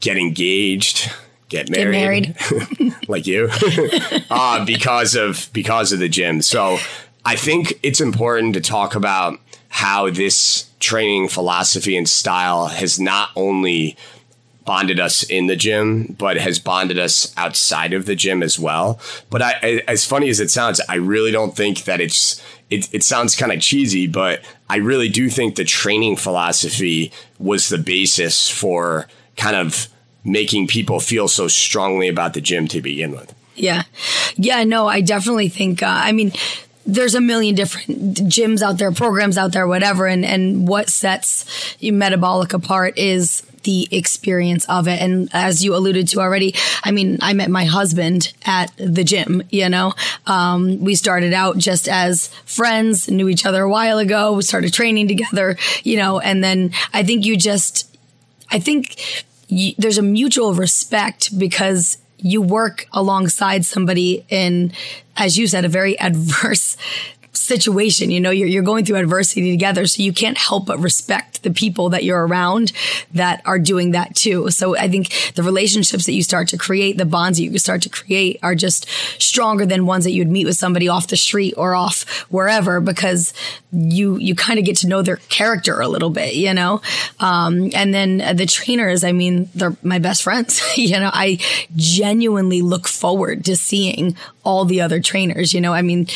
get 0.00 0.16
engaged 0.16 1.12
get 1.54 1.70
married, 1.70 2.34
get 2.36 2.60
married. 2.78 2.94
like 3.08 3.26
you, 3.26 3.48
uh, 4.30 4.64
because 4.64 5.14
of 5.14 5.48
because 5.52 5.92
of 5.92 5.98
the 5.98 6.08
gym. 6.08 6.42
So 6.42 6.78
I 7.24 7.36
think 7.36 7.78
it's 7.82 8.00
important 8.00 8.54
to 8.54 8.60
talk 8.60 8.94
about 8.94 9.38
how 9.68 10.10
this 10.10 10.70
training 10.80 11.28
philosophy 11.28 11.96
and 11.96 12.08
style 12.08 12.66
has 12.66 13.00
not 13.00 13.30
only 13.34 13.96
bonded 14.64 14.98
us 14.98 15.22
in 15.22 15.46
the 15.46 15.56
gym, 15.56 16.14
but 16.18 16.36
has 16.36 16.58
bonded 16.58 16.98
us 16.98 17.34
outside 17.36 17.92
of 17.92 18.06
the 18.06 18.14
gym 18.14 18.42
as 18.42 18.58
well. 18.58 18.98
But 19.30 19.42
I, 19.42 19.82
as 19.88 20.04
funny 20.06 20.28
as 20.28 20.40
it 20.40 20.50
sounds, 20.50 20.80
I 20.88 20.96
really 20.96 21.30
don't 21.30 21.56
think 21.56 21.84
that 21.84 22.00
it's. 22.00 22.42
It, 22.70 22.92
it 22.94 23.02
sounds 23.04 23.36
kind 23.36 23.52
of 23.52 23.60
cheesy, 23.60 24.06
but 24.06 24.42
I 24.70 24.76
really 24.76 25.10
do 25.10 25.28
think 25.28 25.54
the 25.54 25.64
training 25.64 26.16
philosophy 26.16 27.12
was 27.38 27.68
the 27.68 27.76
basis 27.76 28.48
for 28.48 29.06
kind 29.36 29.54
of 29.54 29.88
making 30.24 30.66
people 30.66 31.00
feel 31.00 31.28
so 31.28 31.48
strongly 31.48 32.08
about 32.08 32.34
the 32.34 32.40
gym 32.40 32.66
to 32.68 32.80
begin 32.80 33.12
with. 33.12 33.34
Yeah. 33.54 33.82
Yeah, 34.36 34.64
no, 34.64 34.86
I 34.86 35.00
definitely 35.00 35.48
think, 35.48 35.82
uh, 35.82 35.86
I 35.86 36.12
mean, 36.12 36.32
there's 36.86 37.14
a 37.14 37.20
million 37.20 37.54
different 37.54 38.14
gyms 38.14 38.62
out 38.62 38.78
there, 38.78 38.92
programs 38.92 39.38
out 39.38 39.52
there, 39.52 39.66
whatever. 39.66 40.06
And, 40.06 40.24
and 40.24 40.66
what 40.68 40.88
sets 40.88 41.76
metabolic 41.80 42.52
apart 42.52 42.98
is 42.98 43.42
the 43.62 43.88
experience 43.90 44.66
of 44.68 44.86
it. 44.86 45.00
And 45.00 45.30
as 45.32 45.64
you 45.64 45.74
alluded 45.74 46.08
to 46.08 46.20
already, 46.20 46.54
I 46.82 46.90
mean, 46.90 47.18
I 47.22 47.32
met 47.32 47.50
my 47.50 47.64
husband 47.64 48.32
at 48.44 48.70
the 48.76 49.04
gym, 49.04 49.42
you 49.50 49.68
know, 49.70 49.94
um, 50.26 50.80
we 50.80 50.94
started 50.94 51.32
out 51.32 51.56
just 51.56 51.88
as 51.88 52.28
friends, 52.44 53.10
knew 53.10 53.28
each 53.28 53.46
other 53.46 53.62
a 53.62 53.70
while 53.70 53.98
ago. 53.98 54.34
We 54.34 54.42
started 54.42 54.74
training 54.74 55.08
together, 55.08 55.56
you 55.82 55.96
know, 55.96 56.20
and 56.20 56.44
then 56.44 56.72
I 56.92 57.02
think 57.02 57.24
you 57.24 57.38
just, 57.38 57.96
I 58.50 58.58
think 58.58 59.24
you, 59.48 59.74
there's 59.78 59.98
a 59.98 60.02
mutual 60.02 60.54
respect 60.54 61.38
because 61.38 61.98
you 62.18 62.40
work 62.40 62.86
alongside 62.92 63.64
somebody 63.64 64.24
in, 64.28 64.72
as 65.16 65.36
you 65.36 65.46
said, 65.46 65.64
a 65.64 65.68
very 65.68 65.98
adverse 66.08 66.76
situation. 67.44 68.10
You 68.10 68.20
know, 68.20 68.30
you're, 68.30 68.48
you're 68.48 68.62
going 68.62 68.84
through 68.84 68.96
adversity 68.96 69.50
together. 69.50 69.86
So 69.86 70.02
you 70.02 70.12
can't 70.12 70.38
help 70.38 70.66
but 70.66 70.78
respect 70.78 71.42
the 71.42 71.50
people 71.50 71.90
that 71.90 72.02
you're 72.02 72.26
around 72.26 72.72
that 73.12 73.42
are 73.44 73.58
doing 73.58 73.90
that 73.90 74.16
too. 74.16 74.50
So 74.50 74.76
I 74.76 74.88
think 74.88 75.32
the 75.34 75.42
relationships 75.42 76.06
that 76.06 76.12
you 76.12 76.22
start 76.22 76.48
to 76.48 76.56
create, 76.56 76.96
the 76.96 77.04
bonds 77.04 77.38
that 77.38 77.44
you 77.44 77.58
start 77.58 77.82
to 77.82 77.90
create 77.90 78.38
are 78.42 78.54
just 78.54 78.88
stronger 79.20 79.66
than 79.66 79.84
ones 79.84 80.04
that 80.04 80.12
you'd 80.12 80.30
meet 80.30 80.46
with 80.46 80.56
somebody 80.56 80.88
off 80.88 81.08
the 81.08 81.16
street 81.16 81.54
or 81.56 81.74
off 81.74 82.04
wherever 82.30 82.80
because 82.80 83.34
you, 83.72 84.16
you 84.16 84.34
kind 84.34 84.58
of 84.58 84.64
get 84.64 84.78
to 84.78 84.88
know 84.88 85.02
their 85.02 85.16
character 85.28 85.80
a 85.80 85.88
little 85.88 86.10
bit, 86.10 86.34
you 86.34 86.54
know? 86.54 86.80
Um, 87.20 87.70
and 87.74 87.92
then 87.92 88.36
the 88.36 88.46
trainers, 88.46 89.04
I 89.04 89.12
mean, 89.12 89.50
they're 89.54 89.76
my 89.82 89.98
best 89.98 90.22
friends. 90.22 90.62
you 90.76 90.98
know, 90.98 91.10
I 91.12 91.38
genuinely 91.76 92.62
look 92.62 92.88
forward 92.88 93.44
to 93.44 93.56
seeing 93.56 94.16
all 94.44 94.64
the 94.64 94.80
other 94.80 95.00
trainers, 95.00 95.52
you 95.52 95.60
know? 95.60 95.74
I 95.74 95.82
mean, 95.82 96.06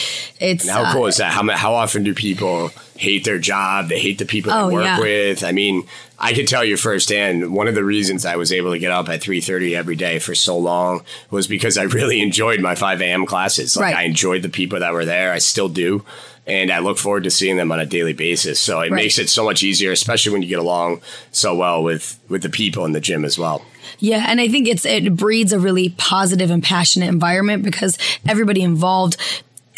it's. 0.41 0.67
And 0.67 0.71
how 0.71 0.93
cool 0.95 1.05
uh, 1.05 1.09
is 1.09 1.17
that? 1.18 1.33
How, 1.33 1.48
how 1.57 1.74
often 1.74 2.02
do 2.02 2.14
people 2.14 2.70
hate 2.96 3.24
their 3.24 3.38
job? 3.38 3.88
They 3.88 4.00
hate 4.00 4.18
the 4.18 4.24
people 4.24 4.52
oh, 4.52 4.68
they 4.68 4.74
work 4.74 4.85
yeah. 4.85 5.00
with. 5.00 5.44
I 5.44 5.52
mean, 5.52 5.87
I 6.18 6.33
can 6.33 6.46
tell 6.46 6.64
you 6.64 6.76
firsthand, 6.76 7.52
one 7.52 7.68
of 7.68 7.74
the 7.74 7.85
reasons 7.85 8.26
I 8.26 8.37
was 8.37 8.52
able 8.52 8.72
to 8.72 8.78
get 8.78 8.90
up 8.90 9.09
at 9.09 9.20
3.30 9.20 9.76
every 9.76 9.94
day 9.94 10.18
for 10.18 10.35
so 10.35 10.59
long 10.59 11.04
was 11.31 11.46
because 11.46 11.78
I 11.78 11.85
really 11.85 12.20
enjoyed 12.22 12.61
my 12.61 12.74
5 12.74 13.00
a.m. 13.00 13.26
classes. 13.26 13.76
Like, 13.76 13.94
right. 13.94 13.96
I 13.96 14.02
enjoyed 14.04 14.42
the 14.42 14.48
people 14.48 14.81
that 14.81 14.92
were 14.92 15.04
there. 15.04 15.33
I 15.33 15.38
still 15.38 15.68
do. 15.68 16.04
And 16.46 16.72
I 16.72 16.78
look 16.78 16.96
forward 16.96 17.24
to 17.24 17.31
seeing 17.31 17.59
them 17.59 17.70
on 17.70 17.78
a 17.78 17.85
daily 17.85 18.14
basis. 18.14 18.59
So 18.59 18.81
it 18.81 18.90
right. 18.90 18.92
makes 18.92 19.18
it 19.18 19.28
so 19.28 19.44
much 19.44 19.62
easier, 19.62 19.92
especially 19.92 20.33
when 20.33 20.40
you 20.40 20.48
get 20.48 20.59
along 20.59 21.02
so 21.31 21.54
well 21.54 21.83
with, 21.83 22.18
with 22.28 22.42
the 22.42 22.48
people 22.48 22.87
in 22.87 22.92
the 22.92 23.00
gym 23.00 23.24
as 23.24 23.38
well. 23.38 23.64
Yeah, 23.98 24.26
and 24.28 24.40
I 24.40 24.48
think 24.48 24.68
it's 24.68 24.85
it 24.85 25.16
breeds 25.16 25.52
a 25.52 25.59
really 25.59 25.90
positive 25.90 26.50
and 26.50 26.62
passionate 26.62 27.09
environment 27.09 27.64
because 27.64 27.98
everybody 28.26 28.62
involved 28.62 29.16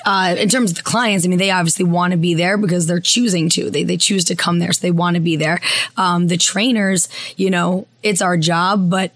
uh, 0.04 0.34
in 0.38 0.48
terms 0.48 0.70
of 0.70 0.76
the 0.76 0.82
clients, 0.82 1.24
I 1.24 1.28
mean, 1.28 1.38
they 1.38 1.50
obviously 1.50 1.84
want 1.84 2.12
to 2.12 2.16
be 2.16 2.34
there 2.34 2.56
because 2.56 2.86
they're 2.86 3.00
choosing 3.00 3.48
to. 3.50 3.70
They 3.70 3.84
they 3.84 3.96
choose 3.96 4.24
to 4.26 4.36
come 4.36 4.58
there, 4.58 4.72
so 4.72 4.80
they 4.80 4.90
want 4.90 5.14
to 5.14 5.20
be 5.20 5.36
there. 5.36 5.60
Um, 5.96 6.28
the 6.28 6.36
trainers, 6.36 7.08
you 7.36 7.50
know, 7.50 7.86
it's 8.02 8.22
our 8.22 8.36
job, 8.36 8.90
but 8.90 9.12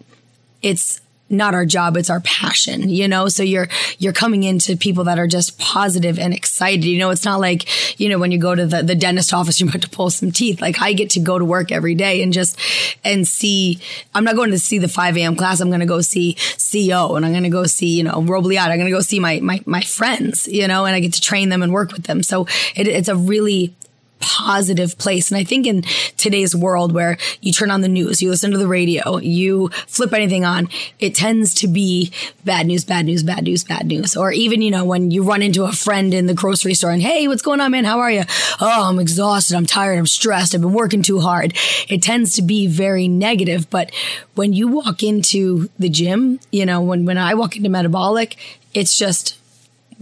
it's 0.62 1.00
not 1.30 1.54
our 1.54 1.64
job 1.64 1.96
it's 1.96 2.10
our 2.10 2.20
passion 2.20 2.88
you 2.88 3.08
know? 3.08 3.28
So 3.28 3.42
you're 3.42 3.68
you're 3.98 4.12
coming 4.12 4.42
into 4.42 4.76
people 4.76 5.04
that 5.04 5.18
are 5.18 5.26
just 5.26 5.58
positive 5.58 6.18
and 6.18 6.34
excited 6.34 6.84
you 6.84 6.98
know? 6.98 7.10
It's 7.10 7.24
not 7.24 7.40
like 7.40 8.00
you 8.00 8.08
know 8.08 8.18
when 8.18 8.32
you 8.32 8.38
go 8.38 8.54
to 8.54 8.66
the, 8.66 8.82
the 8.82 8.94
dentist 8.94 9.32
office 9.32 9.60
you're 9.60 9.68
about 9.68 9.82
to 9.82 9.90
pull 9.90 10.10
some 10.10 10.30
teeth. 10.30 10.60
Like 10.60 10.80
i 10.80 10.92
get 10.92 11.10
to 11.10 11.20
go 11.20 11.38
to 11.38 11.44
work 11.44 11.72
every 11.72 11.94
day 11.94 12.22
and 12.22 12.32
just 12.32 12.58
and 13.04 13.26
see 13.26 13.80
i'm 14.14 14.24
not 14.24 14.36
going 14.36 14.50
to 14.50 14.58
see 14.58 14.78
the 14.78 14.88
5 14.88 15.16
a.m 15.16 15.36
class 15.36 15.60
i'm 15.60 15.68
going 15.68 15.80
to 15.80 15.86
go 15.86 16.00
see 16.00 16.34
co 16.34 17.16
and 17.16 17.24
i'm 17.24 17.32
going 17.32 17.44
to 17.44 17.48
go 17.48 17.64
see 17.64 17.96
you 17.96 18.02
know 18.02 18.14
robliata 18.14 18.70
i'm 18.70 18.78
going 18.78 18.86
to 18.86 18.90
go 18.90 19.00
see 19.00 19.20
my, 19.20 19.40
my 19.40 19.60
my 19.66 19.80
friends 19.80 20.46
you 20.48 20.68
know? 20.68 20.84
And 20.84 20.94
i 20.94 21.00
get 21.00 21.12
to 21.14 21.20
train 21.20 21.48
them 21.48 21.62
and 21.62 21.72
work 21.72 21.92
with 21.92 22.04
them. 22.04 22.22
So 22.22 22.46
it, 22.74 22.86
it's 22.86 23.08
a 23.08 23.16
really 23.16 23.74
positive 24.20 24.96
place. 24.98 25.30
And 25.30 25.38
I 25.38 25.44
think 25.44 25.66
in 25.66 25.82
today's 26.16 26.54
world 26.54 26.92
where 26.92 27.18
you 27.40 27.52
turn 27.52 27.70
on 27.70 27.82
the 27.82 27.88
news, 27.88 28.22
you 28.22 28.30
listen 28.30 28.50
to 28.52 28.58
the 28.58 28.66
radio, 28.66 29.18
you 29.18 29.68
flip 29.86 30.12
anything 30.12 30.44
on, 30.44 30.68
it 30.98 31.14
tends 31.14 31.54
to 31.56 31.68
be 31.68 32.12
bad 32.44 32.66
news, 32.66 32.84
bad 32.84 33.06
news, 33.06 33.22
bad 33.22 33.44
news, 33.44 33.64
bad 33.64 33.86
news. 33.86 34.16
Or 34.16 34.32
even, 34.32 34.62
you 34.62 34.70
know, 34.70 34.84
when 34.84 35.10
you 35.10 35.22
run 35.22 35.42
into 35.42 35.64
a 35.64 35.72
friend 35.72 36.14
in 36.14 36.26
the 36.26 36.34
grocery 36.34 36.74
store 36.74 36.90
and, 36.90 37.02
hey, 37.02 37.28
what's 37.28 37.42
going 37.42 37.60
on, 37.60 37.70
man? 37.70 37.84
How 37.84 38.00
are 38.00 38.10
you? 38.10 38.24
Oh, 38.60 38.88
I'm 38.88 38.98
exhausted. 38.98 39.56
I'm 39.56 39.66
tired. 39.66 39.98
I'm 39.98 40.06
stressed. 40.06 40.54
I've 40.54 40.60
been 40.60 40.72
working 40.72 41.02
too 41.02 41.20
hard. 41.20 41.56
It 41.88 42.02
tends 42.02 42.32
to 42.34 42.42
be 42.42 42.66
very 42.66 43.08
negative. 43.08 43.68
But 43.70 43.92
when 44.34 44.52
you 44.52 44.68
walk 44.68 45.02
into 45.02 45.68
the 45.78 45.88
gym, 45.88 46.40
you 46.50 46.64
know, 46.66 46.80
when, 46.80 47.04
when 47.04 47.18
I 47.18 47.34
walk 47.34 47.56
into 47.56 47.68
metabolic, 47.68 48.36
it's 48.72 48.96
just 48.96 49.38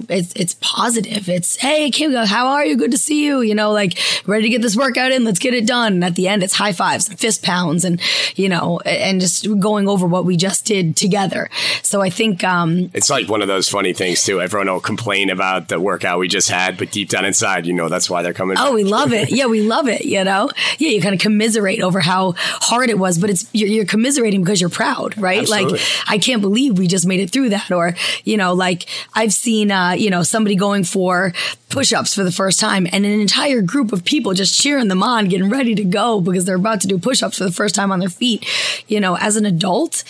it's 0.08 0.32
it's 0.34 0.56
positive. 0.60 1.28
It's 1.28 1.56
hey 1.56 1.90
Kim, 1.90 2.12
how 2.12 2.48
are 2.48 2.64
you? 2.64 2.76
Good 2.76 2.90
to 2.92 2.98
see 2.98 3.24
you. 3.24 3.40
You 3.40 3.54
know, 3.54 3.72
like 3.72 3.98
ready 4.26 4.44
to 4.44 4.48
get 4.48 4.62
this 4.62 4.76
workout 4.76 5.12
in. 5.12 5.24
Let's 5.24 5.38
get 5.38 5.54
it 5.54 5.66
done. 5.66 5.94
And 5.94 6.04
at 6.04 6.14
the 6.14 6.28
end, 6.28 6.42
it's 6.42 6.54
high 6.54 6.72
fives 6.72 7.08
and 7.08 7.18
fist 7.18 7.42
pounds, 7.42 7.84
and 7.84 8.00
you 8.36 8.48
know, 8.48 8.80
and 8.80 9.20
just 9.20 9.46
going 9.60 9.88
over 9.88 10.06
what 10.06 10.24
we 10.24 10.36
just 10.36 10.64
did 10.64 10.96
together. 10.96 11.50
So 11.82 12.00
I 12.00 12.10
think 12.10 12.42
um, 12.44 12.90
it's 12.94 13.10
like 13.10 13.28
one 13.28 13.42
of 13.42 13.48
those 13.48 13.68
funny 13.68 13.92
things 13.92 14.24
too. 14.24 14.40
Everyone 14.40 14.68
will 14.68 14.80
complain 14.80 15.30
about 15.30 15.68
the 15.68 15.78
workout 15.78 16.18
we 16.18 16.28
just 16.28 16.48
had, 16.48 16.78
but 16.78 16.90
deep 16.90 17.10
down 17.10 17.24
inside, 17.24 17.66
you 17.66 17.72
know, 17.72 17.88
that's 17.88 18.08
why 18.08 18.22
they're 18.22 18.32
coming. 18.32 18.56
Oh, 18.58 18.64
back. 18.66 18.74
we 18.74 18.84
love 18.84 19.12
it. 19.12 19.30
Yeah, 19.30 19.46
we 19.46 19.62
love 19.62 19.88
it. 19.88 20.04
You 20.04 20.24
know, 20.24 20.50
yeah, 20.78 20.90
you 20.90 21.02
kind 21.02 21.14
of 21.14 21.20
commiserate 21.20 21.80
over 21.82 22.00
how 22.00 22.34
hard 22.36 22.90
it 22.90 22.98
was, 22.98 23.18
but 23.18 23.30
it's 23.30 23.48
you're, 23.52 23.68
you're 23.68 23.84
commiserating 23.84 24.42
because 24.42 24.60
you're 24.60 24.70
proud, 24.70 25.16
right? 25.18 25.40
Absolutely. 25.40 25.78
Like 25.78 25.82
I 26.06 26.18
can't 26.18 26.40
believe 26.40 26.78
we 26.78 26.86
just 26.86 27.06
made 27.06 27.20
it 27.20 27.30
through 27.30 27.50
that, 27.50 27.70
or 27.70 27.94
you 28.24 28.36
know, 28.36 28.54
like 28.54 28.86
I've 29.14 29.32
seen. 29.32 29.70
Uh, 29.70 29.81
uh, 29.82 29.92
you 29.92 30.10
know, 30.10 30.22
somebody 30.22 30.54
going 30.54 30.84
for 30.84 31.32
push 31.68 31.92
ups 31.92 32.14
for 32.14 32.22
the 32.22 32.32
first 32.32 32.60
time 32.60 32.86
and 32.92 33.04
an 33.04 33.20
entire 33.20 33.62
group 33.62 33.92
of 33.92 34.04
people 34.04 34.32
just 34.32 34.60
cheering 34.60 34.88
them 34.88 35.02
on, 35.02 35.28
getting 35.28 35.50
ready 35.50 35.74
to 35.74 35.84
go 35.84 36.20
because 36.20 36.44
they're 36.44 36.56
about 36.56 36.80
to 36.80 36.86
do 36.86 36.98
push 36.98 37.22
ups 37.22 37.38
for 37.38 37.44
the 37.44 37.52
first 37.52 37.74
time 37.74 37.90
on 37.90 37.98
their 37.98 38.08
feet. 38.08 38.46
You 38.88 39.00
know, 39.00 39.16
as 39.16 39.36
an 39.36 39.46
adult, 39.46 40.04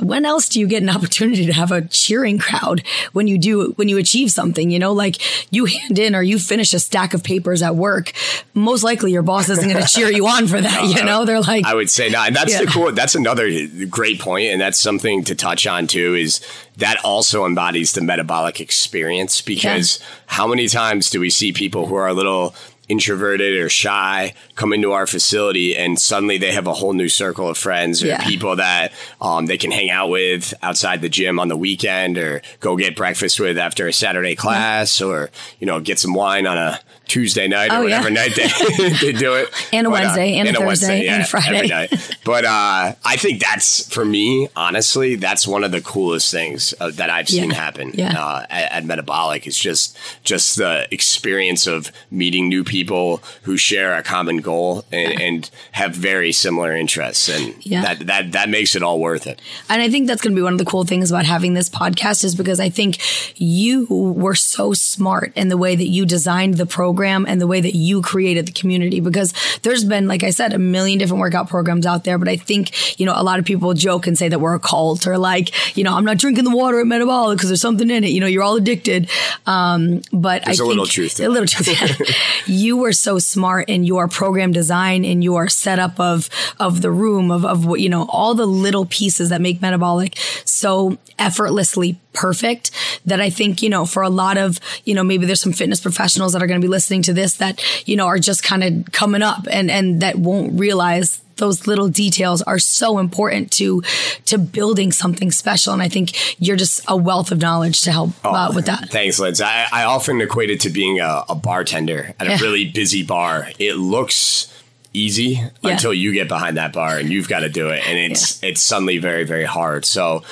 when 0.00 0.24
else 0.24 0.48
do 0.48 0.60
you 0.60 0.66
get 0.66 0.82
an 0.82 0.90
opportunity 0.90 1.46
to 1.46 1.52
have 1.52 1.70
a 1.70 1.82
cheering 1.82 2.38
crowd 2.38 2.82
when 3.12 3.26
you 3.26 3.38
do 3.38 3.72
when 3.76 3.88
you 3.88 3.98
achieve 3.98 4.30
something 4.30 4.70
you 4.70 4.78
know 4.78 4.92
like 4.92 5.20
you 5.52 5.64
hand 5.66 5.98
in 5.98 6.14
or 6.14 6.22
you 6.22 6.38
finish 6.38 6.74
a 6.74 6.80
stack 6.80 7.14
of 7.14 7.22
papers 7.22 7.62
at 7.62 7.76
work 7.76 8.12
most 8.54 8.82
likely 8.82 9.12
your 9.12 9.22
boss 9.22 9.48
isn't 9.48 9.68
going 9.68 9.80
to 9.80 9.88
cheer 9.88 10.10
you 10.10 10.26
on 10.26 10.46
for 10.46 10.60
that 10.60 10.84
you 10.96 11.04
know 11.04 11.24
they're 11.24 11.40
like 11.40 11.64
I 11.64 11.74
would 11.74 11.90
say 11.90 12.08
not 12.08 12.28
and 12.28 12.36
that's 12.36 12.52
yeah. 12.52 12.62
the 12.62 12.66
cool 12.66 12.92
that's 12.92 13.14
another 13.14 13.48
great 13.88 14.20
point 14.20 14.46
and 14.46 14.60
that's 14.60 14.78
something 14.78 15.24
to 15.24 15.34
touch 15.34 15.66
on 15.66 15.86
too 15.86 16.14
is 16.14 16.40
that 16.76 16.98
also 17.04 17.46
embodies 17.46 17.92
the 17.92 18.00
metabolic 18.00 18.60
experience 18.60 19.40
because 19.40 20.00
yeah. 20.00 20.06
how 20.26 20.46
many 20.46 20.66
times 20.66 21.10
do 21.10 21.20
we 21.20 21.30
see 21.30 21.52
people 21.52 21.86
who 21.86 21.94
are 21.94 22.08
a 22.08 22.14
little 22.14 22.54
introverted 22.88 23.56
or 23.56 23.68
shy 23.68 24.34
come 24.54 24.72
into 24.72 24.92
our 24.92 25.06
facility 25.06 25.76
and 25.76 25.98
suddenly 25.98 26.38
they 26.38 26.52
have 26.52 26.66
a 26.66 26.72
whole 26.72 26.92
new 26.92 27.08
circle 27.08 27.48
of 27.48 27.56
friends 27.56 28.02
or 28.02 28.08
yeah. 28.08 28.24
people 28.26 28.56
that 28.56 28.92
um, 29.20 29.46
they 29.46 29.56
can 29.56 29.70
hang 29.70 29.90
out 29.90 30.10
with 30.10 30.52
outside 30.62 31.00
the 31.00 31.08
gym 31.08 31.38
on 31.38 31.48
the 31.48 31.56
weekend 31.56 32.18
or 32.18 32.42
go 32.60 32.76
get 32.76 32.94
breakfast 32.94 33.40
with 33.40 33.56
after 33.56 33.86
a 33.86 33.92
Saturday 33.92 34.34
class 34.34 35.00
yeah. 35.00 35.06
or 35.06 35.30
you 35.58 35.66
know 35.66 35.80
get 35.80 35.98
some 35.98 36.14
wine 36.14 36.46
on 36.46 36.58
a 36.58 36.78
Tuesday 37.06 37.48
night 37.48 37.70
or 37.70 37.76
oh, 37.76 37.82
whatever 37.84 38.08
yeah. 38.08 38.14
night 38.14 38.34
they, 38.34 38.88
they 39.00 39.12
do 39.12 39.34
it. 39.34 39.48
And 39.72 39.86
a 39.86 39.90
but, 39.90 40.02
Wednesday, 40.02 40.34
uh, 40.34 40.38
and, 40.38 40.48
and, 40.48 40.56
a 40.56 40.60
Thursday, 40.60 40.66
Wednesday, 40.66 41.04
yeah, 41.04 41.14
and 41.16 41.28
Friday. 41.28 41.56
Every 41.56 41.68
night. 41.68 42.18
But 42.24 42.44
uh, 42.44 42.94
I 43.04 43.16
think 43.16 43.40
that's, 43.40 43.88
for 43.92 44.04
me, 44.04 44.48
honestly, 44.54 45.16
that's 45.16 45.48
one 45.48 45.64
of 45.64 45.72
the 45.72 45.80
coolest 45.80 46.30
things 46.30 46.74
uh, 46.78 46.90
that 46.92 47.10
I've 47.10 47.28
seen 47.28 47.50
yeah. 47.50 47.56
happen 47.56 48.00
uh, 48.00 48.46
at, 48.48 48.72
at, 48.72 48.84
Metabolic. 48.84 49.46
It's 49.46 49.58
just, 49.58 49.96
just 50.22 50.56
the 50.56 50.86
experience 50.92 51.66
of 51.66 51.90
meeting 52.10 52.48
new 52.48 52.62
people 52.62 53.20
who 53.42 53.56
share 53.56 53.94
a 53.94 54.02
common 54.02 54.38
goal 54.38 54.84
and, 54.92 55.20
and 55.20 55.50
have 55.72 55.94
very 55.94 56.30
similar 56.30 56.76
interests. 56.76 57.28
And 57.28 57.54
that, 57.64 58.06
that, 58.06 58.32
that 58.32 58.48
makes 58.48 58.76
it 58.76 58.82
all 58.82 59.00
worth 59.00 59.26
it. 59.26 59.40
And 59.68 59.82
I 59.82 59.90
think 59.90 60.06
that's 60.06 60.22
going 60.22 60.34
to 60.34 60.38
be 60.38 60.42
one 60.42 60.52
of 60.52 60.58
the 60.58 60.64
cool 60.64 60.84
things 60.84 61.10
about 61.10 61.24
having 61.24 61.54
this 61.54 61.68
podcast 61.68 62.22
is 62.22 62.34
because 62.34 62.60
I 62.60 62.68
think 62.68 62.98
you 63.40 63.86
were 63.86 64.36
so 64.36 64.72
smart 64.72 65.32
in 65.34 65.48
the 65.48 65.56
way 65.56 65.74
that 65.74 65.88
you 65.88 66.06
designed 66.06 66.54
the 66.54 66.66
program 66.66 66.93
program 66.94 67.26
and 67.28 67.40
the 67.40 67.46
way 67.46 67.60
that 67.60 67.74
you 67.74 68.00
created 68.02 68.46
the 68.46 68.52
community 68.52 69.00
because 69.00 69.32
there's 69.62 69.82
been, 69.84 70.06
like 70.06 70.22
I 70.22 70.30
said, 70.30 70.52
a 70.52 70.58
million 70.58 70.98
different 70.98 71.20
workout 71.20 71.48
programs 71.48 71.86
out 71.86 72.04
there. 72.04 72.18
But 72.18 72.28
I 72.28 72.36
think, 72.36 73.00
you 73.00 73.04
know, 73.04 73.14
a 73.16 73.24
lot 73.24 73.40
of 73.40 73.44
people 73.44 73.74
joke 73.74 74.06
and 74.06 74.16
say 74.16 74.28
that 74.28 74.38
we're 74.38 74.54
a 74.54 74.60
cult 74.60 75.08
or 75.08 75.18
like, 75.18 75.76
you 75.76 75.82
know, 75.82 75.92
I'm 75.96 76.04
not 76.04 76.18
drinking 76.18 76.44
the 76.44 76.54
water 76.54 76.78
at 76.78 76.86
Metabolic 76.86 77.38
because 77.38 77.50
there's 77.50 77.60
something 77.60 77.90
in 77.90 78.04
it. 78.04 78.10
You 78.10 78.20
know, 78.20 78.28
you're 78.28 78.44
all 78.44 78.56
addicted. 78.56 79.10
Um, 79.46 80.02
but 80.12 80.44
there's 80.44 80.60
I 80.60 80.64
a 80.64 80.66
little 80.68 80.86
truth. 80.86 81.18
A 81.18 81.28
little 81.28 81.48
truth. 81.48 82.00
you 82.46 82.76
were 82.76 82.92
so 82.92 83.18
smart 83.18 83.68
in 83.68 83.82
your 83.82 84.06
program 84.06 84.52
design, 84.52 85.04
in 85.04 85.20
your 85.20 85.48
setup 85.48 85.98
of 85.98 86.28
of 86.60 86.80
the 86.80 86.92
room, 86.92 87.32
of 87.32 87.44
of 87.44 87.66
what 87.66 87.80
you 87.80 87.88
know, 87.88 88.06
all 88.08 88.34
the 88.34 88.46
little 88.46 88.86
pieces 88.86 89.30
that 89.30 89.40
make 89.40 89.60
Metabolic 89.60 90.16
so 90.44 90.96
effortlessly 91.18 91.98
perfect 92.12 92.70
that 93.06 93.20
I 93.20 93.30
think, 93.30 93.62
you 93.62 93.68
know, 93.68 93.84
for 93.84 94.02
a 94.02 94.08
lot 94.08 94.38
of, 94.38 94.58
you 94.84 94.94
know, 94.94 95.04
maybe 95.04 95.26
there's 95.26 95.40
some 95.40 95.52
fitness 95.52 95.80
professionals 95.80 96.32
that 96.32 96.42
are 96.42 96.46
going 96.46 96.60
to 96.60 96.64
be 96.64 96.70
listening 96.70 97.02
to 97.02 97.12
this 97.12 97.36
that, 97.36 97.62
you 97.86 97.96
know, 97.96 98.06
are 98.06 98.18
just 98.18 98.42
kind 98.42 98.64
of 98.64 98.92
coming 98.92 99.22
up 99.22 99.46
and, 99.50 99.70
and 99.70 100.00
that 100.02 100.16
won't 100.16 100.58
realize 100.58 101.20
those 101.36 101.66
little 101.66 101.88
details 101.88 102.42
are 102.42 102.58
so 102.58 102.98
important 102.98 103.50
to 103.52 103.82
to 104.24 104.38
building 104.38 104.92
something 104.92 105.30
special 105.30 105.72
and 105.72 105.82
i 105.82 105.88
think 105.88 106.40
you're 106.40 106.56
just 106.56 106.80
a 106.88 106.96
wealth 106.96 107.32
of 107.32 107.40
knowledge 107.40 107.82
to 107.82 107.90
help 107.90 108.10
oh, 108.24 108.32
uh, 108.32 108.52
with 108.54 108.66
that 108.66 108.88
thanks 108.90 109.18
liz 109.18 109.40
I, 109.40 109.66
I, 109.72 109.84
often 109.84 110.20
equate 110.20 110.50
it 110.50 110.60
to 110.60 110.70
being 110.70 111.00
a, 111.00 111.24
a 111.28 111.34
bartender 111.34 112.14
at 112.20 112.26
yeah. 112.28 112.36
a 112.36 112.38
really 112.38 112.70
busy 112.70 113.02
bar 113.02 113.48
it 113.58 113.74
looks 113.74 114.52
easy 114.92 115.40
yeah. 115.62 115.72
until 115.72 115.92
you 115.92 116.12
get 116.12 116.28
behind 116.28 116.56
that 116.56 116.72
bar 116.72 116.98
and 116.98 117.10
you've 117.10 117.28
got 117.28 117.40
to 117.40 117.48
do 117.48 117.68
it 117.70 117.86
and 117.86 117.98
it's 117.98 118.42
yeah. 118.42 118.50
it's 118.50 118.62
suddenly 118.62 118.98
very 118.98 119.24
very 119.24 119.44
hard 119.44 119.84
so 119.84 120.22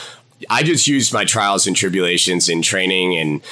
I 0.48 0.62
just 0.62 0.86
used 0.86 1.12
my 1.12 1.24
trials 1.24 1.66
and 1.66 1.76
tribulations 1.76 2.48
in 2.48 2.62
training 2.62 3.16
and 3.16 3.42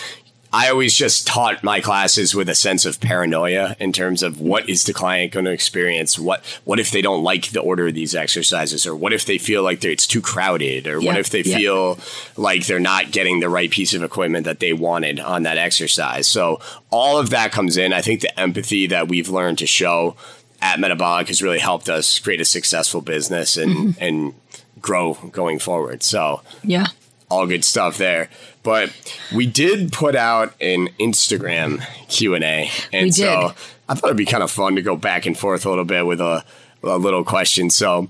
I 0.52 0.68
always 0.68 0.96
just 0.96 1.28
taught 1.28 1.62
my 1.62 1.80
classes 1.80 2.34
with 2.34 2.48
a 2.48 2.56
sense 2.56 2.84
of 2.84 3.00
paranoia 3.00 3.76
in 3.78 3.92
terms 3.92 4.22
of 4.22 4.40
what 4.40 4.68
is 4.68 4.82
the 4.82 4.92
client 4.92 5.32
going 5.32 5.44
to 5.44 5.52
experience? 5.52 6.18
What 6.18 6.44
what 6.64 6.80
if 6.80 6.90
they 6.90 7.02
don't 7.02 7.22
like 7.22 7.50
the 7.50 7.60
order 7.60 7.86
of 7.86 7.94
these 7.94 8.16
exercises, 8.16 8.84
or 8.84 8.96
what 8.96 9.12
if 9.12 9.24
they 9.24 9.38
feel 9.38 9.62
like 9.62 9.84
it's 9.84 10.08
too 10.08 10.20
crowded, 10.20 10.88
or 10.88 11.00
what 11.00 11.16
if 11.16 11.30
they 11.30 11.44
feel 11.44 12.00
like 12.36 12.66
they're 12.66 12.80
not 12.80 13.12
getting 13.12 13.38
the 13.38 13.48
right 13.48 13.70
piece 13.70 13.94
of 13.94 14.02
equipment 14.02 14.44
that 14.44 14.58
they 14.58 14.72
wanted 14.72 15.20
on 15.20 15.44
that 15.44 15.56
exercise? 15.56 16.26
So 16.26 16.60
all 16.90 17.16
of 17.18 17.30
that 17.30 17.52
comes 17.52 17.76
in. 17.76 17.92
I 17.92 18.00
think 18.00 18.20
the 18.20 18.40
empathy 18.40 18.88
that 18.88 19.06
we've 19.06 19.28
learned 19.28 19.58
to 19.58 19.66
show 19.68 20.16
at 20.62 20.80
Metabolic 20.80 21.28
has 21.28 21.42
really 21.42 21.58
helped 21.60 21.88
us 21.88 22.18
create 22.18 22.40
a 22.40 22.44
successful 22.44 23.00
business 23.00 23.56
and 23.56 23.72
mm-hmm. 23.72 24.04
and 24.04 24.34
grow 24.80 25.14
going 25.32 25.58
forward. 25.58 26.02
So 26.02 26.42
yeah, 26.62 26.86
all 27.28 27.46
good 27.46 27.64
stuff 27.64 27.98
there. 27.98 28.28
But 28.62 28.92
we 29.34 29.46
did 29.46 29.92
put 29.92 30.14
out 30.14 30.54
an 30.60 30.88
Instagram 30.98 31.84
Q 32.08 32.34
and 32.34 32.44
A, 32.44 32.70
and 32.92 33.14
so 33.14 33.54
I 33.88 33.94
thought 33.94 34.08
it'd 34.08 34.16
be 34.16 34.26
kind 34.26 34.42
of 34.42 34.50
fun 34.50 34.76
to 34.76 34.82
go 34.82 34.96
back 34.96 35.26
and 35.26 35.38
forth 35.38 35.64
a 35.64 35.70
little 35.70 35.84
bit 35.84 36.06
with 36.06 36.20
a, 36.20 36.44
a 36.82 36.98
little 36.98 37.24
question. 37.24 37.70
So. 37.70 38.08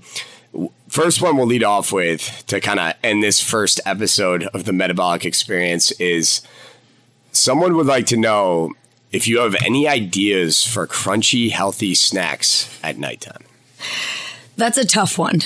First 0.89 1.21
one 1.21 1.37
we'll 1.37 1.45
lead 1.45 1.63
off 1.63 1.93
with 1.93 2.43
to 2.47 2.59
kind 2.59 2.77
of 2.77 2.95
end 3.01 3.23
this 3.23 3.39
first 3.39 3.79
episode 3.85 4.43
of 4.47 4.65
the 4.65 4.73
metabolic 4.73 5.23
experience 5.23 5.91
is 5.91 6.41
someone 7.31 7.77
would 7.77 7.85
like 7.85 8.07
to 8.07 8.17
know 8.17 8.73
if 9.11 9.27
you 9.27 9.39
have 9.39 9.55
any 9.63 9.87
ideas 9.87 10.65
for 10.65 10.87
crunchy, 10.87 11.51
healthy 11.51 11.93
snacks 11.95 12.79
at 12.83 12.97
nighttime. 12.97 13.43
That's 14.61 14.77
a 14.77 14.85
tough 14.85 15.17
one. 15.17 15.39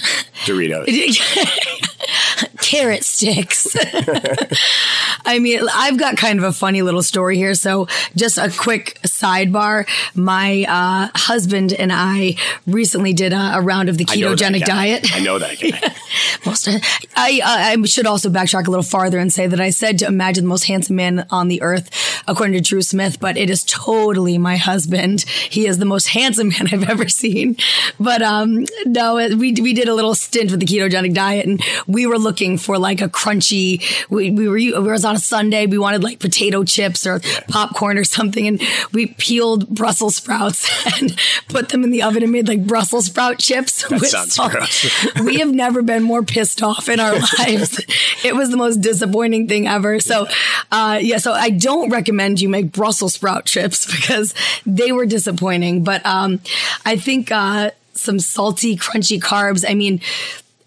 Doritos. 0.44 0.88
Carrot 2.66 3.04
sticks. 3.04 3.76
I 5.26 5.38
mean, 5.38 5.62
I've 5.72 6.00
got 6.00 6.18
kind 6.18 6.40
of 6.40 6.46
a 6.46 6.52
funny 6.52 6.82
little 6.82 7.04
story 7.04 7.38
here. 7.38 7.54
So, 7.54 7.88
just 8.16 8.40
a 8.40 8.50
quick 8.50 9.00
sidebar. 9.04 9.88
My 10.16 10.66
uh, 10.68 11.10
husband 11.14 11.74
and 11.74 11.92
I 11.94 12.38
recently 12.66 13.14
did 13.14 13.34
a, 13.34 13.58
a 13.58 13.62
round 13.62 13.90
of 13.90 14.00
the 14.00 14.06
ketogenic 14.06 14.66
diet. 14.66 15.16
I 15.16 15.20
know 15.20 15.38
that 15.38 15.60
guy. 15.60 15.96
most, 16.46 16.68
I, 17.16 17.42
I 17.44 17.86
should 17.86 18.08
also 18.08 18.30
backtrack 18.30 18.66
a 18.66 18.72
little 18.72 18.84
farther 18.84 19.20
and 19.20 19.32
say 19.32 19.46
that 19.46 19.60
I 19.60 19.70
said 19.70 20.00
to 20.00 20.08
imagine 20.08 20.46
the 20.46 20.50
most 20.50 20.66
handsome 20.66 20.96
man 20.96 21.28
on 21.30 21.50
the 21.50 21.62
earth, 21.62 22.24
according 22.28 22.54
to 22.54 22.62
Drew 22.62 22.82
Smith, 22.82 23.20
but 23.20 23.38
it 23.38 23.52
is 23.52 23.64
totally 23.64 24.40
my 24.40 24.58
husband. 24.58 25.22
He 25.22 25.68
is 25.68 25.78
the 25.78 25.86
most 25.86 26.08
handsome 26.08 26.50
man 26.50 26.68
I've 26.72 26.90
ever 26.90 27.08
seen. 27.10 27.58
But 28.00 28.24
um, 28.24 28.66
no, 28.86 29.16
we, 29.16 29.54
we 29.54 29.74
did 29.74 29.88
a 29.88 29.94
little 29.94 30.16
stint 30.16 30.52
with 30.52 30.60
the 30.60 30.66
ketogenic 30.66 31.14
diet 31.14 31.46
and 31.46 31.62
we 31.88 32.08
were 32.08 32.18
looking 32.18 32.55
for 32.58 32.78
like 32.78 33.02
a 33.02 33.10
crunchy, 33.10 33.84
we, 34.10 34.32
we 34.32 34.48
were, 34.48 34.58
it 34.58 34.82
was 34.82 35.06
on 35.06 35.16
a 35.16 35.20
Sunday. 35.20 35.66
We 35.66 35.78
wanted 35.78 36.04
like 36.04 36.20
potato 36.20 36.64
chips 36.64 37.06
or 37.06 37.22
yeah. 37.24 37.42
popcorn 37.50 37.98
or 37.98 38.04
something. 38.04 38.48
And 38.48 38.62
we 38.92 39.08
peeled 39.08 39.70
Brussels 39.70 40.16
sprouts 40.16 40.70
and 41.02 41.18
put 41.50 41.70
them 41.70 41.84
in 41.84 41.92
the 41.92 42.04
oven 42.04 42.24
and 42.24 42.32
made 42.32 42.48
like 42.48 42.66
Brussels 42.66 43.08
sprout 43.08 43.40
chips. 43.40 43.88
That 43.88 44.02
sounds 44.02 44.36
salt. 44.36 44.52
gross. 44.52 45.06
we 45.24 45.40
have 45.40 45.52
never 45.52 45.82
been 45.82 46.04
more 46.04 46.24
pissed 46.24 46.62
off 46.62 46.90
in 46.90 47.00
our 47.00 47.14
lives. 47.40 47.84
it 48.24 48.36
was 48.36 48.50
the 48.50 48.58
most 48.58 48.78
disappointing 48.78 49.48
thing 49.48 49.68
ever. 49.68 50.00
So, 50.00 50.28
uh, 50.72 51.00
yeah, 51.02 51.18
so 51.18 51.34
I 51.34 51.50
don't 51.50 51.90
recommend 51.90 52.42
you 52.42 52.50
make 52.50 52.72
Brussels 52.72 53.14
sprout 53.14 53.46
chips 53.46 53.86
because 53.86 54.34
they 54.66 54.92
were 54.92 55.06
disappointing. 55.06 55.84
But 55.84 56.06
um, 56.06 56.42
I 56.86 56.98
think 56.98 57.32
uh, 57.32 57.72
some 57.94 58.20
salty, 58.20 58.76
crunchy 58.78 59.20
carbs. 59.20 59.66
I 59.68 59.74
mean, 59.74 60.02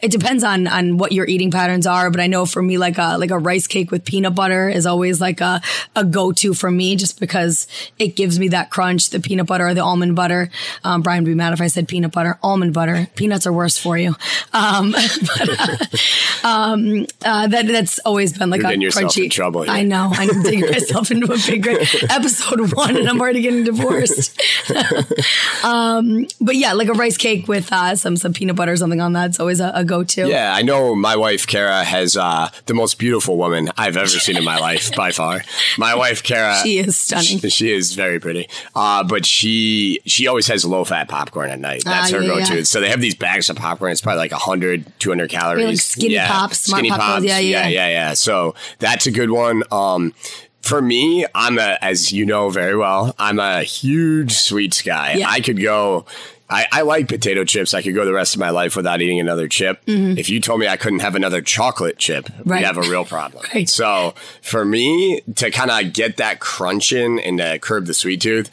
it 0.01 0.13
depends 0.13 0.45
on 0.45 0.69
on 0.69 0.97
what 0.97 1.11
your 1.11 1.27
eating 1.27 1.51
patterns 1.51 1.87
are, 1.87 2.11
but 2.11 2.21
I 2.21 2.29
know 2.29 2.47
for 2.47 2.63
me, 2.63 2.79
like 2.79 2.99
a 2.99 3.19
like 3.19 3.33
a 3.33 3.39
rice 3.39 3.67
cake 3.67 3.91
with 3.91 4.05
peanut 4.05 4.35
butter 4.35 4.69
is 4.69 4.87
always 4.87 5.21
like 5.21 5.41
a 5.41 5.61
a 5.97 6.05
go 6.05 6.31
to 6.33 6.55
for 6.55 6.71
me, 6.71 6.95
just 6.95 7.19
because 7.19 7.67
it 7.99 8.15
gives 8.15 8.39
me 8.39 8.49
that 8.49 8.71
crunch. 8.71 9.11
The 9.11 9.19
peanut 9.19 9.47
butter 9.47 9.67
or 9.67 9.75
the 9.75 9.83
almond 9.83 10.15
butter. 10.15 10.51
Um, 10.85 11.03
Brian 11.03 11.25
would 11.25 11.31
be 11.31 11.35
mad 11.35 11.53
if 11.53 11.61
I 11.61 11.67
said 11.67 11.89
peanut 11.89 12.13
butter. 12.13 12.39
Almond 12.45 12.75
butter. 12.75 13.09
Peanuts 13.17 13.47
are 13.47 13.53
worse 13.53 13.77
for 13.77 13.99
you. 13.99 14.15
Um, 14.53 14.93
but, 15.39 15.49
uh, 15.59 16.47
um, 16.47 17.07
uh, 17.25 17.49
that 17.49 17.67
that's 17.67 17.99
always 18.01 18.39
been 18.39 18.51
like 18.51 18.63
You're 18.63 18.71
a 18.71 18.93
crunchy. 18.93 19.29
Trouble. 19.29 19.67
Yeah. 19.67 19.73
I 19.73 19.83
know. 19.83 20.11
I'm 20.13 20.43
digging 20.43 20.61
myself 20.71 21.11
into 21.11 21.33
a 21.33 21.39
big 21.39 21.67
episode 22.09 22.73
one, 22.73 22.97
and 22.97 23.09
I'm 23.09 23.21
already 23.21 23.43
getting 23.43 23.65
divorced. 23.65 24.41
um, 25.65 26.27
but 26.41 26.55
yeah, 26.55 26.75
like 26.75 26.89
a 26.89 26.95
rice 26.95 27.17
cake 27.17 27.49
with 27.49 27.73
uh, 27.73 27.97
some 27.97 28.17
some 28.17 28.33
peanut 28.33 28.55
butter 28.55 28.73
or 28.73 28.77
something 28.77 29.01
on 29.01 29.15
that. 29.15 29.31
It's 29.31 29.41
always 29.41 29.59
a, 29.59 29.73
a 29.75 29.88
go 29.89 30.05
to. 30.05 30.29
Yeah, 30.29 30.55
I 30.55 30.63
know 30.63 30.95
my 30.95 31.17
wife 31.17 31.47
Kara 31.47 31.83
has 31.83 32.17
uh, 32.17 32.51
the 32.67 32.75
most 32.75 32.99
beautiful 32.99 33.37
woman 33.37 33.71
I've 33.77 33.97
ever 33.97 34.07
seen 34.07 34.37
in 34.37 34.45
my 34.45 34.59
life 34.69 34.95
by 34.95 35.11
far. 35.11 35.43
My 35.77 35.95
wife 35.95 36.23
Kara, 36.23 36.57
she 36.63 36.79
is 36.79 36.97
stunning. 36.97 37.41
She, 37.41 37.51
she 37.51 37.73
is 37.73 37.95
very 37.95 38.21
pretty. 38.21 38.49
Uh, 38.75 39.03
but 39.05 39.27
she 39.27 40.01
she 40.07 40.27
always 40.27 40.47
has 40.47 40.65
low 40.65 40.85
fat 40.85 41.09
popcorn 41.09 41.51
at 41.51 41.59
night. 41.59 41.83
That's 41.85 42.13
uh, 42.13 42.17
her 42.17 42.23
yeah, 42.23 42.29
go 42.29 42.45
to. 42.45 42.57
Yeah. 42.59 42.63
So 42.63 42.81
they 42.81 42.89
have 42.89 43.01
these 43.01 43.15
bags 43.15 43.51
of 43.51 43.57
popcorn. 43.57 43.93
It's 43.93 44.01
probably 44.01 44.19
like 44.19 44.33
100, 44.33 44.99
200 44.99 45.31
calories. 45.31 45.67
Like 45.67 45.77
skinny 45.79 46.15
yeah. 46.15 46.29
pops, 46.29 46.61
smart 46.61 46.81
skinny 46.81 46.91
pops. 46.91 47.25
Yeah, 47.25 47.39
yeah, 47.39 47.63
yeah, 47.63 47.69
yeah, 47.69 47.89
yeah. 47.89 48.15
So 48.15 48.55
that's 48.79 49.07
a 49.07 49.11
good 49.11 49.31
one. 49.31 49.63
Um, 49.73 50.15
for 50.63 50.83
me, 50.83 51.25
I'm 51.35 51.59
a, 51.59 51.79
as 51.81 52.13
you 52.13 52.27
know 52.27 52.51
very 52.51 52.77
well, 52.77 53.15
I'm 53.19 53.39
a 53.39 53.63
huge 53.63 54.33
sweets 54.33 54.83
guy. 54.83 55.23
I 55.27 55.41
could 55.41 55.63
go 55.63 56.05
I, 56.51 56.67
I 56.73 56.83
like 56.83 57.09
potato 57.09 57.45
chips. 57.45 57.75
I 57.75 57.83
could 57.83 57.95
go 57.95 58.05
the 58.07 58.13
rest 58.13 58.35
of 58.35 58.41
my 58.41 58.51
life 58.51 58.75
without 58.75 59.01
eating 59.03 59.21
another 59.21 59.49
chip. 59.49 59.81
If 59.87 60.31
you 60.31 60.41
told 60.41 60.61
me 60.61 60.67
I 60.69 60.77
couldn't 60.79 61.01
have 61.01 61.15
another 61.15 61.43
chocolate 61.43 61.99
chip, 61.99 62.25
Mm-hmm. 62.27 62.49
Right. 62.51 62.61
we'd 62.61 62.67
have 62.67 62.79
a 62.79 62.89
real 62.89 63.05
problem. 63.05 63.45
Right. 63.55 63.69
So 63.69 64.15
for 64.43 64.65
me 64.65 65.21
to 65.37 65.51
kind 65.51 65.71
of 65.71 65.93
get 65.93 66.17
that 66.19 66.41
crunch 66.41 66.93
in 66.93 67.19
and 67.19 67.39
to 67.39 67.59
curb 67.59 67.87
the 67.87 67.95
sweet 67.95 68.21
tooth, 68.23 68.51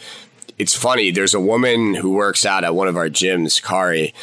it's 0.57 0.73
funny. 0.75 1.11
There's 1.11 1.33
a 1.33 1.39
woman 1.39 1.95
who 1.95 2.13
works 2.13 2.45
out 2.45 2.63
at 2.63 2.75
one 2.75 2.87
of 2.87 2.95
our 2.97 3.09
gyms, 3.09 3.61
Kari, 3.61 4.13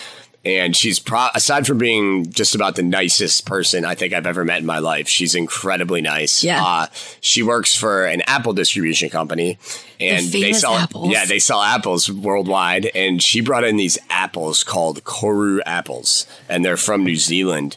and 0.44 0.76
she's 0.76 0.98
pro- 0.98 1.28
aside 1.34 1.66
from 1.66 1.78
being 1.78 2.30
just 2.30 2.54
about 2.54 2.74
the 2.74 2.82
nicest 2.82 3.46
person 3.46 3.84
I 3.84 3.94
think 3.94 4.12
I've 4.12 4.26
ever 4.26 4.44
met 4.44 4.58
in 4.58 4.66
my 4.66 4.80
life. 4.80 5.08
She's 5.08 5.34
incredibly 5.34 6.00
nice. 6.00 6.42
Yeah. 6.42 6.62
Uh, 6.64 6.86
she 7.20 7.42
works 7.42 7.76
for 7.76 8.06
an 8.06 8.22
Apple 8.26 8.52
distribution 8.52 9.08
company, 9.08 9.58
and 10.00 10.26
they 10.26 10.52
sell 10.52 10.74
apples. 10.74 11.12
yeah 11.12 11.24
they 11.24 11.38
sell 11.38 11.62
apples 11.62 12.10
worldwide. 12.10 12.86
And 12.94 13.22
she 13.22 13.40
brought 13.40 13.64
in 13.64 13.76
these 13.76 13.98
apples 14.10 14.64
called 14.64 15.04
Koru 15.04 15.60
apples, 15.64 16.26
and 16.48 16.64
they're 16.64 16.76
from 16.76 17.04
New 17.04 17.16
Zealand. 17.16 17.76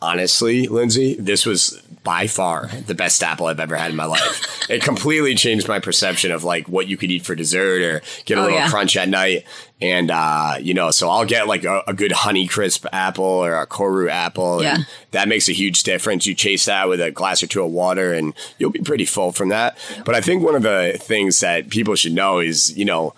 Honestly, 0.00 0.68
Lynsey, 0.68 1.14
this 1.14 1.46
was 1.46 1.82
by 2.06 2.28
far 2.28 2.68
the 2.86 2.94
best 2.94 3.20
apple 3.20 3.46
I've 3.46 3.58
ever 3.58 3.74
had 3.76 3.90
in 3.90 3.96
my 3.96 4.04
life. 4.06 4.70
it 4.70 4.80
completely 4.80 5.34
changed 5.34 5.66
my 5.66 5.80
perception 5.80 6.30
of 6.30 6.44
like 6.44 6.68
what 6.68 6.86
you 6.86 6.96
could 6.96 7.10
eat 7.10 7.26
for 7.26 7.34
dessert 7.34 7.82
or 7.82 8.00
get 8.24 8.38
a 8.38 8.40
Oh, 8.40 8.44
little 8.44 8.58
yeah. 8.60 8.70
crunch 8.70 8.96
at 8.96 9.08
night. 9.08 9.44
And 9.80 10.10
uh, 10.10 10.54
you 10.60 10.72
know, 10.72 10.90
so 10.92 11.10
I'll 11.10 11.24
get 11.26 11.48
like 11.48 11.64
a, 11.64 11.82
a 11.88 11.92
good 11.94 12.12
honey 12.12 12.46
crisp 12.46 12.86
apple 12.92 13.24
or 13.24 13.56
a 13.60 13.66
koru 13.66 14.08
apple. 14.08 14.62
Yeah. 14.62 14.76
And 14.76 14.86
that 15.10 15.26
makes 15.28 15.48
a 15.48 15.52
huge 15.52 15.82
difference. 15.82 16.26
You 16.26 16.34
chase 16.34 16.64
that 16.66 16.88
with 16.88 17.00
a 17.00 17.10
glass 17.10 17.42
or 17.42 17.48
two 17.48 17.62
of 17.64 17.72
water 17.72 18.14
and 18.14 18.32
you'll 18.58 18.70
be 18.70 18.78
pretty 18.78 19.04
full 19.04 19.32
from 19.32 19.48
that. 19.50 19.76
But 20.04 20.14
I 20.14 20.20
think 20.20 20.44
one 20.44 20.54
of 20.54 20.62
the 20.62 20.96
things 20.98 21.40
that 21.40 21.68
people 21.70 21.96
should 21.96 22.12
know 22.14 22.38
is, 22.38 22.76
you 22.78 22.84
know, 22.84 23.14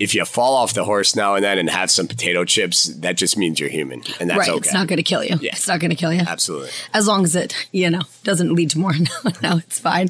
if 0.00 0.14
you 0.14 0.24
fall 0.24 0.56
off 0.56 0.72
the 0.74 0.84
horse 0.84 1.14
now 1.14 1.34
and 1.34 1.44
then 1.44 1.58
and 1.58 1.70
have 1.70 1.90
some 1.90 2.08
potato 2.08 2.44
chips, 2.44 2.86
that 2.86 3.16
just 3.16 3.36
means 3.36 3.60
you're 3.60 3.68
human. 3.68 4.02
And 4.18 4.30
that's 4.30 4.38
right. 4.38 4.48
okay. 4.48 4.58
It's 4.58 4.72
not 4.72 4.88
going 4.88 4.96
to 4.96 5.02
kill 5.02 5.22
you. 5.22 5.36
Yeah. 5.40 5.50
It's 5.52 5.68
not 5.68 5.78
going 5.78 5.90
to 5.90 5.96
kill 5.96 6.12
you. 6.12 6.22
Absolutely. 6.26 6.70
as 6.94 7.06
long 7.06 7.24
as 7.24 7.36
it 7.36 7.54
you 7.72 7.90
know 7.90 8.00
doesn't 8.24 8.54
lead 8.54 8.70
to 8.70 8.78
more 8.78 8.92
no, 8.98 9.30
no 9.42 9.56
it's 9.58 9.78
fine 9.78 10.08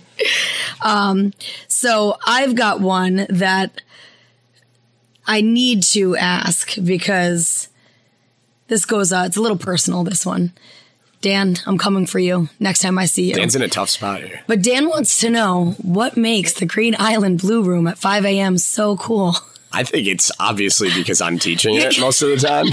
um 0.82 1.32
so 1.68 2.16
i've 2.26 2.54
got 2.54 2.80
one 2.80 3.26
that 3.28 3.82
i 5.26 5.40
need 5.40 5.82
to 5.82 6.16
ask 6.16 6.74
because 6.84 7.68
this 8.68 8.84
goes 8.84 9.12
uh 9.12 9.24
it's 9.26 9.36
a 9.36 9.40
little 9.40 9.58
personal 9.58 10.04
this 10.04 10.24
one 10.26 10.52
dan 11.20 11.56
i'm 11.66 11.78
coming 11.78 12.06
for 12.06 12.18
you 12.18 12.48
next 12.58 12.80
time 12.80 12.98
i 12.98 13.06
see 13.06 13.28
you 13.28 13.34
Dan's 13.34 13.56
in 13.56 13.62
a 13.62 13.68
tough 13.68 13.90
spot 13.90 14.22
here. 14.22 14.42
but 14.46 14.62
dan 14.62 14.88
wants 14.88 15.20
to 15.20 15.30
know 15.30 15.72
what 15.82 16.16
makes 16.16 16.54
the 16.54 16.66
green 16.66 16.94
island 16.98 17.40
blue 17.40 17.62
room 17.62 17.86
at 17.86 17.98
5 17.98 18.24
a.m 18.24 18.58
so 18.58 18.96
cool 18.96 19.36
I 19.72 19.84
think 19.84 20.08
it's 20.08 20.32
obviously 20.40 20.88
because 20.94 21.20
I'm 21.20 21.38
teaching 21.38 21.76
it 21.76 21.98
most 22.00 22.22
of 22.22 22.28
the 22.30 22.36
time. 22.36 22.66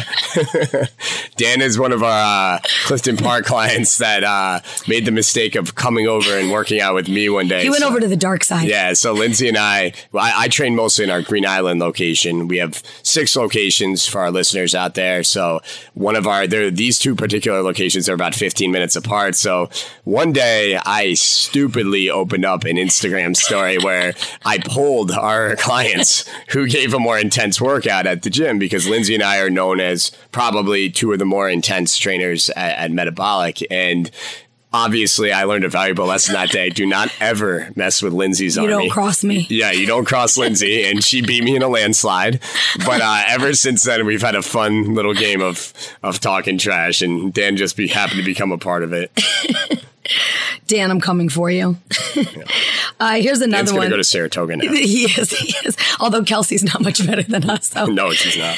Dan 1.37 1.61
is 1.61 1.77
one 1.77 1.91
of 1.91 2.01
our 2.03 2.55
uh, 2.55 2.59
Clifton 2.85 3.17
Park 3.17 3.45
clients 3.45 3.99
that 3.99 4.23
uh, 4.23 4.61
made 4.87 5.05
the 5.05 5.11
mistake 5.11 5.55
of 5.55 5.75
coming 5.75 6.07
over 6.07 6.37
and 6.37 6.51
working 6.51 6.81
out 6.81 6.95
with 6.95 7.07
me 7.07 7.29
one 7.29 7.47
day. 7.47 7.63
he 7.63 7.69
went 7.69 7.81
So- 7.81 7.89
over 7.89 7.99
to 7.99 8.07
the 8.07 8.15
dark 8.15 8.43
side 8.43 8.67
Yeah, 8.67 8.93
so 8.93 9.13
Lynsey 9.13 9.47
and 9.47 9.57
I, 9.57 9.93
well, 10.11 10.23
I, 10.25 10.43
I 10.45 10.47
train 10.47 10.75
mostly 10.75 11.03
in 11.05 11.11
our 11.11 11.21
Green 11.21 11.45
Island 11.45 11.79
location. 11.79 12.47
We 12.47 12.57
have 12.57 12.81
six 13.03 13.35
locations 13.35 14.07
for 14.07 14.21
our 14.21 14.31
listeners 14.31 14.73
out 14.73 14.95
there. 14.95 15.23
So 15.23 15.61
one 15.93 16.15
of 16.15 16.25
our, 16.27 16.47
there, 16.47 16.71
these 16.71 16.97
two 16.99 17.13
particular 17.15 17.61
locations 17.61 18.09
are 18.09 18.13
about 18.15 18.33
15 18.33 18.71
minutes 18.71 18.95
apart. 18.95 19.35
So 19.35 19.69
one 20.03 20.33
day 20.33 20.79
I 20.83 21.13
stupidly 21.13 22.09
opened 22.09 22.45
up 22.45 22.63
an 22.65 22.77
Instagram 22.77 23.35
story 23.35 23.77
where 23.77 24.13
I 24.43 24.57
polled 24.57 25.11
our 25.11 25.55
clients 25.57 26.25
who 26.49 26.67
gave 26.67 26.86
a 26.93 26.99
more 26.99 27.17
intense 27.17 27.59
workout 27.59 28.05
at 28.05 28.23
the 28.23 28.29
gym 28.29 28.59
because 28.59 28.87
Lynsey 28.87 29.15
and 29.15 29.23
I 29.23 29.39
are 29.39 29.49
known 29.49 29.79
as 29.79 30.11
probably 30.31 30.89
two 30.89 31.13
of 31.13 31.19
the 31.19 31.25
more 31.25 31.49
intense 31.49 31.97
trainers 31.97 32.49
at, 32.51 32.77
at 32.77 32.91
Metabolic. 32.91 33.59
And 33.71 34.11
obviously 34.73 35.31
I 35.31 35.45
learned 35.45 35.63
a 35.63 35.69
valuable 35.69 36.05
lesson 36.05 36.33
that 36.33 36.49
day. 36.49 36.69
Do 36.69 36.85
not 36.85 37.11
ever 37.19 37.71
mess 37.75 38.01
with 38.01 38.13
Lynsey's 38.13 38.55
you 38.55 38.63
army. 38.63 38.73
don't 38.73 38.89
cross 38.89 39.23
me 39.23 39.47
Yeah, 39.49 39.71
you 39.71 39.85
don't 39.85 40.05
cross 40.05 40.37
Lynsey, 40.37 40.85
and 40.89 41.03
she 41.03 41.21
beat 41.21 41.43
me 41.43 41.55
in 41.55 41.61
a 41.61 41.67
landslide. 41.67 42.39
But 42.85 43.01
uh, 43.01 43.23
ever 43.27 43.53
since 43.53 43.83
then, 43.83 44.05
we've 44.05 44.21
had 44.21 44.35
a 44.35 44.41
fun 44.41 44.93
little 44.93 45.13
game 45.13 45.41
of 45.41 45.73
of 46.03 46.19
talking 46.19 46.57
trash, 46.57 47.01
and 47.01 47.33
Dan 47.33 47.57
just 47.57 47.75
be 47.75 47.87
happy 47.87 48.17
to 48.17 48.23
become 48.23 48.51
a 48.51 48.57
part 48.57 48.83
of 48.83 48.93
it. 48.93 49.11
dan 50.67 50.91
i'm 50.91 50.99
coming 50.99 51.29
for 51.29 51.49
you 51.49 51.77
uh 52.99 53.15
here's 53.15 53.39
Dan's 53.39 53.41
another 53.41 53.65
gonna 53.67 53.77
one 53.79 53.89
go 53.89 53.97
to 53.97 54.03
Saratoga 54.03 54.57
now. 54.57 54.71
He 54.71 55.03
is. 55.05 55.31
He 55.31 55.53
is. 55.67 55.75
Although 55.99 56.23
Kelsey's 56.23 56.63
not 56.63 56.81
much 56.81 57.05
better 57.05 57.23
than 57.23 57.49
us, 57.49 57.69
though. 57.69 57.85
No, 57.97 58.11
she's 58.11 58.37
not. 58.37 58.55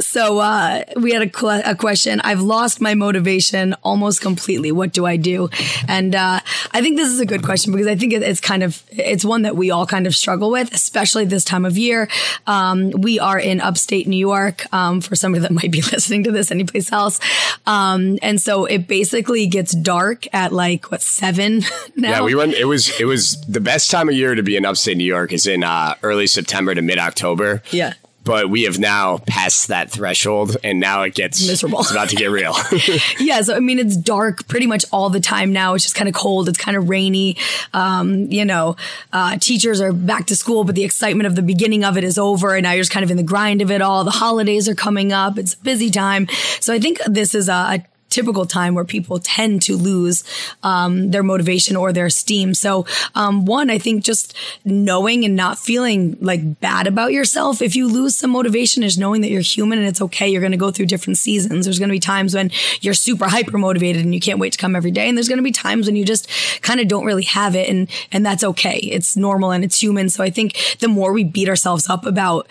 So 0.00 0.38
uh, 0.38 0.84
we 0.96 1.12
had 1.12 1.22
a, 1.22 1.28
que- 1.28 1.62
a 1.64 1.74
question. 1.74 2.20
I've 2.20 2.40
lost 2.40 2.80
my 2.80 2.94
motivation 2.94 3.74
almost 3.82 4.20
completely. 4.20 4.72
What 4.72 4.92
do 4.92 5.06
I 5.06 5.16
do? 5.16 5.48
And 5.88 6.14
uh, 6.14 6.40
I 6.72 6.80
think 6.82 6.96
this 6.96 7.08
is 7.08 7.20
a 7.20 7.26
good 7.26 7.42
question 7.42 7.72
because 7.72 7.86
I 7.86 7.94
think 7.96 8.12
it, 8.12 8.22
it's 8.22 8.40
kind 8.40 8.62
of 8.62 8.82
it's 8.90 9.24
one 9.24 9.42
that 9.42 9.56
we 9.56 9.70
all 9.70 9.86
kind 9.86 10.06
of 10.06 10.14
struggle 10.14 10.50
with, 10.50 10.72
especially 10.72 11.24
this 11.24 11.44
time 11.44 11.64
of 11.64 11.76
year. 11.78 12.08
Um, 12.46 12.90
we 12.90 13.18
are 13.20 13.38
in 13.38 13.60
upstate 13.60 14.06
New 14.08 14.16
York. 14.16 14.64
Um, 14.72 15.00
for 15.00 15.14
somebody 15.16 15.42
that 15.42 15.52
might 15.52 15.70
be 15.70 15.82
listening 15.92 16.24
to 16.24 16.32
this 16.32 16.50
anyplace 16.50 16.92
else, 16.92 17.20
um, 17.66 18.18
and 18.22 18.40
so 18.40 18.64
it 18.64 18.86
basically 18.88 19.46
gets 19.46 19.72
dark 19.72 20.31
at 20.32 20.52
like 20.52 20.90
what 20.90 21.02
seven 21.02 21.62
now. 21.96 22.10
Yeah, 22.10 22.22
we 22.22 22.34
went. 22.34 22.54
It 22.54 22.64
was 22.64 22.98
it 23.00 23.04
was 23.04 23.40
the 23.42 23.60
best 23.60 23.90
time 23.90 24.08
of 24.08 24.14
year 24.14 24.34
to 24.34 24.42
be 24.42 24.56
in 24.56 24.64
upstate 24.64 24.96
New 24.96 25.04
York 25.04 25.32
is 25.32 25.46
in 25.46 25.62
uh, 25.62 25.94
early 26.02 26.26
September 26.26 26.74
to 26.74 26.82
mid 26.82 26.98
October. 26.98 27.62
Yeah. 27.70 27.94
But 28.24 28.50
we 28.50 28.62
have 28.62 28.78
now 28.78 29.18
passed 29.26 29.66
that 29.66 29.90
threshold, 29.90 30.56
and 30.62 30.78
now 30.78 31.02
it 31.02 31.14
gets 31.14 31.44
Miserable. 31.44 31.80
It's 31.80 31.90
about 31.90 32.08
to 32.10 32.16
get 32.16 32.26
real. 32.26 32.54
Yeah, 33.18 33.40
so 33.42 33.56
I 33.56 33.60
mean, 33.60 33.80
it's 33.80 33.96
dark 33.96 34.46
pretty 34.46 34.66
much 34.66 34.84
all 34.92 35.10
the 35.10 35.18
time 35.18 35.52
now. 35.52 35.74
It's 35.74 35.82
just 35.82 35.96
kind 35.96 36.08
of 36.08 36.14
cold. 36.14 36.48
It's 36.48 36.58
kind 36.58 36.76
of 36.76 36.88
rainy. 36.88 37.36
Um, 37.72 38.30
you 38.30 38.44
know, 38.44 38.76
uh, 39.12 39.38
teachers 39.38 39.80
are 39.80 39.92
back 39.92 40.26
to 40.26 40.36
school, 40.36 40.62
but 40.62 40.76
the 40.76 40.84
excitement 40.84 41.26
of 41.26 41.34
the 41.34 41.42
beginning 41.42 41.82
of 41.84 41.96
it 41.96 42.04
is 42.04 42.16
over, 42.16 42.54
and 42.54 42.62
now 42.62 42.72
you're 42.72 42.82
just 42.82 42.92
kind 42.92 43.02
of 43.02 43.10
in 43.10 43.16
the 43.16 43.22
grind 43.24 43.60
of 43.60 43.72
it 43.72 43.82
all. 43.82 44.04
The 44.04 44.12
holidays 44.12 44.68
are 44.68 44.74
coming 44.76 45.12
up. 45.12 45.36
It's 45.36 45.54
a 45.54 45.58
busy 45.58 45.90
time. 45.90 46.28
So 46.60 46.72
I 46.72 46.78
think 46.78 47.00
this 47.06 47.34
is 47.34 47.48
a, 47.48 47.52
a 47.52 47.84
typical 48.12 48.46
time 48.46 48.74
where 48.74 48.84
people 48.84 49.18
tend 49.18 49.62
to 49.62 49.76
lose 49.76 50.22
um, 50.62 51.10
their 51.10 51.22
motivation 51.22 51.74
or 51.76 51.92
their 51.92 52.06
esteem. 52.06 52.54
So, 52.54 52.86
um, 53.14 53.44
one, 53.46 53.70
I 53.70 53.78
think 53.78 54.04
just 54.04 54.36
knowing 54.64 55.24
and 55.24 55.34
not 55.34 55.58
feeling 55.58 56.16
like 56.20 56.60
bad 56.60 56.86
about 56.86 57.12
yourself. 57.12 57.62
If 57.62 57.74
you 57.74 57.88
lose 57.88 58.16
some 58.16 58.30
motivation, 58.30 58.82
is 58.82 58.98
knowing 58.98 59.22
that 59.22 59.30
you're 59.30 59.40
human 59.40 59.78
and 59.78 59.88
it's 59.88 60.02
okay. 60.02 60.28
You're 60.28 60.40
going 60.40 60.52
to 60.52 60.58
go 60.58 60.70
through 60.70 60.86
different 60.86 61.18
seasons. 61.18 61.64
There's 61.64 61.78
going 61.78 61.88
to 61.88 61.94
be 61.94 62.00
times 62.00 62.34
when 62.34 62.50
you're 62.80 62.94
super 62.94 63.28
hyper 63.28 63.58
motivated 63.58 64.04
and 64.04 64.14
you 64.14 64.20
can't 64.20 64.38
wait 64.38 64.52
to 64.52 64.58
come 64.58 64.76
every 64.76 64.90
day, 64.90 65.08
and 65.08 65.16
there's 65.16 65.28
going 65.28 65.38
to 65.38 65.42
be 65.42 65.52
times 65.52 65.86
when 65.86 65.96
you 65.96 66.04
just 66.04 66.28
kind 66.62 66.80
of 66.80 66.88
don't 66.88 67.04
really 67.04 67.24
have 67.24 67.56
it, 67.56 67.68
and 67.68 67.88
and 68.12 68.24
that's 68.24 68.44
okay. 68.44 68.78
It's 68.78 69.16
normal 69.16 69.50
and 69.50 69.64
it's 69.64 69.82
human. 69.82 70.08
So 70.08 70.22
I 70.22 70.30
think 70.30 70.76
the 70.80 70.88
more 70.88 71.12
we 71.12 71.24
beat 71.24 71.48
ourselves 71.48 71.88
up 71.88 72.04
about 72.06 72.46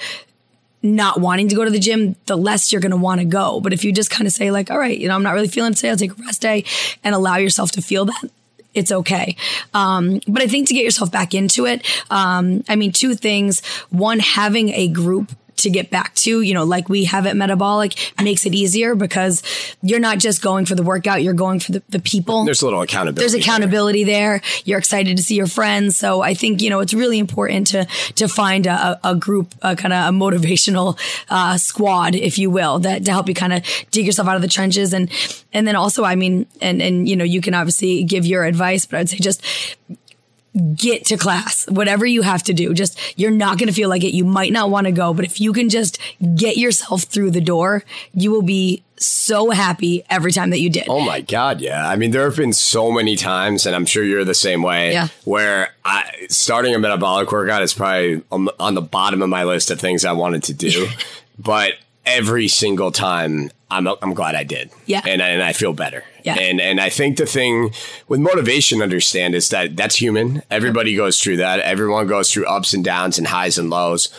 not 0.84 1.20
wanting 1.20 1.48
to 1.50 1.56
go 1.56 1.64
to 1.64 1.72
the 1.72 1.80
gym, 1.80 2.16
the 2.26 2.38
less 2.38 2.72
you're 2.72 2.82
going 2.82 2.92
to 2.92 2.98
want 2.98 3.20
to 3.20 3.26
go. 3.26 3.60
But 3.60 3.74
if 3.74 3.84
you 3.84 3.92
just 3.92 4.10
kind 4.10 4.28
of 4.28 4.34
say 4.34 4.52
like, 4.52 4.72
all 4.72 4.80
right, 4.80 4.98
you 4.98 5.08
know, 5.08 5.16
I'm 5.16 5.24
not 5.24 5.34
really 5.34 5.48
feeling 5.48 5.74
today. 5.74 5.90
I'll 5.90 5.98
take 5.98 6.18
a 6.18 6.22
rest 6.24 6.42
day 6.42 6.66
and 7.04 7.14
allow 7.14 7.38
yourself 7.38 7.72
to 7.74 7.82
feel 7.82 8.06
that. 8.06 8.24
It's 8.74 8.92
okay. 8.92 9.36
Um, 9.74 10.22
but 10.28 10.42
I 10.42 10.48
think 10.48 10.70
to 10.70 10.74
get 10.74 10.86
yourself 10.86 11.12
back 11.12 11.34
into 11.34 11.66
it, 11.66 11.86
um, 12.10 12.64
I 12.70 12.78
mean, 12.78 12.94
two 12.94 13.16
things. 13.16 13.66
One, 13.90 14.20
having 14.20 14.70
a 14.70 14.88
group 14.88 15.34
to 15.62 15.70
get 15.70 15.90
back 15.90 16.16
to, 16.16 16.42
you 16.42 16.54
know, 16.54 16.64
like 16.64 16.90
we 16.90 17.06
have 17.06 17.26
at 17.26 17.36
Metabolic 17.36 18.14
makes 18.22 18.46
it 18.46 18.54
easier 18.54 18.94
because 18.96 19.42
you're 19.82 20.00
not 20.00 20.20
just 20.20 20.42
going 20.42 20.66
for 20.66 20.76
the 20.76 20.84
workout, 20.84 21.24
you're 21.24 21.34
going 21.34 21.60
for 21.60 21.72
the, 21.72 21.84
the 21.90 22.00
people 22.00 22.46
There's 22.46 22.62
a 22.62 22.66
little 22.66 22.82
accountability. 22.82 23.20
there's 23.20 23.32
there. 23.32 23.42
accountability 23.42 24.04
there. 24.04 24.42
You're 24.66 24.80
excited 24.80 25.18
to 25.18 25.24
see 25.24 25.36
your 25.36 25.48
friends. 25.48 25.98
So 25.98 26.22
I 26.22 26.34
think, 26.34 26.62
you 26.62 26.70
know, 26.70 26.80
it's 26.80 26.94
really 26.94 27.20
important 27.20 27.68
to, 27.68 27.86
to 28.16 28.28
find 28.28 28.68
a, 28.68 29.00
a 29.04 29.16
group, 29.16 29.56
a 29.62 29.76
kind 29.76 29.94
of 29.94 30.14
a 30.14 30.18
motivational, 30.18 31.00
uh, 31.30 31.58
squad, 31.58 32.16
if 32.16 32.38
you 32.38 32.50
will, 32.50 32.80
that 32.80 33.06
to 33.06 33.12
help 33.12 33.28
you 33.28 33.34
kind 33.34 33.54
of 33.54 33.64
dig 33.92 34.06
yourself 34.06 34.28
out 34.28 34.36
of 34.36 34.42
the 34.42 34.48
trenches. 34.48 34.94
And, 34.94 35.10
and 35.54 35.68
then 35.68 35.76
also, 35.76 36.04
I 36.04 36.16
mean, 36.16 36.46
and, 36.62 36.82
and, 36.82 37.10
you 37.10 37.16
know, 37.16 37.24
you 37.24 37.42
can 37.42 37.54
obviously 37.54 38.04
give 38.04 38.26
your 38.26 38.44
advice, 38.44 38.86
but 38.86 39.00
I'd 39.00 39.10
say 39.10 39.18
just, 39.18 39.44
get 40.76 41.06
to 41.06 41.18
class, 41.18 41.66
whatever 41.70 42.06
you 42.06 42.22
have 42.24 42.44
to 42.44 42.54
do. 42.54 42.74
Just, 42.74 43.00
you're 43.18 43.32
not 43.32 43.58
going 43.58 43.68
to 43.68 43.74
feel 43.74 43.88
like 43.90 44.04
it. 44.04 44.14
You 44.14 44.26
might 44.26 44.52
not 44.52 44.70
want 44.70 44.86
to 44.86 44.92
go, 44.92 45.14
but 45.14 45.24
if 45.24 45.40
you 45.40 45.54
can 45.54 45.70
just 45.70 45.98
get 46.36 46.58
yourself 46.58 47.04
through 47.04 47.32
the 47.32 47.40
door, 47.42 47.84
you 48.14 48.32
will 48.32 48.42
be 48.42 48.84
so 48.98 49.50
happy 49.50 50.04
every 50.10 50.32
time 50.32 50.50
that 50.50 50.60
you 50.60 50.70
did. 50.70 50.88
Oh 50.90 51.00
my 51.06 51.22
God, 51.22 51.62
yeah. 51.62 51.88
I 51.88 51.96
mean, 51.96 52.12
there 52.12 52.26
have 52.26 52.36
been 52.36 52.54
so 52.54 52.92
many 52.92 53.16
times, 53.16 53.66
and 53.66 53.76
I'm 53.76 53.86
sure 53.86 54.04
you're 54.04 54.26
the 54.26 54.34
same 54.34 54.62
way, 54.62 54.92
Yeah. 54.92 55.08
where 55.24 55.70
I, 55.86 56.28
starting 56.30 56.76
a 56.76 56.80
metabolic 56.80 57.32
workout 57.32 57.62
is 57.64 57.74
probably 57.74 58.22
on, 58.32 58.50
on 58.60 58.76
the 58.76 58.82
bottom 58.82 59.22
of 59.22 59.30
my 59.30 59.44
list 59.46 59.72
of 59.72 59.80
things 59.80 60.04
I 60.06 60.12
wanted 60.12 60.44
to 60.44 60.54
do. 60.54 60.88
but 61.40 61.74
every 62.06 62.48
single 62.48 62.92
time, 62.92 63.52
I'm, 63.70 63.88
I'm 63.88 64.14
glad 64.14 64.36
I 64.36 64.44
did. 64.44 64.70
Yeah. 64.86 65.02
And, 65.08 65.22
I- 65.22 65.30
and 65.30 65.44
I 65.44 65.54
feel 65.54 65.74
better. 65.74 66.04
Yeah. 66.24 66.36
And, 66.40 66.60
and 66.62 66.80
I 66.80 66.90
think 66.90 67.18
the 67.18 67.26
thing 67.26 67.72
with 68.08 68.20
motivation, 68.20 68.82
understand, 68.82 69.34
is 69.36 69.50
that 69.50 69.76
that's 69.76 69.96
human. 69.96 70.44
Everybody 70.52 70.96
goes 70.96 71.20
through 71.22 71.38
that. 71.38 71.60
Everyone 71.62 72.08
goes 72.08 72.32
through 72.32 72.46
ups 72.46 72.74
and 72.74 72.84
downs 72.84 73.18
and 73.18 73.28
highs 73.28 73.58
and 73.58 73.70
lows. 73.70 74.10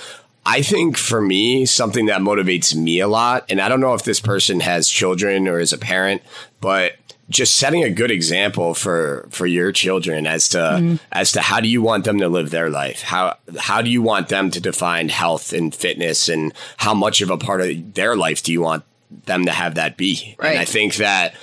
I 0.45 0.63
think 0.63 0.97
for 0.97 1.21
me, 1.21 1.65
something 1.67 2.07
that 2.07 2.21
motivates 2.21 2.75
me 2.75 2.99
a 2.99 3.07
lot, 3.07 3.45
and 3.49 3.61
I 3.61 3.69
don't 3.69 3.79
know 3.79 3.95
if 3.95 4.03
this 4.03 4.19
person 4.19 4.59
has 4.59 4.89
children 4.89 5.47
or 5.47 5.61
is 5.61 5.73
a 5.73 5.79
parent, 5.79 6.21
but 6.61 6.95
just 7.33 7.55
setting 7.55 7.83
a 7.83 7.91
good 7.91 8.11
example 8.11 8.75
for 8.75 9.27
for 9.31 9.47
your 9.47 9.73
children 9.73 10.27
as 10.27 10.51
to 10.51 10.59
mm-hmm. 10.59 10.97
as 11.11 11.33
to 11.33 11.41
how 11.41 11.61
do 11.61 11.69
you 11.69 11.83
want 11.83 12.05
them 12.05 12.19
to 12.19 12.29
live 12.29 12.51
their 12.51 12.71
life 12.71 13.03
how 13.03 13.37
how 13.59 13.83
do 13.83 13.91
you 13.91 14.03
want 14.03 14.29
them 14.29 14.51
to 14.51 14.61
define 14.61 15.09
health 15.09 15.53
and 15.53 15.75
fitness 15.75 16.29
and 16.29 16.53
how 16.77 16.95
much 16.95 17.23
of 17.23 17.31
a 17.31 17.39
part 17.39 17.61
of 17.61 17.95
their 17.95 18.15
life 18.15 18.43
do 18.43 18.53
you 18.53 18.61
want 18.61 18.85
them 19.27 19.45
to 19.47 19.51
have 19.51 19.75
that 19.75 19.97
be 19.97 20.37
right. 20.39 20.51
and 20.51 20.59
i 20.59 20.65
think 20.65 20.97
that 20.97 21.35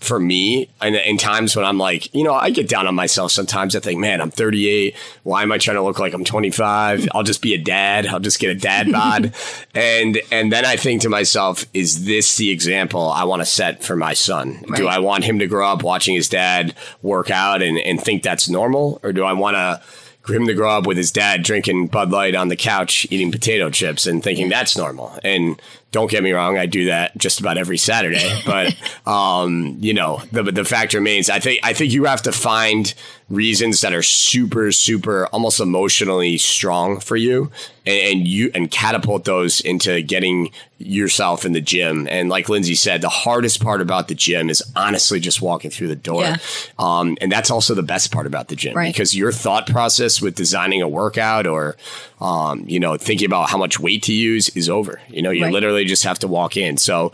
for 0.00 0.18
me 0.18 0.68
in, 0.80 0.94
in, 0.94 1.18
times 1.18 1.56
when 1.56 1.64
I'm 1.64 1.78
like, 1.78 2.14
you 2.14 2.24
know, 2.24 2.34
I 2.34 2.50
get 2.50 2.68
down 2.68 2.86
on 2.86 2.94
myself 2.94 3.32
sometimes. 3.32 3.74
I 3.74 3.80
think, 3.80 4.00
man, 4.00 4.20
I'm 4.20 4.30
38. 4.30 4.94
Why 5.24 5.42
am 5.42 5.52
I 5.52 5.58
trying 5.58 5.76
to 5.76 5.82
look 5.82 5.98
like 5.98 6.14
I'm 6.14 6.24
25? 6.24 7.08
I'll 7.12 7.22
just 7.22 7.42
be 7.42 7.54
a 7.54 7.58
dad. 7.58 8.06
I'll 8.06 8.20
just 8.20 8.38
get 8.38 8.50
a 8.50 8.54
dad 8.54 8.92
bod. 8.92 9.34
and 9.74 10.20
and 10.30 10.52
then 10.52 10.64
I 10.64 10.76
think 10.76 11.02
to 11.02 11.08
myself, 11.08 11.64
is 11.74 12.04
this 12.04 12.36
the 12.36 12.50
example 12.50 13.08
I 13.08 13.24
want 13.24 13.40
to 13.42 13.46
set 13.46 13.82
for 13.82 13.96
my 13.96 14.14
son? 14.14 14.64
Right. 14.68 14.76
Do 14.76 14.86
I 14.86 14.98
want 14.98 15.24
him 15.24 15.38
to 15.40 15.46
grow 15.46 15.68
up 15.68 15.82
watching 15.82 16.14
his 16.14 16.28
dad 16.28 16.74
work 17.02 17.30
out 17.30 17.62
and, 17.62 17.78
and 17.78 18.00
think 18.00 18.22
that's 18.22 18.48
normal? 18.48 19.00
Or 19.02 19.12
do 19.12 19.24
I 19.24 19.32
want 19.32 19.56
to 19.56 19.82
for 20.28 20.34
him 20.34 20.46
to 20.46 20.52
grow 20.52 20.76
up 20.76 20.86
with 20.86 20.98
his 20.98 21.10
dad 21.10 21.42
drinking 21.42 21.86
Bud 21.86 22.10
Light 22.10 22.34
on 22.34 22.48
the 22.48 22.56
couch, 22.56 23.06
eating 23.10 23.32
potato 23.32 23.70
chips, 23.70 24.06
and 24.06 24.22
thinking 24.22 24.50
that's 24.50 24.76
normal. 24.76 25.18
And 25.24 25.58
don't 25.90 26.10
get 26.10 26.22
me 26.22 26.32
wrong, 26.32 26.58
I 26.58 26.66
do 26.66 26.86
that 26.86 27.16
just 27.16 27.40
about 27.40 27.56
every 27.58 27.78
Saturday. 27.78 28.26
But 28.48 28.74
um, 29.06 29.76
you 29.80 29.92
know, 29.92 30.22
the 30.32 30.42
the 30.44 30.64
fact 30.64 30.94
remains, 30.94 31.28
I 31.28 31.38
think 31.38 31.60
I 31.62 31.72
think 31.72 31.92
you 31.92 32.04
have 32.04 32.22
to 32.22 32.32
find 32.32 32.92
reasons 33.28 33.82
that 33.82 33.92
are 33.92 34.02
super, 34.02 34.72
super, 34.72 35.26
almost 35.26 35.60
emotionally 35.60 36.38
strong 36.38 36.98
for 36.98 37.16
you, 37.16 37.50
and, 37.84 38.20
and 38.20 38.28
you 38.28 38.50
and 38.54 38.70
catapult 38.70 39.24
those 39.24 39.60
into 39.60 40.00
getting 40.02 40.50
yourself 40.78 41.44
in 41.44 41.52
the 41.52 41.60
gym. 41.60 42.06
And 42.08 42.28
like 42.28 42.48
Lynsey 42.48 42.74
said, 42.74 43.02
the 43.02 43.08
hardest 43.08 43.60
part 43.62 43.80
about 43.80 44.08
the 44.08 44.14
gym 44.14 44.48
is 44.48 44.62
honestly 44.76 45.20
just 45.20 45.42
walking 45.42 45.70
through 45.70 45.88
the 45.88 45.96
door. 45.96 46.22
Yeah. 46.22 46.36
Um, 46.78 47.18
and 47.20 47.30
that's 47.30 47.50
also 47.50 47.74
the 47.74 47.82
best 47.82 48.12
part 48.12 48.26
about 48.26 48.48
the 48.48 48.56
gym 48.56 48.74
right. 48.74 48.92
because 48.92 49.14
your 49.14 49.32
thought 49.32 49.66
process 49.66 50.22
with 50.22 50.36
designing 50.36 50.80
a 50.80 50.88
workout 50.88 51.46
or 51.46 51.76
um, 52.20 52.64
you 52.66 52.80
know, 52.80 52.96
thinking 52.96 53.26
about 53.26 53.48
how 53.48 53.58
much 53.58 53.78
weight 53.78 54.02
to 54.04 54.12
use 54.12 54.48
is 54.50 54.68
over. 54.68 55.00
You 55.08 55.22
know, 55.22 55.30
you 55.30 55.44
right. 55.44 55.52
literally 55.52 55.77
just 55.84 56.04
have 56.04 56.18
to 56.20 56.28
walk 56.28 56.56
in. 56.56 56.76
So 56.76 57.12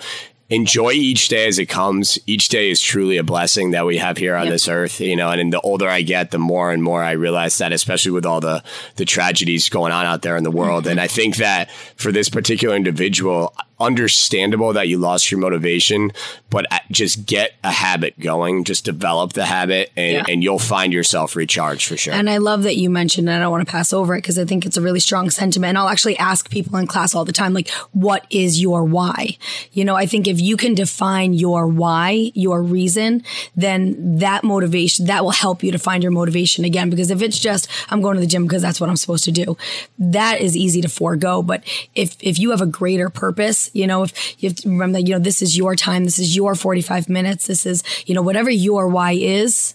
enjoy 0.50 0.90
each 0.90 1.28
day 1.28 1.46
as 1.46 1.58
it 1.58 1.66
comes. 1.66 2.18
Each 2.26 2.48
day 2.48 2.70
is 2.70 2.80
truly 2.80 3.16
a 3.16 3.22
blessing 3.22 3.70
that 3.70 3.86
we 3.86 3.98
have 3.98 4.18
here 4.18 4.36
on 4.36 4.44
yep. 4.44 4.52
this 4.52 4.68
earth, 4.68 5.00
you 5.00 5.16
know, 5.16 5.30
and, 5.30 5.40
and 5.40 5.52
the 5.52 5.60
older 5.60 5.88
I 5.88 6.02
get, 6.02 6.30
the 6.30 6.38
more 6.38 6.70
and 6.70 6.82
more 6.82 7.02
I 7.02 7.12
realize 7.12 7.56
that, 7.58 7.72
especially 7.72 8.12
with 8.12 8.26
all 8.26 8.40
the, 8.40 8.62
the 8.96 9.04
tragedies 9.04 9.68
going 9.68 9.92
on 9.92 10.06
out 10.06 10.22
there 10.22 10.36
in 10.36 10.44
the 10.44 10.50
world. 10.50 10.84
Mm-hmm. 10.84 10.92
And 10.92 11.00
I 11.00 11.06
think 11.06 11.36
that 11.36 11.70
for 11.96 12.12
this 12.12 12.28
particular 12.28 12.76
individual, 12.76 13.54
understandable 13.80 14.72
that 14.72 14.88
you 14.88 14.98
lost 14.98 15.30
your 15.30 15.40
motivation, 15.40 16.12
but 16.50 16.66
just 16.90 17.26
get 17.26 17.54
a 17.64 17.70
habit 17.70 18.18
going, 18.20 18.64
just 18.64 18.84
develop 18.84 19.32
the 19.32 19.44
habit, 19.44 19.90
and, 19.96 20.12
yeah. 20.12 20.24
and 20.32 20.44
you'll 20.44 20.58
find 20.58 20.92
yourself 20.92 21.34
recharged 21.34 21.88
for 21.88 21.96
sure. 21.96 22.14
And 22.14 22.30
I 22.30 22.38
love 22.38 22.62
that 22.62 22.76
you 22.76 22.88
mentioned, 22.88 23.28
and 23.28 23.36
I 23.36 23.40
don't 23.40 23.50
want 23.50 23.66
to 23.66 23.70
pass 23.70 23.92
over 23.92 24.14
it 24.14 24.18
because 24.18 24.38
I 24.38 24.44
think 24.44 24.64
it's 24.64 24.76
a 24.76 24.80
really 24.80 25.00
strong 25.00 25.30
sentiment. 25.30 25.70
And 25.70 25.78
I'll 25.78 25.88
actually 25.88 26.16
ask 26.18 26.50
people 26.50 26.76
in 26.76 26.86
class 26.86 27.14
all 27.14 27.24
the 27.24 27.32
time, 27.32 27.52
like, 27.52 27.70
what 27.92 28.26
is 28.30 28.60
your 28.60 28.84
why? 28.84 29.36
You 29.72 29.84
know, 29.84 29.96
I 29.96 30.06
think 30.06 30.28
if 30.28 30.40
you 30.40 30.56
can 30.56 30.74
define 30.74 31.32
your 31.32 31.66
why, 31.66 32.30
your 32.34 32.62
reason, 32.62 33.24
then 33.56 34.18
that 34.18 34.44
motivation, 34.44 35.06
that 35.06 35.24
will 35.24 35.32
help 35.32 35.62
you 35.62 35.72
to 35.72 35.78
find 35.78 36.02
your 36.02 36.12
motivation 36.12 36.64
again. 36.64 36.90
Because 36.90 37.10
if 37.10 37.22
it's 37.22 37.38
just, 37.38 37.68
I'm 37.90 38.00
going 38.00 38.14
to 38.14 38.20
the 38.20 38.26
gym 38.26 38.44
because 38.44 38.62
that's 38.62 38.80
what 38.80 38.88
I'm 38.88 38.96
supposed 38.96 39.24
to 39.24 39.32
do, 39.32 39.56
that 39.98 40.40
is 40.40 40.56
easy 40.56 40.80
to 40.82 40.88
forego. 40.88 41.42
But 41.42 41.64
if, 41.94 42.16
if 42.20 42.38
you 42.38 42.50
have 42.50 42.60
a 42.60 42.66
greater 42.66 43.10
purpose, 43.10 43.63
you 43.72 43.86
know, 43.86 44.02
if 44.02 44.42
you 44.42 44.48
have 44.48 44.56
to 44.58 44.68
remember 44.68 44.98
that, 44.98 45.06
you 45.06 45.14
know, 45.14 45.18
this 45.18 45.42
is 45.42 45.56
your 45.56 45.74
time, 45.74 46.04
this 46.04 46.18
is 46.18 46.36
your 46.36 46.54
45 46.54 47.08
minutes, 47.08 47.46
this 47.46 47.66
is, 47.66 47.82
you 48.06 48.14
know, 48.14 48.22
whatever 48.22 48.50
your 48.50 48.88
why 48.88 49.12
is, 49.12 49.74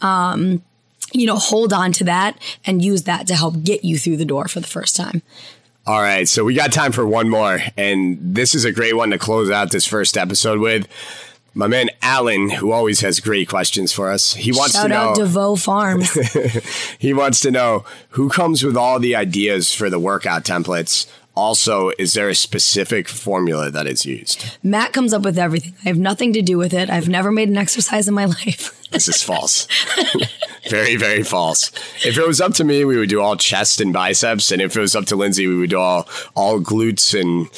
um, 0.00 0.62
you 1.12 1.26
know, 1.26 1.36
hold 1.36 1.72
on 1.72 1.92
to 1.92 2.04
that 2.04 2.38
and 2.66 2.82
use 2.82 3.04
that 3.04 3.26
to 3.28 3.34
help 3.34 3.62
get 3.62 3.84
you 3.84 3.98
through 3.98 4.16
the 4.16 4.24
door 4.24 4.48
for 4.48 4.60
the 4.60 4.66
first 4.66 4.96
time. 4.96 5.22
All 5.86 6.00
right, 6.00 6.26
so 6.26 6.44
we 6.44 6.54
got 6.54 6.72
time 6.72 6.92
for 6.92 7.06
one 7.06 7.28
more, 7.28 7.60
and 7.76 8.18
this 8.20 8.54
is 8.54 8.64
a 8.64 8.72
great 8.72 8.96
one 8.96 9.10
to 9.10 9.18
close 9.18 9.50
out 9.50 9.70
this 9.70 9.86
first 9.86 10.16
episode 10.16 10.58
with. 10.58 10.88
My 11.56 11.68
man 11.68 11.90
Alan, 12.02 12.50
who 12.50 12.72
always 12.72 13.00
has 13.00 13.20
great 13.20 13.48
questions 13.48 13.92
for 13.92 14.10
us, 14.10 14.34
he 14.34 14.50
wants 14.50 14.72
Shout 14.72 14.84
to 14.84 14.88
know. 14.88 14.94
Shout 14.94 15.08
out 15.10 15.16
DeVoe 15.16 15.56
Farms. 15.56 16.12
he 16.98 17.12
wants 17.12 17.40
to 17.40 17.52
know 17.52 17.84
who 18.10 18.28
comes 18.28 18.64
with 18.64 18.76
all 18.76 18.98
the 18.98 19.14
ideas 19.14 19.72
for 19.72 19.88
the 19.88 20.00
workout 20.00 20.42
templates. 20.42 21.06
Also, 21.36 21.90
is 21.98 22.14
there 22.14 22.28
a 22.28 22.34
specific 22.34 23.08
formula 23.08 23.70
that 23.70 23.86
is 23.86 24.06
used? 24.06 24.56
Matt 24.62 24.92
comes 24.92 25.12
up 25.12 25.22
with 25.22 25.38
everything. 25.38 25.74
I 25.84 25.88
have 25.88 25.98
nothing 25.98 26.32
to 26.34 26.42
do 26.42 26.56
with 26.58 26.72
it. 26.72 26.88
I've 26.90 27.08
never 27.08 27.32
made 27.32 27.48
an 27.48 27.56
exercise 27.56 28.06
in 28.06 28.14
my 28.14 28.24
life. 28.44 28.80
this 28.90 29.08
is 29.08 29.22
false. 29.22 29.66
very, 30.70 30.94
very 30.96 31.24
false. 31.24 31.72
If 32.04 32.16
it 32.16 32.26
was 32.26 32.40
up 32.40 32.54
to 32.54 32.64
me, 32.64 32.84
we 32.84 32.96
would 32.96 33.08
do 33.08 33.20
all 33.20 33.36
chest 33.36 33.80
and 33.80 33.92
biceps, 33.92 34.52
and 34.52 34.62
if 34.62 34.76
it 34.76 34.80
was 34.80 34.94
up 34.94 35.06
to 35.06 35.16
Lynsey, 35.16 35.46
we 35.48 35.56
would 35.56 35.70
do 35.70 35.78
all 35.78 36.08
all 36.36 36.60
glutes 36.60 37.18
and 37.20 37.48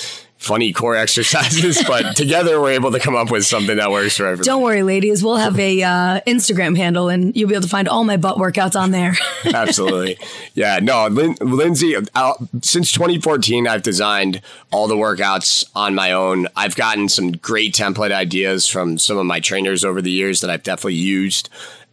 funny 0.47 0.72
core 0.72 0.94
exercises, 0.94 1.82
but 1.86 2.16
together 2.16 2.61
we're 2.61 2.72
able 2.72 2.92
to 2.92 3.01
come 3.01 3.16
up 3.16 3.30
with 3.30 3.44
something 3.44 3.76
that 3.76 3.90
works 3.90 4.16
for 4.16 4.26
everyone. 4.26 4.44
Don't 4.44 4.62
worry, 4.62 4.82
ladies. 4.82 5.22
We'll 5.22 5.36
have 5.36 5.59
a 5.59 5.82
uh, 5.82 6.20
Instagram 6.26 6.76
handle, 6.76 7.09
and 7.09 7.36
you'll 7.36 7.49
be 7.49 7.55
able 7.55 7.62
to 7.64 7.68
find 7.68 7.88
all 7.88 8.05
my 8.05 8.16
butt 8.16 8.36
workouts 8.36 8.78
on 8.78 8.92
there. 8.92 9.16
Absolutely, 9.44 10.18
yeah. 10.55 10.78
No, 10.80 11.09
Lin- 11.09 11.36
Lynsey. 11.40 11.97
Uh, 12.14 12.34
since 12.62 12.92
2014, 12.92 13.66
I've 13.66 13.82
designed 13.82 14.40
all 14.70 14.86
the 14.86 14.97
workouts 14.97 15.68
on 15.74 15.94
my 15.94 16.12
own. 16.12 16.47
I've 16.55 16.76
gotten 16.76 17.09
some 17.09 17.32
great 17.32 17.74
template 17.74 18.12
ideas 18.12 18.66
from 18.66 18.99
some 18.99 19.18
of 19.18 19.26
my 19.26 19.40
trainers 19.40 19.84
over 19.84 20.01
the 20.01 20.11
years 20.11 20.40
that 20.40 20.51
I've 20.51 20.62
definitely 20.62 20.94
used, 20.94 21.51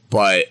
but 0.10 0.46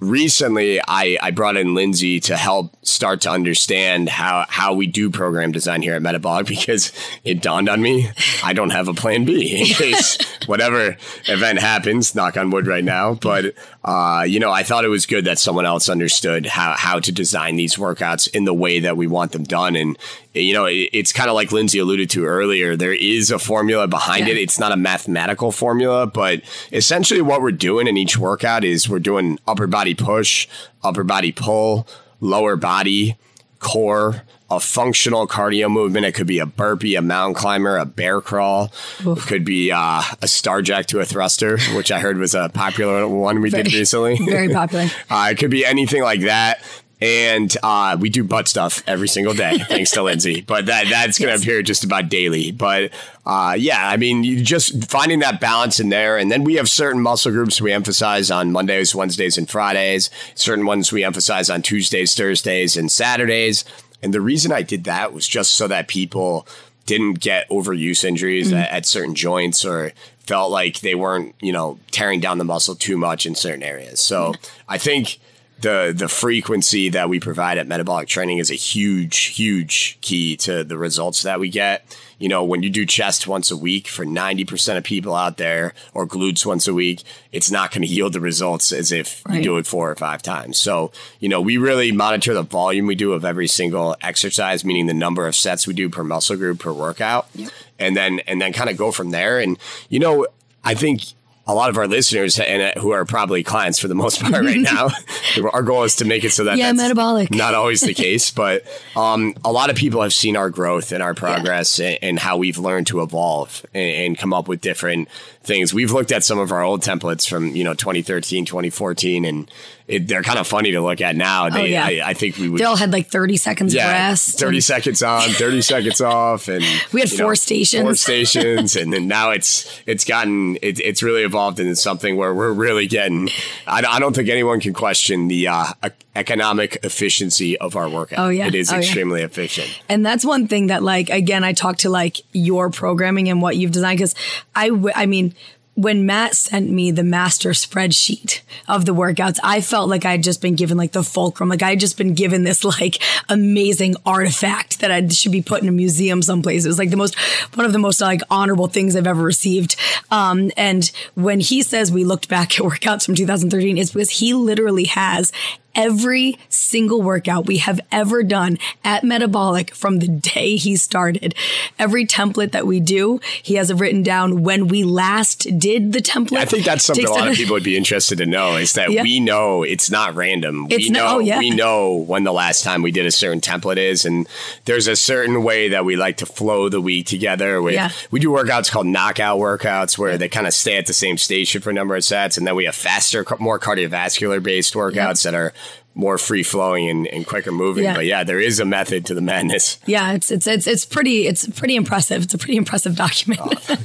recently 0.00 0.80
I, 0.80 1.18
I 1.22 1.30
brought 1.30 1.56
in 1.56 1.74
Lynsey 1.74 2.20
to 2.20 2.36
help 2.36 2.74
start 2.84 3.20
to 3.22 3.30
understand 3.30 4.08
how, 4.08 4.46
how 4.48 4.74
we 4.74 4.86
do 4.86 5.10
program 5.10 5.52
design 5.52 5.82
here 5.82 5.94
at 5.94 6.02
Metabolic 6.02 6.46
because 6.48 6.92
it 7.24 7.42
dawned 7.42 7.68
on 7.68 7.80
me 7.80 8.10
I 8.42 8.52
don't 8.52 8.70
have 8.70 8.88
a 8.88 8.94
plan 8.94 9.24
B 9.24 9.60
in 9.60 9.66
case 9.74 10.18
whatever 10.46 10.96
event 11.26 11.60
happens, 11.60 12.14
knock 12.14 12.36
on 12.36 12.50
wood 12.50 12.66
right 12.66 12.84
now. 12.84 13.14
But, 13.14 13.54
uh, 13.84 14.24
you 14.26 14.40
know, 14.40 14.50
I 14.50 14.62
thought 14.62 14.84
it 14.84 14.88
was 14.88 15.06
good 15.06 15.24
that 15.26 15.38
someone 15.38 15.64
else 15.64 15.88
understood 15.88 16.46
how, 16.46 16.74
how 16.76 16.98
to 17.00 17.12
design 17.12 17.56
these 17.56 17.76
workouts 17.76 18.28
in 18.34 18.44
the 18.44 18.54
way 18.54 18.80
that 18.80 18.96
we 18.96 19.06
want 19.06 19.32
them 19.32 19.44
done. 19.44 19.76
And, 19.76 19.96
you 20.34 20.52
know, 20.52 20.66
it, 20.66 20.90
it's 20.92 21.12
kind 21.12 21.28
of 21.28 21.34
like 21.34 21.52
Lynsey 21.52 21.78
alluded 21.78 22.10
to 22.10 22.24
earlier. 22.24 22.76
There 22.76 22.92
is 22.92 23.30
a 23.30 23.38
formula 23.38 23.88
behind 23.88 24.26
yeah. 24.26 24.34
it. 24.34 24.38
It's 24.38 24.58
not 24.58 24.72
a 24.72 24.76
mathematical 24.76 25.52
formula, 25.52 26.06
but 26.06 26.42
essentially 26.72 27.20
what 27.20 27.42
we're 27.42 27.52
doing 27.52 27.86
in 27.86 27.96
each 27.96 28.16
workout 28.16 28.64
is 28.64 28.88
we're 28.88 28.98
doing 28.98 29.38
upper 29.46 29.66
body 29.66 29.94
push, 29.94 30.46
upper 30.82 31.04
body 31.04 31.32
pull, 31.32 31.86
lower 32.20 32.56
body, 32.56 33.16
core, 33.58 34.22
a 34.50 34.58
functional 34.58 35.26
cardio 35.28 35.70
movement. 35.70 36.04
It 36.04 36.12
could 36.12 36.26
be 36.26 36.40
a 36.40 36.46
burpee, 36.46 36.96
a 36.96 37.02
mountain 37.02 37.34
climber, 37.34 37.76
a 37.76 37.84
bear 37.84 38.20
crawl. 38.20 38.72
Oof. 39.06 39.18
It 39.18 39.28
could 39.28 39.44
be 39.44 39.70
uh, 39.70 40.02
a 40.20 40.28
star 40.28 40.60
jack 40.60 40.86
to 40.86 41.00
a 41.00 41.04
thruster, 41.04 41.58
which 41.74 41.92
I 41.92 42.00
heard 42.00 42.18
was 42.18 42.34
a 42.34 42.48
popular 42.48 43.06
one 43.06 43.40
we 43.40 43.50
very, 43.50 43.64
did 43.64 43.74
recently. 43.74 44.16
Very 44.16 44.48
popular. 44.48 44.86
uh, 45.10 45.28
it 45.30 45.38
could 45.38 45.50
be 45.50 45.64
anything 45.64 46.02
like 46.02 46.22
that. 46.22 46.62
And 47.02 47.56
uh, 47.62 47.96
we 47.98 48.10
do 48.10 48.22
butt 48.22 48.46
stuff 48.46 48.82
every 48.86 49.08
single 49.08 49.32
day, 49.32 49.58
thanks 49.58 49.90
to 49.92 50.02
Lynsey. 50.02 50.42
But 50.42 50.66
that 50.66 50.86
that's 50.90 51.18
going 51.18 51.28
to 51.28 51.34
yes. 51.34 51.42
appear 51.42 51.62
just 51.62 51.82
about 51.82 52.10
daily. 52.10 52.50
But 52.50 52.90
uh, 53.24 53.56
yeah, 53.58 53.88
I 53.88 53.96
mean, 53.96 54.22
you 54.22 54.42
just 54.42 54.90
finding 54.90 55.20
that 55.20 55.40
balance 55.40 55.80
in 55.80 55.88
there. 55.88 56.18
And 56.18 56.30
then 56.30 56.44
we 56.44 56.54
have 56.56 56.68
certain 56.68 57.00
muscle 57.00 57.32
groups 57.32 57.60
we 57.60 57.72
emphasize 57.72 58.30
on 58.30 58.52
Mondays, 58.52 58.94
Wednesdays, 58.94 59.38
and 59.38 59.48
Fridays. 59.48 60.10
Certain 60.34 60.66
ones 60.66 60.92
we 60.92 61.02
emphasize 61.02 61.48
on 61.48 61.62
Tuesdays, 61.62 62.14
Thursdays, 62.14 62.76
and 62.76 62.92
Saturdays. 62.92 63.64
And 64.02 64.12
the 64.12 64.20
reason 64.20 64.52
I 64.52 64.62
did 64.62 64.84
that 64.84 65.12
was 65.12 65.26
just 65.26 65.54
so 65.54 65.68
that 65.68 65.88
people 65.88 66.46
didn't 66.86 67.20
get 67.20 67.48
overuse 67.48 68.04
injuries 68.04 68.48
mm-hmm. 68.48 68.58
at, 68.58 68.70
at 68.70 68.86
certain 68.86 69.14
joints 69.14 69.64
or 69.64 69.92
felt 70.20 70.50
like 70.50 70.80
they 70.80 70.94
weren't, 70.94 71.34
you 71.40 71.52
know, 71.52 71.78
tearing 71.90 72.20
down 72.20 72.38
the 72.38 72.44
muscle 72.44 72.74
too 72.74 72.96
much 72.96 73.26
in 73.26 73.34
certain 73.34 73.62
areas. 73.62 74.00
So 74.00 74.32
mm-hmm. 74.32 74.44
I 74.68 74.78
think 74.78 75.18
the 75.60 75.92
the 75.96 76.08
frequency 76.08 76.88
that 76.88 77.08
we 77.08 77.20
provide 77.20 77.58
at 77.58 77.66
metabolic 77.66 78.08
training 78.08 78.38
is 78.38 78.50
a 78.50 78.54
huge 78.54 79.16
huge 79.26 79.98
key 80.00 80.36
to 80.36 80.64
the 80.64 80.78
results 80.78 81.22
that 81.22 81.38
we 81.38 81.48
get 81.48 81.96
you 82.18 82.28
know 82.28 82.44
when 82.44 82.62
you 82.62 82.70
do 82.70 82.86
chest 82.86 83.26
once 83.26 83.50
a 83.50 83.56
week 83.56 83.86
for 83.86 84.04
90% 84.04 84.76
of 84.76 84.84
people 84.84 85.14
out 85.14 85.36
there 85.36 85.74
or 85.92 86.06
glutes 86.06 86.46
once 86.46 86.66
a 86.66 86.74
week 86.74 87.02
it's 87.32 87.50
not 87.50 87.70
going 87.70 87.82
to 87.82 87.88
yield 87.88 88.12
the 88.12 88.20
results 88.20 88.72
as 88.72 88.90
if 88.92 89.22
right. 89.26 89.36
you 89.36 89.42
do 89.42 89.56
it 89.58 89.66
four 89.66 89.90
or 89.90 89.96
five 89.96 90.22
times 90.22 90.56
so 90.56 90.90
you 91.18 91.28
know 91.28 91.40
we 91.40 91.56
really 91.56 91.92
monitor 91.92 92.32
the 92.32 92.42
volume 92.42 92.86
we 92.86 92.94
do 92.94 93.12
of 93.12 93.24
every 93.24 93.48
single 93.48 93.96
exercise 94.00 94.64
meaning 94.64 94.86
the 94.86 94.94
number 94.94 95.26
of 95.26 95.36
sets 95.36 95.66
we 95.66 95.74
do 95.74 95.88
per 95.88 96.04
muscle 96.04 96.36
group 96.36 96.58
per 96.60 96.72
workout 96.72 97.28
yep. 97.34 97.50
and 97.78 97.96
then 97.96 98.20
and 98.20 98.40
then 98.40 98.52
kind 98.52 98.70
of 98.70 98.76
go 98.76 98.92
from 98.92 99.10
there 99.10 99.38
and 99.38 99.58
you 99.88 99.98
know 99.98 100.26
i 100.64 100.74
think 100.74 101.02
a 101.50 101.54
lot 101.54 101.68
of 101.68 101.76
our 101.76 101.88
listeners 101.88 102.38
and 102.38 102.62
uh, 102.62 102.80
who 102.80 102.92
are 102.92 103.04
probably 103.04 103.42
clients 103.42 103.80
for 103.80 103.88
the 103.88 103.94
most 103.94 104.22
part 104.22 104.44
right 104.44 104.60
now, 104.60 104.88
our 105.52 105.62
goal 105.62 105.82
is 105.82 105.96
to 105.96 106.04
make 106.04 106.24
it 106.24 106.30
so 106.30 106.44
that 106.44 106.56
yeah, 106.56 106.72
metabolic. 106.72 107.34
Not 107.34 107.54
always 107.54 107.80
the 107.80 107.94
case, 108.00 108.30
but 108.30 108.64
um, 108.96 109.34
a 109.44 109.50
lot 109.50 109.68
of 109.68 109.76
people 109.76 110.02
have 110.02 110.14
seen 110.14 110.36
our 110.36 110.48
growth 110.48 110.92
and 110.92 111.02
our 111.02 111.14
progress 111.14 111.78
yeah. 111.78 111.88
and, 111.88 111.98
and, 112.02 112.18
how 112.20 112.36
we've 112.36 112.58
learned 112.58 112.86
to 112.88 113.02
evolve 113.02 113.64
and, 113.74 113.90
and 113.90 114.18
come 114.18 114.32
up 114.32 114.46
with 114.46 114.60
different 114.60 115.08
things. 115.42 115.72
We've 115.72 115.90
looked 115.90 116.12
at 116.12 116.24
some 116.24 116.38
of 116.38 116.52
our 116.52 116.62
old 116.62 116.82
templates 116.82 117.28
from 117.28 117.54
you 117.54 117.64
know 117.64 117.74
2013, 117.74 118.44
2014, 118.44 119.24
and 119.24 119.50
it, 119.90 120.06
they're 120.06 120.22
kind 120.22 120.38
of 120.38 120.46
funny 120.46 120.70
to 120.70 120.80
look 120.80 121.00
at 121.00 121.16
now. 121.16 121.50
They, 121.50 121.60
oh, 121.60 121.64
yeah. 121.64 121.84
I, 121.84 122.10
I, 122.10 122.14
think 122.14 122.36
we 122.36 122.48
would. 122.48 122.60
They 122.60 122.64
all 122.64 122.76
had 122.76 122.92
like 122.92 123.08
30 123.08 123.36
seconds 123.36 123.74
yeah, 123.74 123.90
rest. 123.90 124.38
30 124.38 124.56
and, 124.56 124.64
seconds 124.64 125.02
on, 125.02 125.28
30 125.30 125.62
seconds 125.62 126.00
off. 126.00 126.46
And 126.46 126.64
we 126.92 127.00
had 127.00 127.10
four 127.10 127.28
know, 127.28 127.34
stations. 127.34 127.82
Four 127.82 127.94
stations. 127.96 128.76
and 128.76 128.92
then 128.92 129.08
now 129.08 129.30
it's, 129.30 129.68
it's 129.86 130.04
gotten, 130.04 130.56
it, 130.62 130.78
it's 130.78 131.02
really 131.02 131.24
evolved 131.24 131.58
into 131.58 131.74
something 131.74 132.16
where 132.16 132.32
we're 132.32 132.52
really 132.52 132.86
getting, 132.86 133.30
I, 133.66 133.84
I 133.84 133.98
don't 133.98 134.14
think 134.14 134.28
anyone 134.28 134.60
can 134.60 134.72
question 134.72 135.26
the 135.26 135.48
uh, 135.48 135.72
economic 136.14 136.78
efficiency 136.82 137.56
of 137.58 137.76
our 137.76 137.88
workout. 137.88 138.18
Oh, 138.18 138.28
yeah. 138.28 138.46
It 138.46 138.54
is 138.54 138.72
oh, 138.72 138.78
extremely 138.78 139.20
yeah. 139.20 139.26
efficient. 139.26 139.80
And 139.88 140.04
that's 140.04 140.24
one 140.24 140.48
thing 140.48 140.68
that, 140.68 140.82
like, 140.82 141.10
again, 141.10 141.44
I 141.44 141.52
talk 141.52 141.78
to 141.78 141.90
like 141.90 142.18
your 142.32 142.70
programming 142.70 143.28
and 143.28 143.40
what 143.40 143.56
you've 143.56 143.72
designed 143.72 143.98
because 143.98 144.14
I, 144.54 144.70
I 144.94 145.06
mean, 145.06 145.34
when 145.80 146.04
Matt 146.04 146.34
sent 146.34 146.68
me 146.68 146.90
the 146.90 147.04
master 147.04 147.50
spreadsheet 147.50 148.42
of 148.68 148.84
the 148.84 148.94
workouts, 148.94 149.38
I 149.42 149.62
felt 149.62 149.88
like 149.88 150.04
I 150.04 150.10
had 150.10 150.22
just 150.22 150.42
been 150.42 150.54
given 150.54 150.76
like 150.76 150.92
the 150.92 151.02
fulcrum. 151.02 151.48
Like 151.48 151.62
I 151.62 151.70
had 151.70 151.80
just 151.80 151.96
been 151.96 152.12
given 152.12 152.42
this 152.44 152.64
like 152.64 153.02
amazing 153.30 153.94
artifact 154.04 154.80
that 154.80 154.90
I 154.90 155.08
should 155.08 155.32
be 155.32 155.40
put 155.40 155.62
in 155.62 155.68
a 155.68 155.72
museum 155.72 156.20
someplace. 156.20 156.66
It 156.66 156.68
was 156.68 156.78
like 156.78 156.90
the 156.90 156.98
most, 156.98 157.18
one 157.54 157.64
of 157.64 157.72
the 157.72 157.78
most 157.78 158.00
like 158.00 158.20
honorable 158.30 158.66
things 158.66 158.94
I've 158.94 159.06
ever 159.06 159.22
received. 159.22 159.76
Um, 160.10 160.50
and 160.56 160.90
when 161.14 161.40
he 161.40 161.62
says 161.62 161.90
we 161.90 162.04
looked 162.04 162.28
back 162.28 162.58
at 162.58 162.64
workouts 162.66 163.06
from 163.06 163.14
2013, 163.14 163.78
it's 163.78 163.92
because 163.92 164.10
he 164.10 164.34
literally 164.34 164.84
has 164.84 165.32
every 165.74 166.38
single 166.48 167.02
workout 167.02 167.46
we 167.46 167.58
have 167.58 167.80
ever 167.92 168.22
done 168.22 168.58
at 168.84 169.04
Metabolic 169.04 169.74
from 169.74 169.98
the 169.98 170.08
day 170.08 170.56
he 170.56 170.76
started. 170.76 171.34
Every 171.78 172.06
template 172.06 172.52
that 172.52 172.66
we 172.66 172.80
do, 172.80 173.20
he 173.42 173.54
has 173.54 173.70
it 173.70 173.76
written 173.76 174.02
down 174.02 174.42
when 174.42 174.68
we 174.68 174.84
last 174.84 175.46
did 175.58 175.92
the 175.92 176.00
template. 176.00 176.38
I 176.38 176.44
think 176.44 176.64
that's 176.64 176.84
something 176.84 177.06
a 177.06 177.10
lot 177.10 177.28
of 177.28 177.34
people 177.34 177.54
would 177.54 177.64
be 177.64 177.76
interested 177.76 178.18
to 178.18 178.26
know 178.26 178.56
is 178.56 178.74
that 178.74 178.90
yeah. 178.90 179.02
we 179.02 179.20
know 179.20 179.62
it's 179.62 179.90
not 179.90 180.14
random. 180.14 180.66
It's 180.70 180.88
we 180.88 180.90
oh, 180.90 180.92
know 180.92 181.10
no, 181.10 181.16
oh, 181.16 181.18
yeah. 181.18 181.38
we 181.38 181.50
know 181.50 181.94
when 181.94 182.24
the 182.24 182.32
last 182.32 182.64
time 182.64 182.82
we 182.82 182.90
did 182.90 183.06
a 183.06 183.10
certain 183.10 183.40
template 183.40 183.76
is 183.76 184.04
and 184.04 184.28
there's 184.64 184.86
a 184.86 184.96
certain 184.96 185.42
way 185.42 185.68
that 185.70 185.84
we 185.84 185.96
like 185.96 186.18
to 186.18 186.26
flow 186.26 186.68
the 186.68 186.80
week 186.80 187.06
together 187.06 187.60
with 187.62 187.74
yeah. 187.74 187.90
we 188.10 188.20
do 188.20 188.28
workouts 188.30 188.70
called 188.70 188.86
knockout 188.86 189.38
workouts 189.38 189.98
where 189.98 190.18
they 190.18 190.28
kind 190.28 190.46
of 190.46 190.54
stay 190.54 190.76
at 190.76 190.86
the 190.86 190.92
same 190.92 191.16
station 191.16 191.60
for 191.60 191.70
a 191.70 191.72
number 191.72 191.96
of 191.96 192.04
sets 192.04 192.36
and 192.36 192.46
then 192.46 192.54
we 192.54 192.64
have 192.64 192.74
faster 192.74 193.24
more 193.38 193.58
cardiovascular 193.58 194.42
based 194.42 194.74
workouts 194.74 195.24
that 195.24 195.34
are 195.34 195.52
more 196.00 196.16
free 196.16 196.42
flowing 196.42 196.88
and, 196.88 197.06
and, 197.06 197.26
quicker 197.26 197.52
moving. 197.52 197.84
Yeah. 197.84 197.94
But 197.94 198.06
yeah, 198.06 198.24
there 198.24 198.40
is 198.40 198.58
a 198.58 198.64
method 198.64 199.04
to 199.06 199.14
the 199.14 199.20
madness. 199.20 199.78
Yeah, 199.86 200.12
it's 200.12 200.30
it's 200.30 200.46
it's 200.46 200.66
it's 200.66 200.86
pretty 200.86 201.26
it's 201.26 201.46
pretty 201.50 201.76
impressive. 201.76 202.22
It's 202.22 202.34
a 202.34 202.38
pretty 202.38 202.56
impressive 202.56 202.96
document. 202.96 203.40
oh, 203.44 203.76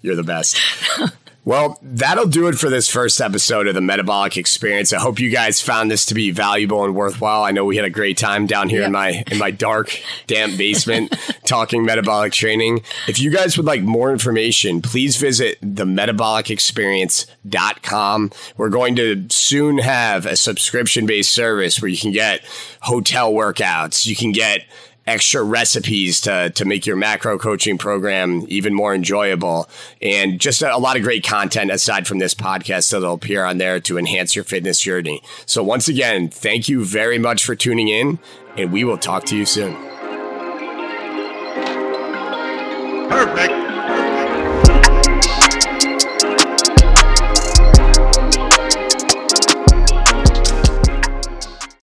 you're 0.00 0.16
the 0.16 0.22
best. 0.22 0.58
Well, 1.44 1.78
that'll 1.80 2.26
do 2.26 2.48
it 2.48 2.56
for 2.56 2.68
this 2.68 2.90
first 2.90 3.22
episode 3.22 3.68
of 3.68 3.74
the 3.74 3.80
Metabolic 3.80 4.36
Experience. 4.36 4.92
I 4.92 4.98
hope 4.98 5.18
you 5.18 5.30
guys 5.30 5.62
found 5.62 5.90
this 5.90 6.04
to 6.06 6.14
be 6.14 6.30
valuable 6.30 6.84
and 6.84 6.94
worthwhile. 6.94 7.42
I 7.42 7.52
know 7.52 7.64
we 7.64 7.76
had 7.76 7.86
a 7.86 7.90
great 7.90 8.18
time 8.18 8.46
down 8.46 8.68
here 8.68 8.80
yep. 8.80 8.88
in 8.88 8.92
my 8.92 9.24
in 9.30 9.38
my 9.38 9.50
dark, 9.50 9.98
damp 10.26 10.58
basement 10.58 11.16
talking 11.46 11.86
metabolic 11.86 12.34
training. 12.34 12.82
If 13.06 13.18
you 13.18 13.30
guys 13.30 13.56
would 13.56 13.66
like 13.66 13.80
more 13.82 14.12
information, 14.12 14.82
please 14.82 15.16
visit 15.16 15.56
the 15.62 15.86
metabolicexperience.com. 15.86 18.32
We're 18.58 18.68
going 18.68 18.96
to 18.96 19.24
soon 19.30 19.78
have 19.78 20.26
a 20.26 20.36
subscription-based 20.36 21.32
service 21.32 21.80
where 21.80 21.88
you 21.88 21.96
can 21.96 22.12
get 22.12 22.44
hotel 22.82 23.32
workouts, 23.32 24.04
you 24.04 24.16
can 24.16 24.32
get 24.32 24.66
extra 25.08 25.42
recipes 25.42 26.20
to, 26.20 26.50
to 26.50 26.64
make 26.66 26.86
your 26.86 26.96
macro 26.96 27.38
coaching 27.38 27.78
program 27.78 28.44
even 28.48 28.74
more 28.74 28.94
enjoyable 28.94 29.68
and 30.02 30.38
just 30.38 30.60
a, 30.60 30.74
a 30.74 30.76
lot 30.76 30.96
of 30.96 31.02
great 31.02 31.24
content 31.24 31.70
aside 31.70 32.06
from 32.06 32.18
this 32.18 32.34
podcast 32.34 32.90
that'll 32.90 33.14
appear 33.14 33.42
on 33.42 33.56
there 33.56 33.80
to 33.80 33.96
enhance 33.96 34.36
your 34.36 34.44
fitness 34.44 34.78
journey. 34.80 35.22
So 35.46 35.64
once 35.64 35.88
again, 35.88 36.28
thank 36.28 36.68
you 36.68 36.84
very 36.84 37.18
much 37.18 37.44
for 37.44 37.56
tuning 37.56 37.88
in 37.88 38.18
and 38.56 38.70
we 38.70 38.84
will 38.84 38.98
talk 38.98 39.24
to 39.24 39.36
you 39.36 39.46
soon. 39.46 39.74
Perfect. 43.08 43.67